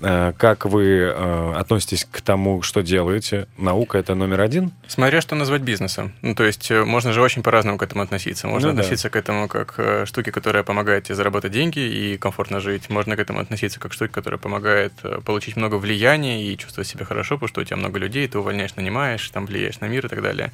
как 0.00 0.64
вы 0.64 1.10
относитесь 1.10 2.06
к 2.10 2.20
тому, 2.20 2.62
что 2.62 2.82
делаете, 2.82 3.46
наука 3.58 3.98
это 3.98 4.14
номер 4.14 4.40
один? 4.40 4.72
Смотря 4.88 5.20
что 5.20 5.34
назвать 5.34 5.62
бизнесом. 5.62 6.12
Ну, 6.22 6.34
то 6.34 6.44
есть 6.44 6.70
можно 6.70 7.12
же 7.12 7.22
очень 7.22 7.42
по-разному 7.42 7.78
к 7.78 7.82
этому 7.82 8.02
относиться. 8.02 8.46
Можно 8.46 8.72
ну, 8.72 8.80
относиться 8.80 9.08
да. 9.08 9.10
к 9.10 9.16
этому 9.16 9.48
как 9.48 10.06
штуке, 10.06 10.32
которая 10.32 10.62
помогает 10.62 11.04
тебе 11.04 11.14
заработать 11.14 11.52
деньги 11.52 11.78
и 11.78 12.16
комфортно 12.16 12.60
жить. 12.60 12.90
Можно 12.90 13.16
к 13.16 13.20
этому 13.20 13.40
относиться 13.40 13.80
как 13.80 13.92
штуке, 13.92 14.12
которая 14.12 14.38
помогает 14.38 14.92
получить 15.24 15.56
много 15.56 15.76
влияния 15.76 16.44
и 16.44 16.56
чувствовать 16.56 16.88
себя 16.88 17.04
хорошо, 17.04 17.36
потому 17.36 17.48
что 17.48 17.60
у 17.60 17.64
тебя 17.64 17.76
много 17.76 17.98
людей, 17.98 18.26
ты 18.28 18.38
увольняешь, 18.38 18.74
нанимаешь, 18.76 19.28
там 19.30 19.46
влияешь 19.46 19.80
на 19.80 19.86
мир 19.86 20.06
и 20.06 20.08
так 20.08 20.22
далее. 20.22 20.52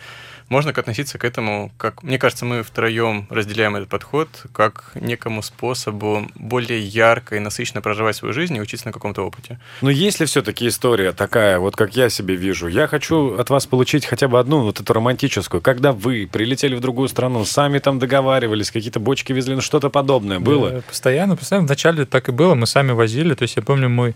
Можно 0.49 0.73
относиться 0.73 1.19
к 1.19 1.25
этому, 1.25 1.73
как, 1.79 2.03
мне 2.03 2.19
кажется, 2.19 2.45
мы 2.45 2.63
втроем 2.63 3.27
разделяем 3.31 3.77
этот 3.77 3.89
подход, 3.89 4.29
как 4.53 4.91
некому 5.23 5.43
способу 5.43 6.27
более 6.35 6.81
ярко 6.81 7.37
и 7.37 7.39
насыщенно 7.39 7.81
проживать 7.81 8.17
свою 8.17 8.35
жизнь 8.35 8.57
и 8.57 8.61
учиться 8.61 8.87
на 8.87 8.93
каком-то 8.93 9.23
опыте. 9.23 9.59
Но 9.81 9.91
есть 9.91 10.21
ли 10.21 10.27
все-таки 10.27 10.67
история 10.67 11.13
такая, 11.13 11.59
вот 11.59 11.77
как 11.77 11.97
я 11.97 12.11
себе 12.11 12.35
вижу, 12.35 12.67
я 12.67 12.89
хочу 12.89 13.39
от 13.39 13.51
вас 13.51 13.67
получить 13.67 14.05
хотя 14.05 14.27
бы 14.27 14.41
одну 14.41 14.63
вот 14.63 14.81
эту 14.81 14.93
романтическую, 14.93 15.61
когда 15.61 15.93
вы 15.93 16.29
прилетели 16.31 16.75
в 16.75 16.81
другую 16.81 17.09
страну, 17.09 17.45
сами 17.45 17.79
там 17.79 17.99
договаривались, 17.99 18.73
какие-то 18.73 18.99
бочки 18.99 19.33
везли, 19.33 19.55
ну 19.55 19.61
что-то 19.61 19.91
подобное 19.91 20.41
было? 20.41 20.71
Да, 20.71 20.81
постоянно, 20.81 21.37
постоянно. 21.37 21.67
Вначале 21.67 22.05
так 22.05 22.29
и 22.29 22.33
было, 22.33 22.55
мы 22.55 22.67
сами 22.67 22.93
возили, 22.93 23.35
то 23.35 23.43
есть 23.43 23.57
я 23.57 23.63
помню, 23.63 23.89
мы 23.89 24.15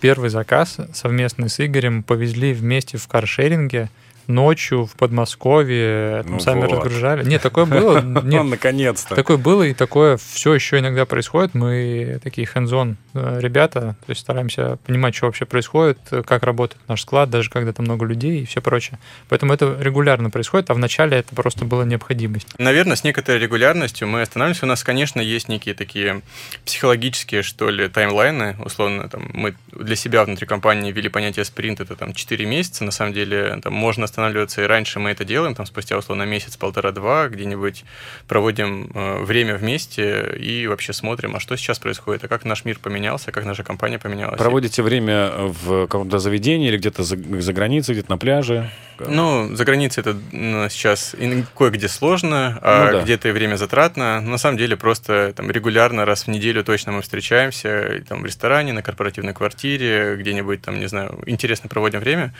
первый 0.00 0.30
заказ 0.30 0.78
совместный 0.94 1.50
с 1.50 1.64
Игорем 1.64 2.02
повезли 2.02 2.54
вместе 2.54 2.96
в 2.96 3.06
каршеринге 3.08 3.90
ночью 4.28 4.86
в 4.86 4.94
Подмосковье, 4.96 6.22
там 6.22 6.32
ну 6.32 6.40
сами 6.40 6.60
вот. 6.62 6.72
разгружали. 6.72 7.24
Нет, 7.24 7.42
такое 7.42 7.64
было. 7.64 8.00
Нет, 8.22 8.44
наконец-то. 8.44 9.14
Такое 9.14 9.36
было, 9.36 9.62
и 9.62 9.74
такое 9.74 10.16
все 10.16 10.54
еще 10.54 10.78
иногда 10.78 11.06
происходит. 11.06 11.54
Мы 11.54 12.20
такие 12.22 12.48
hands 12.52 12.96
э, 13.14 13.38
ребята, 13.40 13.96
то 14.06 14.10
есть 14.10 14.20
стараемся 14.20 14.78
понимать, 14.86 15.14
что 15.14 15.26
вообще 15.26 15.44
происходит, 15.44 15.98
как 16.26 16.42
работает 16.42 16.80
наш 16.88 17.02
склад, 17.02 17.30
даже 17.30 17.50
когда 17.50 17.72
там 17.72 17.86
много 17.86 18.04
людей 18.04 18.42
и 18.42 18.46
все 18.46 18.60
прочее. 18.60 18.98
Поэтому 19.28 19.52
это 19.52 19.76
регулярно 19.80 20.30
происходит, 20.30 20.70
а 20.70 20.74
вначале 20.74 21.18
это 21.18 21.34
просто 21.34 21.64
была 21.64 21.84
необходимость. 21.84 22.48
Наверное, 22.58 22.96
с 22.96 23.04
некоторой 23.04 23.40
регулярностью 23.40 24.08
мы 24.08 24.22
останавливаемся. 24.22 24.66
У 24.66 24.68
нас, 24.68 24.84
конечно, 24.84 25.20
есть 25.20 25.48
некие 25.48 25.74
такие 25.74 26.22
психологические, 26.64 27.42
что 27.42 27.70
ли, 27.70 27.88
таймлайны. 27.88 28.56
Условно, 28.64 29.08
там, 29.08 29.30
мы 29.32 29.54
для 29.78 29.96
себя 29.96 30.24
внутри 30.24 30.46
компании 30.46 30.92
ввели 30.92 31.08
понятие 31.08 31.44
спринт, 31.44 31.80
это 31.80 31.96
там 31.96 32.12
4 32.12 32.46
месяца. 32.46 32.84
На 32.84 32.90
самом 32.90 33.12
деле, 33.12 33.58
там 33.62 33.72
можно 33.72 34.04
останавливаться, 34.04 34.62
и 34.62 34.66
раньше 34.66 34.98
мы 34.98 35.10
это 35.10 35.24
делаем, 35.24 35.54
там 35.54 35.66
спустя 35.66 35.96
условно 35.96 36.24
месяц, 36.24 36.56
полтора-два, 36.56 37.28
где-нибудь 37.28 37.84
проводим 38.28 38.90
э, 38.94 39.22
время 39.22 39.56
вместе 39.56 40.34
и 40.38 40.66
вообще 40.66 40.92
смотрим, 40.92 41.36
а 41.36 41.40
что 41.40 41.56
сейчас 41.56 41.78
происходит, 41.78 42.24
а 42.24 42.28
как 42.28 42.44
наш 42.44 42.64
мир 42.64 42.78
поменялся, 42.78 43.32
как 43.32 43.44
наша 43.44 43.62
компания 43.62 43.98
поменялась. 43.98 44.38
Проводите 44.38 44.82
время 44.82 45.30
в 45.36 45.86
каком-то 45.86 46.18
заведении 46.18 46.68
или 46.68 46.78
где-то 46.78 47.02
за, 47.02 47.16
за 47.16 47.52
границей, 47.52 47.94
где-то 47.94 48.10
на 48.10 48.18
пляже? 48.18 48.70
Ну, 48.98 49.54
за 49.54 49.64
границей 49.64 50.00
это 50.00 50.16
ну, 50.32 50.68
сейчас 50.68 51.14
кое-где 51.56 51.88
сложно, 51.88 52.58
а 52.62 52.86
ну, 52.86 52.92
да. 52.92 53.02
где-то 53.02 53.28
и 53.28 53.32
время 53.32 53.56
затратно. 53.56 54.20
На 54.20 54.38
самом 54.38 54.56
деле 54.56 54.76
просто 54.76 55.32
там 55.36 55.50
регулярно 55.50 56.04
раз 56.04 56.24
в 56.24 56.28
неделю 56.28 56.64
точно 56.64 56.92
мы 56.92 57.02
встречаемся 57.02 58.02
там 58.08 58.22
в 58.22 58.26
ресторане, 58.26 58.72
на 58.72 58.82
корпоративной 58.82 59.34
квартире, 59.34 59.65
где-нибудь 59.74 60.62
там, 60.62 60.78
не 60.78 60.86
знаю, 60.86 61.20
интересно 61.26 61.68
проводим 61.68 62.00
время 62.00 62.32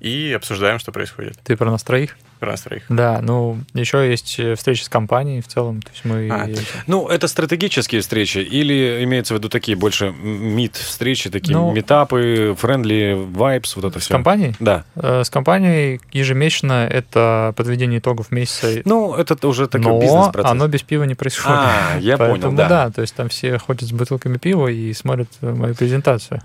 и 0.00 0.32
обсуждаем, 0.34 0.78
что 0.78 0.92
происходит. 0.92 1.38
Ты 1.44 1.56
про 1.56 1.70
нас 1.70 1.82
троих? 1.82 2.16
Нас 2.40 2.62
троих. 2.62 2.84
Да, 2.88 3.20
ну, 3.22 3.58
еще 3.74 4.08
есть 4.08 4.38
э, 4.38 4.54
встречи 4.54 4.82
с 4.82 4.88
компанией 4.88 5.40
в 5.40 5.48
целом. 5.48 5.82
То 5.82 5.90
есть 5.90 6.04
мы... 6.04 6.28
А, 6.30 6.48
ну, 6.86 7.08
это 7.08 7.28
стратегические 7.28 8.00
встречи 8.00 8.38
или 8.38 9.04
имеется 9.04 9.34
в 9.34 9.38
виду 9.38 9.48
такие 9.48 9.76
больше 9.76 10.10
meet 10.10 10.76
встречи, 10.76 11.30
такие 11.30 11.56
ну, 11.56 11.72
митапы, 11.72 12.54
friendly 12.58 13.16
vibes, 13.16 13.76
вот 13.76 13.84
это 13.84 13.98
все? 13.98 14.08
С 14.08 14.12
компанией? 14.12 14.54
Да. 14.60 14.84
Э, 14.94 15.22
с 15.24 15.30
компанией 15.30 16.00
ежемесячно 16.12 16.86
это 16.86 17.54
подведение 17.56 17.98
итогов 17.98 18.30
месяца. 18.30 18.82
Ну, 18.84 19.14
это 19.14 19.46
уже 19.46 19.68
такой 19.68 20.00
бизнес-процесс. 20.00 20.50
оно 20.50 20.68
без 20.68 20.82
пива 20.82 21.04
не 21.04 21.14
происходит. 21.14 21.58
А, 21.58 21.98
я 21.98 22.18
понял, 22.18 22.52
да. 22.52 22.68
да, 22.68 22.90
то 22.90 23.02
есть 23.02 23.14
там 23.14 23.28
все 23.28 23.58
ходят 23.58 23.88
с 23.88 23.92
бутылками 23.92 24.38
пива 24.38 24.68
и 24.68 24.92
смотрят 24.92 25.28
мою 25.40 25.74
презентацию. 25.74 26.40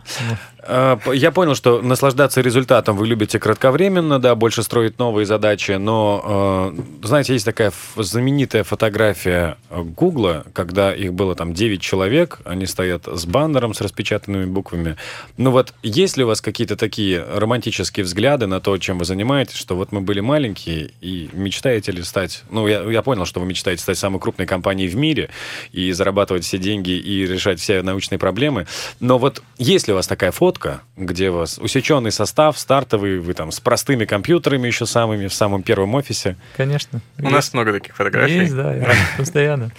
Э, 0.68 0.98
я 1.14 1.32
понял, 1.32 1.56
что 1.56 1.82
наслаждаться 1.82 2.42
результатом 2.42 2.98
вы 2.98 3.08
любите 3.08 3.40
кратковременно, 3.40 4.20
да, 4.20 4.36
больше 4.36 4.64
строить 4.64 5.00
новые 5.00 5.26
задачи, 5.26 5.72
но, 5.86 6.74
э, 6.74 7.06
знаете, 7.06 7.34
есть 7.34 7.46
такая 7.46 7.72
знаменитая 7.96 8.64
фотография 8.64 9.58
Гугла, 9.70 10.44
когда 10.54 10.92
их 10.92 11.14
было 11.14 11.36
там 11.36 11.54
9 11.54 11.80
человек, 11.80 12.40
они 12.44 12.66
стоят 12.66 13.08
с 13.08 13.26
баннером 13.28 13.76
с 13.76 13.82
распечатанными 13.82 14.46
буквами. 14.46 14.96
Ну 15.38 15.52
вот, 15.52 15.76
есть 15.84 16.18
ли 16.18 16.24
у 16.24 16.28
вас 16.28 16.42
какие-то 16.42 16.76
такие 16.76 17.24
романтические 17.24 18.04
взгляды 18.04 18.48
на 18.48 18.60
то, 18.62 18.76
чем 18.80 18.98
вы 18.98 19.06
занимаетесь, 19.06 19.58
что 19.58 19.76
вот 19.76 19.92
мы 19.92 20.02
были 20.02 20.22
маленькие 20.22 20.90
и 21.02 21.30
мечтаете 21.34 21.92
ли 21.92 22.02
стать, 22.02 22.44
ну, 22.50 22.68
я, 22.68 22.82
я 22.82 23.04
понял, 23.04 23.26
что 23.26 23.40
вы 23.40 23.46
мечтаете 23.46 23.84
стать 23.84 24.00
самой 24.00 24.20
крупной 24.20 24.48
компанией 24.48 24.88
в 24.88 24.96
мире 24.96 25.30
и 25.72 25.92
зарабатывать 25.92 26.46
все 26.46 26.58
деньги 26.58 26.92
и 26.92 27.28
решать 27.28 27.60
все 27.60 27.84
научные 27.84 28.18
проблемы, 28.18 28.66
но 29.00 29.20
вот 29.20 29.44
есть 29.60 29.88
ли 29.88 29.94
у 29.94 29.98
вас 29.98 30.08
такая 30.08 30.32
фотка, 30.32 30.82
где 30.98 31.30
у 31.30 31.36
вас 31.36 31.60
усеченный 31.60 32.12
состав, 32.12 32.58
стартовый, 32.58 33.20
вы 33.20 33.36
там 33.36 33.52
с 33.52 33.60
простыми 33.60 34.06
компьютерами 34.06 34.66
еще 34.66 34.88
самыми 34.88 35.28
в 35.28 35.34
самом 35.34 35.62
первом 35.62 35.75
офисе. 35.84 36.38
Конечно. 36.56 37.02
У 37.18 37.24
есть. 37.24 37.34
нас 37.34 37.54
много 37.54 37.74
таких 37.74 37.96
фотографий. 37.96 38.40
Есть, 38.40 38.56
да, 38.56 38.74
постоянно. 39.18 39.72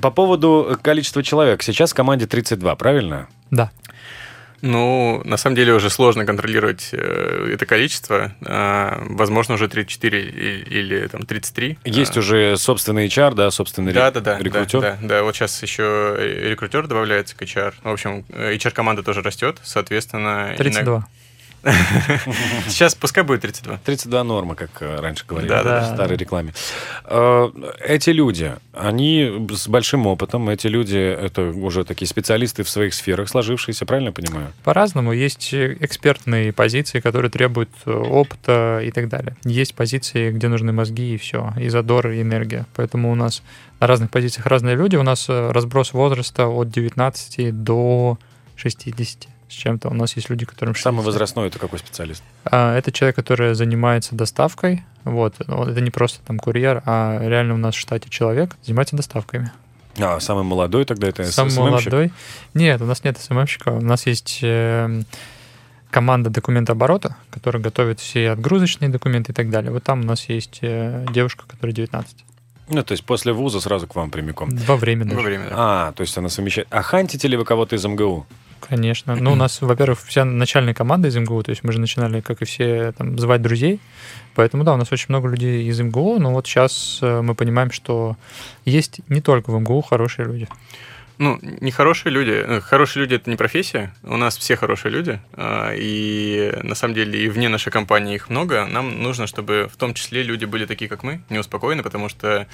По 0.00 0.10
поводу 0.10 0.78
количества 0.82 1.22
человек. 1.22 1.62
Сейчас 1.62 1.92
в 1.92 1.94
команде 1.94 2.26
32, 2.26 2.74
правильно? 2.76 3.28
Да. 3.50 3.70
Ну, 4.60 5.22
на 5.24 5.36
самом 5.36 5.56
деле 5.56 5.72
уже 5.72 5.88
сложно 5.88 6.26
контролировать 6.26 6.88
э, 6.92 7.50
это 7.52 7.64
количество. 7.64 8.32
Э, 8.44 9.04
возможно, 9.08 9.54
уже 9.54 9.68
34 9.68 10.20
или, 10.20 10.64
или 10.64 11.06
там 11.06 11.26
33. 11.26 11.78
Есть 11.84 12.16
а. 12.16 12.20
уже 12.20 12.56
собственный 12.56 13.06
HR, 13.06 13.34
да, 13.34 13.50
собственный 13.50 13.92
да, 13.92 14.10
да, 14.10 14.20
да, 14.20 14.38
рекрутер? 14.38 14.80
Да, 14.80 14.98
да, 15.00 15.08
да, 15.08 15.22
вот 15.22 15.36
сейчас 15.36 15.62
еще 15.62 16.16
рекрутер 16.18 16.88
добавляется 16.88 17.36
к 17.36 17.42
HR. 17.42 17.74
В 17.82 17.88
общем, 17.88 18.24
HR-команда 18.28 19.02
тоже 19.02 19.22
растет, 19.22 19.58
соответственно... 19.62 20.54
32. 20.58 20.82
Иногда... 20.82 21.06
Сейчас 22.68 22.94
пускай 22.94 23.24
будет 23.24 23.40
32. 23.42 23.78
32 23.84 24.24
норма, 24.24 24.54
как 24.54 24.70
э, 24.80 25.00
раньше 25.00 25.24
говорили 25.26 25.48
да, 25.48 25.62
да, 25.62 25.80
в 25.80 25.94
старой 25.94 26.16
рекламе. 26.16 26.54
Э, 27.04 27.50
эти 27.84 28.10
люди, 28.10 28.54
они 28.72 29.46
с 29.50 29.66
большим 29.68 30.06
опытом, 30.06 30.48
эти 30.48 30.68
люди, 30.68 30.96
это 30.96 31.42
уже 31.42 31.84
такие 31.84 32.06
специалисты 32.06 32.62
в 32.62 32.68
своих 32.68 32.94
сферах 32.94 33.28
сложившиеся, 33.28 33.86
правильно 33.86 34.08
я 34.08 34.12
понимаю? 34.12 34.52
По-разному. 34.62 35.12
Есть 35.12 35.52
экспертные 35.52 36.52
позиции, 36.52 37.00
которые 37.00 37.30
требуют 37.30 37.70
э, 37.86 37.90
опыта 37.90 38.80
и 38.84 38.90
так 38.92 39.08
далее. 39.08 39.36
Есть 39.44 39.74
позиции, 39.74 40.30
где 40.30 40.48
нужны 40.48 40.72
мозги 40.72 41.14
и 41.14 41.18
все, 41.18 41.52
и 41.58 41.68
задор, 41.68 42.08
и 42.08 42.22
энергия. 42.22 42.66
Поэтому 42.76 43.10
у 43.10 43.14
нас 43.16 43.42
на 43.80 43.86
разных 43.86 44.10
позициях 44.10 44.46
разные 44.46 44.76
люди. 44.76 44.96
У 44.96 45.02
нас 45.02 45.26
разброс 45.28 45.92
возраста 45.92 46.46
от 46.46 46.70
19 46.70 47.64
до 47.64 48.18
60 48.56 49.37
с 49.48 49.52
чем-то. 49.52 49.88
У 49.88 49.94
нас 49.94 50.14
есть 50.16 50.30
люди, 50.30 50.44
которым... 50.44 50.74
Самый 50.74 51.04
возрастной 51.04 51.48
это 51.48 51.58
какой 51.58 51.78
специалист? 51.78 52.22
А, 52.44 52.76
это 52.76 52.92
человек, 52.92 53.16
который 53.16 53.54
занимается 53.54 54.14
доставкой. 54.14 54.84
Вот. 55.04 55.40
Это 55.40 55.80
не 55.80 55.90
просто 55.90 56.20
там 56.26 56.38
курьер, 56.38 56.82
а 56.84 57.18
реально 57.20 57.54
у 57.54 57.58
нас 57.58 57.74
в 57.74 57.78
штате 57.78 58.10
человек 58.10 58.56
занимается 58.64 58.96
доставками. 58.96 59.52
А, 59.98 60.20
самый 60.20 60.44
молодой 60.44 60.84
тогда 60.84 61.08
это 61.08 61.24
Самый 61.24 61.50
СММщик? 61.50 61.70
молодой? 61.70 62.12
Нет, 62.54 62.80
у 62.80 62.84
нас 62.84 63.04
нет 63.04 63.18
СММщика. 63.18 63.70
У 63.70 63.80
нас 63.80 64.06
есть 64.06 64.40
э, 64.42 65.02
команда 65.90 66.30
документооборота, 66.30 67.16
которая 67.30 67.62
готовит 67.62 68.00
все 68.00 68.30
отгрузочные 68.30 68.88
документы 68.90 69.32
и 69.32 69.34
так 69.34 69.50
далее. 69.50 69.72
Вот 69.72 69.82
там 69.82 70.00
у 70.00 70.04
нас 70.04 70.28
есть 70.28 70.58
э, 70.62 71.06
девушка, 71.12 71.44
которая 71.48 71.74
19. 71.74 72.24
Ну, 72.70 72.82
то 72.82 72.92
есть 72.92 73.04
после 73.04 73.32
вуза 73.32 73.60
сразу 73.60 73.86
к 73.86 73.94
вам 73.94 74.10
прямиком? 74.10 74.50
Во 74.50 74.76
время 74.76 75.04
даже. 75.04 75.16
Во 75.16 75.22
время, 75.22 75.48
да. 75.48 75.54
А, 75.56 75.92
то 75.92 76.02
есть 76.02 76.16
она 76.18 76.28
совмещает. 76.28 76.68
А 76.70 76.82
хантите 76.82 77.26
ли 77.26 77.36
вы 77.36 77.44
кого-то 77.44 77.74
из 77.76 77.84
МГУ? 77.84 78.26
Конечно. 78.60 79.14
Ну, 79.16 79.32
у 79.32 79.34
нас, 79.36 79.60
во-первых, 79.60 80.00
вся 80.04 80.24
начальная 80.24 80.74
команда 80.74 81.08
из 81.08 81.16
МГУ, 81.16 81.42
то 81.42 81.50
есть 81.50 81.64
мы 81.64 81.72
же 81.72 81.80
начинали, 81.80 82.20
как 82.20 82.42
и 82.42 82.44
все, 82.44 82.92
там, 82.92 83.18
звать 83.18 83.42
друзей. 83.42 83.80
Поэтому, 84.34 84.64
да, 84.64 84.74
у 84.74 84.76
нас 84.76 84.92
очень 84.92 85.06
много 85.08 85.28
людей 85.28 85.66
из 85.66 85.80
МГУ, 85.80 86.18
но 86.18 86.32
вот 86.32 86.46
сейчас 86.46 87.00
э, 87.02 87.22
мы 87.22 87.34
понимаем, 87.34 87.72
что 87.72 88.16
есть 88.64 89.00
не 89.08 89.20
только 89.20 89.50
в 89.50 89.60
МГУ 89.60 89.82
хорошие 89.82 90.26
люди. 90.26 90.48
Ну, 91.18 91.38
не 91.42 91.70
хорошие 91.72 92.12
люди. 92.12 92.30
Э, 92.30 92.60
хорошие 92.60 93.02
люди 93.02 93.14
это 93.16 93.28
не 93.28 93.36
профессия. 93.36 93.92
У 94.04 94.16
нас 94.16 94.38
все 94.38 94.56
хорошие 94.56 94.92
люди. 94.92 95.20
А, 95.34 95.72
и 95.76 96.52
на 96.62 96.76
самом 96.76 96.94
деле 96.94 97.20
и 97.20 97.28
вне 97.28 97.48
нашей 97.48 97.70
компании 97.70 98.14
их 98.14 98.30
много. 98.30 98.66
Нам 98.66 99.02
нужно, 99.02 99.26
чтобы 99.26 99.68
в 99.72 99.76
том 99.76 99.94
числе 99.94 100.22
люди 100.22 100.44
были 100.44 100.64
такие, 100.64 100.88
как 100.88 101.02
мы, 101.02 101.20
неуспокоены, 101.28 101.82
потому 101.82 102.08
что... 102.08 102.46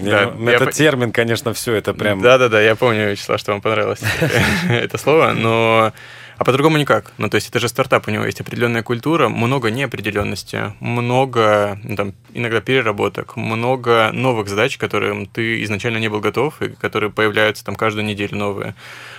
Этот 0.00 0.72
термин, 0.72 1.12
конечно, 1.12 1.52
все 1.54 1.74
это 1.74 1.94
прям... 1.94 2.20
Да-да-да, 2.20 2.60
я 2.60 2.74
помню, 2.74 3.10
Вячеслав, 3.10 3.38
что 3.38 3.52
вам 3.52 3.60
понравилось 3.60 4.02
это 4.68 4.98
слово, 4.98 5.32
но 5.32 5.92
а 6.40 6.44
по-другому 6.44 6.78
никак. 6.78 7.12
Ну, 7.18 7.28
то 7.28 7.34
есть 7.34 7.50
это 7.50 7.58
же 7.58 7.68
стартап, 7.68 8.08
у 8.08 8.10
него 8.10 8.24
есть 8.24 8.40
определенная 8.40 8.82
культура, 8.82 9.28
много 9.28 9.70
неопределенности, 9.70 10.72
много 10.80 11.78
ну, 11.84 11.96
там, 11.96 12.14
иногда 12.32 12.62
переработок, 12.62 13.36
много 13.36 14.10
новых 14.14 14.48
задач, 14.48 14.78
которым 14.78 15.26
ты 15.26 15.62
изначально 15.64 15.98
не 15.98 16.08
был 16.08 16.20
готов, 16.20 16.62
и 16.62 16.70
которые 16.70 17.10
появляются 17.10 17.62
там 17.62 17.76
каждую 17.76 18.06
неделю 18.06 18.38
новые. 18.38 18.74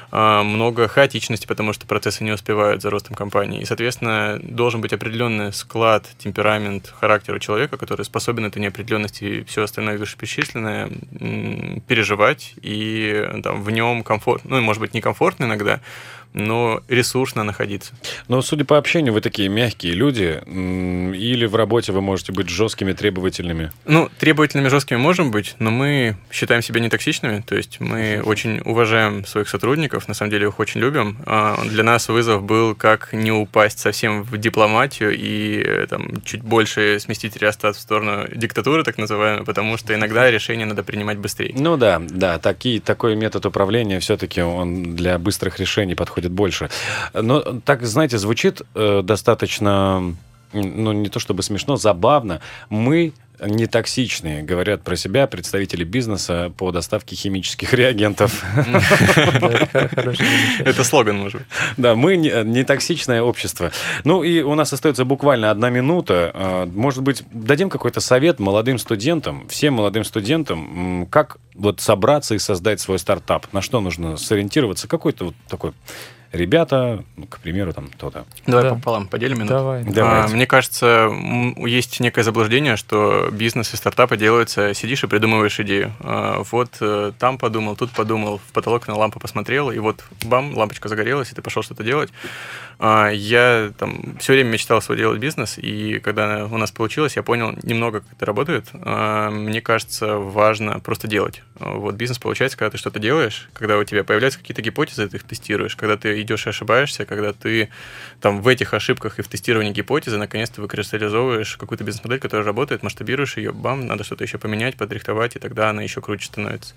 А, 0.09 0.41
много 0.41 0.87
хаотичности, 0.87 1.45
потому 1.45 1.73
что 1.73 1.85
процессы 1.85 2.23
не 2.23 2.31
успевают 2.31 2.81
за 2.81 2.89
ростом 2.89 3.15
компании. 3.15 3.61
И, 3.61 3.65
соответственно, 3.65 4.39
должен 4.41 4.81
быть 4.81 4.91
определенный 4.91 5.53
склад, 5.53 6.09
темперамент, 6.17 6.91
характер 6.99 7.35
у 7.35 7.39
человека, 7.39 7.77
который 7.77 8.03
способен 8.03 8.45
эту 8.45 8.59
неопределенность 8.59 9.21
и 9.21 9.43
все 9.43 9.61
остальное 9.61 9.99
вышеперечисленное 9.99 10.89
переживать, 11.87 12.55
и 12.63 13.29
там, 13.43 13.61
в 13.61 13.69
нем 13.69 14.01
комфорт, 14.01 14.43
ну, 14.43 14.59
может 14.59 14.81
быть, 14.81 14.95
некомфортно 14.95 15.45
иногда, 15.45 15.81
но 16.33 16.81
ресурсно 16.87 17.43
находиться. 17.43 17.93
Но, 18.27 18.41
судя 18.41 18.65
по 18.65 18.77
общению, 18.77 19.13
вы 19.13 19.21
такие 19.21 19.49
мягкие 19.49 19.93
люди, 19.93 20.41
или 20.47 21.45
в 21.45 21.55
работе 21.55 21.91
вы 21.91 22.01
можете 22.01 22.31
быть 22.31 22.49
жесткими, 22.49 22.93
требовательными? 22.93 23.71
Ну, 23.85 24.09
требовательными, 24.19 24.69
жесткими 24.69 24.97
можем 24.97 25.31
быть, 25.31 25.55
но 25.59 25.71
мы 25.71 26.17
считаем 26.31 26.61
себя 26.61 26.79
нетоксичными, 26.79 27.43
то 27.45 27.55
есть 27.55 27.79
мы 27.79 28.21
очень 28.23 28.59
уважаем 28.63 29.25
своих 29.25 29.49
сотрудников, 29.49 30.07
на 30.07 30.13
самом 30.13 30.31
деле 30.31 30.47
их 30.47 30.59
очень 30.59 30.81
любим. 30.81 31.17
А, 31.25 31.61
для 31.65 31.83
нас 31.83 32.07
вызов 32.09 32.43
был, 32.43 32.75
как 32.75 33.13
не 33.13 33.31
упасть 33.31 33.79
совсем 33.79 34.23
в 34.23 34.37
дипломатию 34.37 35.15
и 35.17 35.61
э, 35.65 35.87
там, 35.89 36.21
чуть 36.23 36.41
больше 36.41 36.99
сместить 36.99 37.35
реостат 37.37 37.75
в 37.75 37.79
сторону 37.79 38.27
диктатуры, 38.33 38.83
так 38.83 38.97
называемой, 38.97 39.45
потому 39.45 39.77
что 39.77 39.93
иногда 39.93 40.29
решения 40.29 40.65
надо 40.65 40.83
принимать 40.83 41.17
быстрее. 41.17 41.53
Ну 41.57 41.77
да, 41.77 42.01
да, 42.09 42.39
такие, 42.39 42.79
такой 42.79 43.15
метод 43.15 43.45
управления 43.45 43.99
все-таки 43.99 44.41
он 44.41 44.95
для 44.95 45.17
быстрых 45.17 45.59
решений 45.59 45.95
подходит 45.95 46.20
происходит 46.21 46.31
больше. 46.31 46.69
Но 47.13 47.41
так, 47.65 47.85
знаете, 47.85 48.17
звучит 48.17 48.61
э, 48.75 49.01
достаточно, 49.03 50.15
ну, 50.53 50.91
не 50.93 51.09
то 51.09 51.19
чтобы 51.19 51.43
смешно, 51.43 51.77
забавно. 51.77 52.39
Мы 52.69 53.13
не 53.41 53.65
токсичные, 53.65 54.43
говорят 54.43 54.83
про 54.83 54.95
себя 54.95 55.27
представители 55.27 55.83
бизнеса 55.83 56.51
по 56.57 56.71
доставке 56.71 57.15
химических 57.15 57.73
реагентов. 57.81 58.43
Это 60.59 60.83
слоган, 60.83 61.17
может 61.17 61.41
быть. 61.41 61.47
Да, 61.77 61.95
мы 61.95 62.15
не 62.17 62.63
токсичное 62.63 63.21
общество. 63.21 63.71
Ну 64.03 64.23
и 64.23 64.41
у 64.41 64.55
нас 64.55 64.71
остается 64.73 65.05
буквально 65.05 65.51
одна 65.51 65.69
минута. 65.69 66.31
А, 66.33 66.65
может 66.65 67.01
быть, 67.01 67.23
дадим 67.31 67.69
какой-то 67.69 67.99
совет 67.99 68.39
молодым 68.39 68.77
студентам, 68.77 69.47
всем 69.49 69.75
молодым 69.75 70.03
студентам, 70.03 71.07
как 71.09 71.37
вот 71.55 71.81
собраться 71.81 72.35
и 72.35 72.39
создать 72.39 72.79
свой 72.79 72.99
стартап? 72.99 73.51
На 73.53 73.61
что 73.61 73.81
нужно 73.81 74.17
сориентироваться? 74.17 74.87
Какой-то 74.87 75.25
вот 75.25 75.35
такой 75.47 75.73
ребята, 76.31 77.03
ну, 77.17 77.25
к 77.27 77.39
примеру, 77.39 77.73
там 77.73 77.89
то-то. 77.97 78.25
Давай 78.45 78.63
да. 78.63 78.75
пополам 78.75 79.07
поделим 79.07 79.39
минуту. 79.39 79.53
Давай. 79.53 79.83
А, 79.97 80.27
мне 80.27 80.45
кажется, 80.45 81.09
есть 81.57 81.99
некое 81.99 82.23
заблуждение, 82.23 82.77
что 82.77 83.29
бизнес 83.31 83.73
и 83.73 83.77
стартапы 83.77 84.17
делаются, 84.17 84.73
сидишь 84.73 85.03
и 85.03 85.07
придумываешь 85.07 85.59
идею. 85.59 85.93
А, 85.99 86.43
вот 86.51 86.77
э, 86.79 87.11
там 87.19 87.37
подумал, 87.37 87.75
тут 87.75 87.91
подумал, 87.91 88.37
в 88.37 88.53
потолок 88.53 88.87
на 88.87 88.95
лампу 88.95 89.19
посмотрел, 89.19 89.71
и 89.71 89.79
вот 89.79 90.03
бам, 90.23 90.55
лампочка 90.55 90.89
загорелась, 90.89 91.31
и 91.31 91.35
ты 91.35 91.41
пошел 91.41 91.63
что-то 91.63 91.83
делать. 91.83 92.09
А, 92.83 93.09
я 93.09 93.71
там 93.77 94.17
все 94.19 94.33
время 94.33 94.49
мечтал 94.49 94.81
свой 94.81 94.97
делать 94.97 95.19
бизнес, 95.19 95.59
и 95.59 95.99
когда 95.99 96.47
у 96.47 96.57
нас 96.57 96.71
получилось, 96.71 97.15
я 97.15 97.21
понял 97.21 97.55
немного, 97.61 97.99
как 97.99 98.13
это 98.13 98.25
работает. 98.25 98.69
А, 98.73 99.29
мне 99.29 99.61
кажется, 99.61 100.15
важно 100.15 100.79
просто 100.79 101.07
делать. 101.07 101.43
Вот 101.59 101.93
бизнес 101.93 102.17
получается, 102.17 102.57
когда 102.57 102.71
ты 102.71 102.77
что-то 102.79 102.97
делаешь, 102.97 103.49
когда 103.53 103.77
у 103.77 103.83
тебя 103.83 104.03
появляются 104.03 104.39
какие-то 104.39 104.63
гипотезы, 104.63 105.07
ты 105.07 105.17
их 105.17 105.23
тестируешь, 105.23 105.75
когда 105.75 105.95
ты 105.95 106.19
идешь 106.23 106.47
и 106.47 106.49
ошибаешься, 106.49 107.05
когда 107.05 107.33
ты 107.33 107.69
там 108.19 108.41
в 108.41 108.47
этих 108.47 108.73
ошибках 108.73 109.19
и 109.19 109.21
в 109.21 109.27
тестировании 109.27 109.71
гипотезы 109.71 110.17
наконец-то 110.17 110.59
выкристаллизовываешь 110.61 111.57
какую-то 111.57 111.83
бизнес-модель, 111.83 112.19
которая 112.19 112.47
работает, 112.47 112.81
масштабируешь 112.81 113.37
ее, 113.37 113.51
бам, 113.51 113.85
надо 113.85 114.03
что-то 114.03 114.23
еще 114.23 114.39
поменять, 114.39 114.75
подрихтовать, 114.75 115.35
и 115.35 115.39
тогда 115.39 115.69
она 115.69 115.83
еще 115.83 116.01
круче 116.01 116.25
становится. 116.25 116.73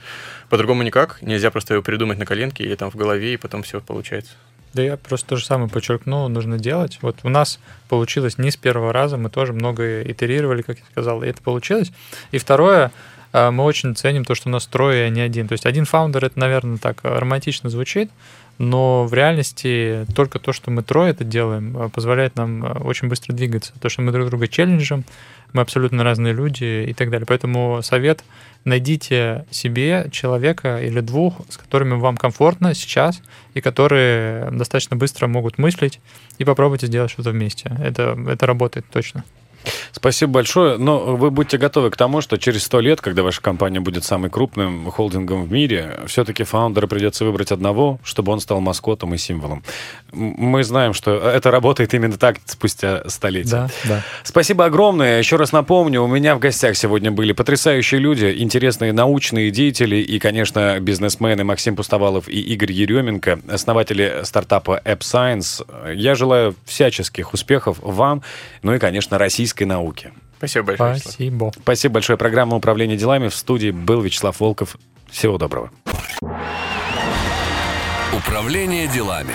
По-другому 0.50 0.82
никак, 0.82 1.22
нельзя 1.22 1.50
просто 1.50 1.72
ее 1.72 1.82
придумать 1.82 2.18
на 2.18 2.26
коленке 2.26 2.62
или 2.62 2.74
там 2.74 2.90
в 2.90 2.94
голове, 2.94 3.32
и 3.32 3.36
потом 3.38 3.62
все 3.62 3.80
получается. 3.80 4.34
Да 4.74 4.82
я 4.82 4.96
просто 4.96 5.28
то 5.30 5.36
же 5.36 5.44
самое 5.46 5.70
подчеркнул, 5.70 6.28
нужно 6.28 6.58
делать. 6.58 6.98
Вот 7.00 7.18
у 7.22 7.28
нас 7.28 7.60
получилось 7.88 8.38
не 8.38 8.50
с 8.50 8.56
первого 8.56 8.92
раза, 8.92 9.16
мы 9.16 9.30
тоже 9.30 9.52
много 9.52 10.02
итерировали, 10.02 10.62
как 10.62 10.78
я 10.78 10.84
сказал, 10.90 11.22
и 11.22 11.28
это 11.28 11.40
получилось. 11.42 11.92
И 12.32 12.38
второе, 12.38 12.90
а, 13.32 13.50
мы 13.50 13.64
очень 13.64 13.96
ценим 13.96 14.24
то, 14.24 14.34
что 14.34 14.48
у 14.48 14.52
нас 14.52 14.66
трое, 14.66 15.06
а 15.06 15.08
не 15.08 15.20
один. 15.20 15.48
То 15.48 15.52
есть 15.52 15.66
один 15.66 15.84
фаундер, 15.84 16.24
это, 16.24 16.38
наверное, 16.38 16.78
так 16.78 16.98
романтично 17.02 17.70
звучит, 17.70 18.10
но 18.58 19.04
в 19.04 19.14
реальности 19.14 20.06
только 20.14 20.38
то, 20.38 20.52
что 20.52 20.70
мы 20.70 20.82
трое 20.82 21.10
это 21.10 21.24
делаем, 21.24 21.76
а, 21.76 21.88
позволяет 21.88 22.36
нам 22.36 22.64
а, 22.64 22.80
очень 22.84 23.08
быстро 23.08 23.32
двигаться. 23.32 23.72
То, 23.80 23.88
что 23.88 24.02
мы 24.02 24.12
друг 24.12 24.28
друга 24.28 24.46
челленджим, 24.46 25.04
мы 25.52 25.62
абсолютно 25.62 26.04
разные 26.04 26.32
люди 26.32 26.86
и 26.88 26.94
так 26.94 27.10
далее. 27.10 27.26
Поэтому 27.26 27.80
совет 27.82 28.24
найдите 28.64 29.44
себе 29.50 30.08
человека 30.10 30.80
или 30.82 31.00
двух, 31.00 31.40
с 31.48 31.56
которыми 31.56 31.94
вам 31.94 32.16
комфортно 32.16 32.74
сейчас, 32.74 33.22
и 33.54 33.60
которые 33.60 34.50
достаточно 34.50 34.96
быстро 34.96 35.26
могут 35.26 35.58
мыслить, 35.58 36.00
и 36.38 36.44
попробуйте 36.44 36.86
сделать 36.86 37.10
что-то 37.10 37.30
вместе. 37.30 37.70
Это, 37.82 38.18
это 38.28 38.46
работает 38.46 38.86
точно. 38.90 39.24
Спасибо 39.92 40.32
большое. 40.32 40.76
Но 40.78 41.16
вы 41.16 41.30
будьте 41.30 41.58
готовы 41.58 41.90
к 41.90 41.96
тому, 41.96 42.20
что 42.20 42.36
через 42.36 42.64
сто 42.64 42.80
лет, 42.80 43.00
когда 43.00 43.22
ваша 43.22 43.40
компания 43.40 43.80
будет 43.80 44.04
самым 44.04 44.30
крупным 44.30 44.90
холдингом 44.90 45.44
в 45.44 45.52
мире, 45.52 46.00
все-таки 46.06 46.44
фаундера 46.44 46.86
придется 46.86 47.24
выбрать 47.24 47.52
одного, 47.52 47.98
чтобы 48.04 48.32
он 48.32 48.40
стал 48.40 48.60
маскотом 48.60 49.14
и 49.14 49.18
символом. 49.18 49.62
Мы 50.12 50.64
знаем, 50.64 50.94
что 50.94 51.12
это 51.16 51.50
работает 51.50 51.94
именно 51.94 52.16
так 52.16 52.38
спустя 52.46 53.08
столетия. 53.08 53.50
Да, 53.50 53.70
да. 53.84 54.02
Спасибо 54.22 54.66
огромное. 54.66 55.18
Еще 55.18 55.36
раз 55.36 55.52
напомню, 55.52 56.02
у 56.02 56.06
меня 56.06 56.34
в 56.34 56.38
гостях 56.38 56.76
сегодня 56.76 57.10
были 57.10 57.32
потрясающие 57.32 58.00
люди, 58.00 58.34
интересные 58.38 58.92
научные 58.92 59.50
деятели 59.50 59.96
и, 59.96 60.18
конечно, 60.18 60.78
бизнесмены 60.80 61.44
Максим 61.44 61.76
Пустовалов 61.76 62.28
и 62.28 62.40
Игорь 62.40 62.72
Еременко, 62.72 63.40
основатели 63.48 64.20
стартапа 64.24 64.80
App 64.84 65.00
Science. 65.00 65.94
Я 65.94 66.14
желаю 66.14 66.54
всяческих 66.64 67.32
успехов 67.32 67.78
вам, 67.80 68.22
ну 68.62 68.74
и, 68.74 68.78
конечно, 68.78 69.18
российской 69.54 69.64
науке. 69.64 70.12
Спасибо 70.38 70.66
большое. 70.66 70.96
Спасибо. 70.96 71.52
Спасибо 71.62 71.94
большое. 71.94 72.18
Программа 72.18 72.56
управления 72.56 72.96
делами 72.96 73.28
в 73.28 73.34
студии 73.34 73.70
был 73.70 74.00
Вячеслав 74.00 74.40
Волков. 74.40 74.76
Всего 75.10 75.38
доброго. 75.38 75.70
Управление 78.12 78.88
делами. 78.88 79.34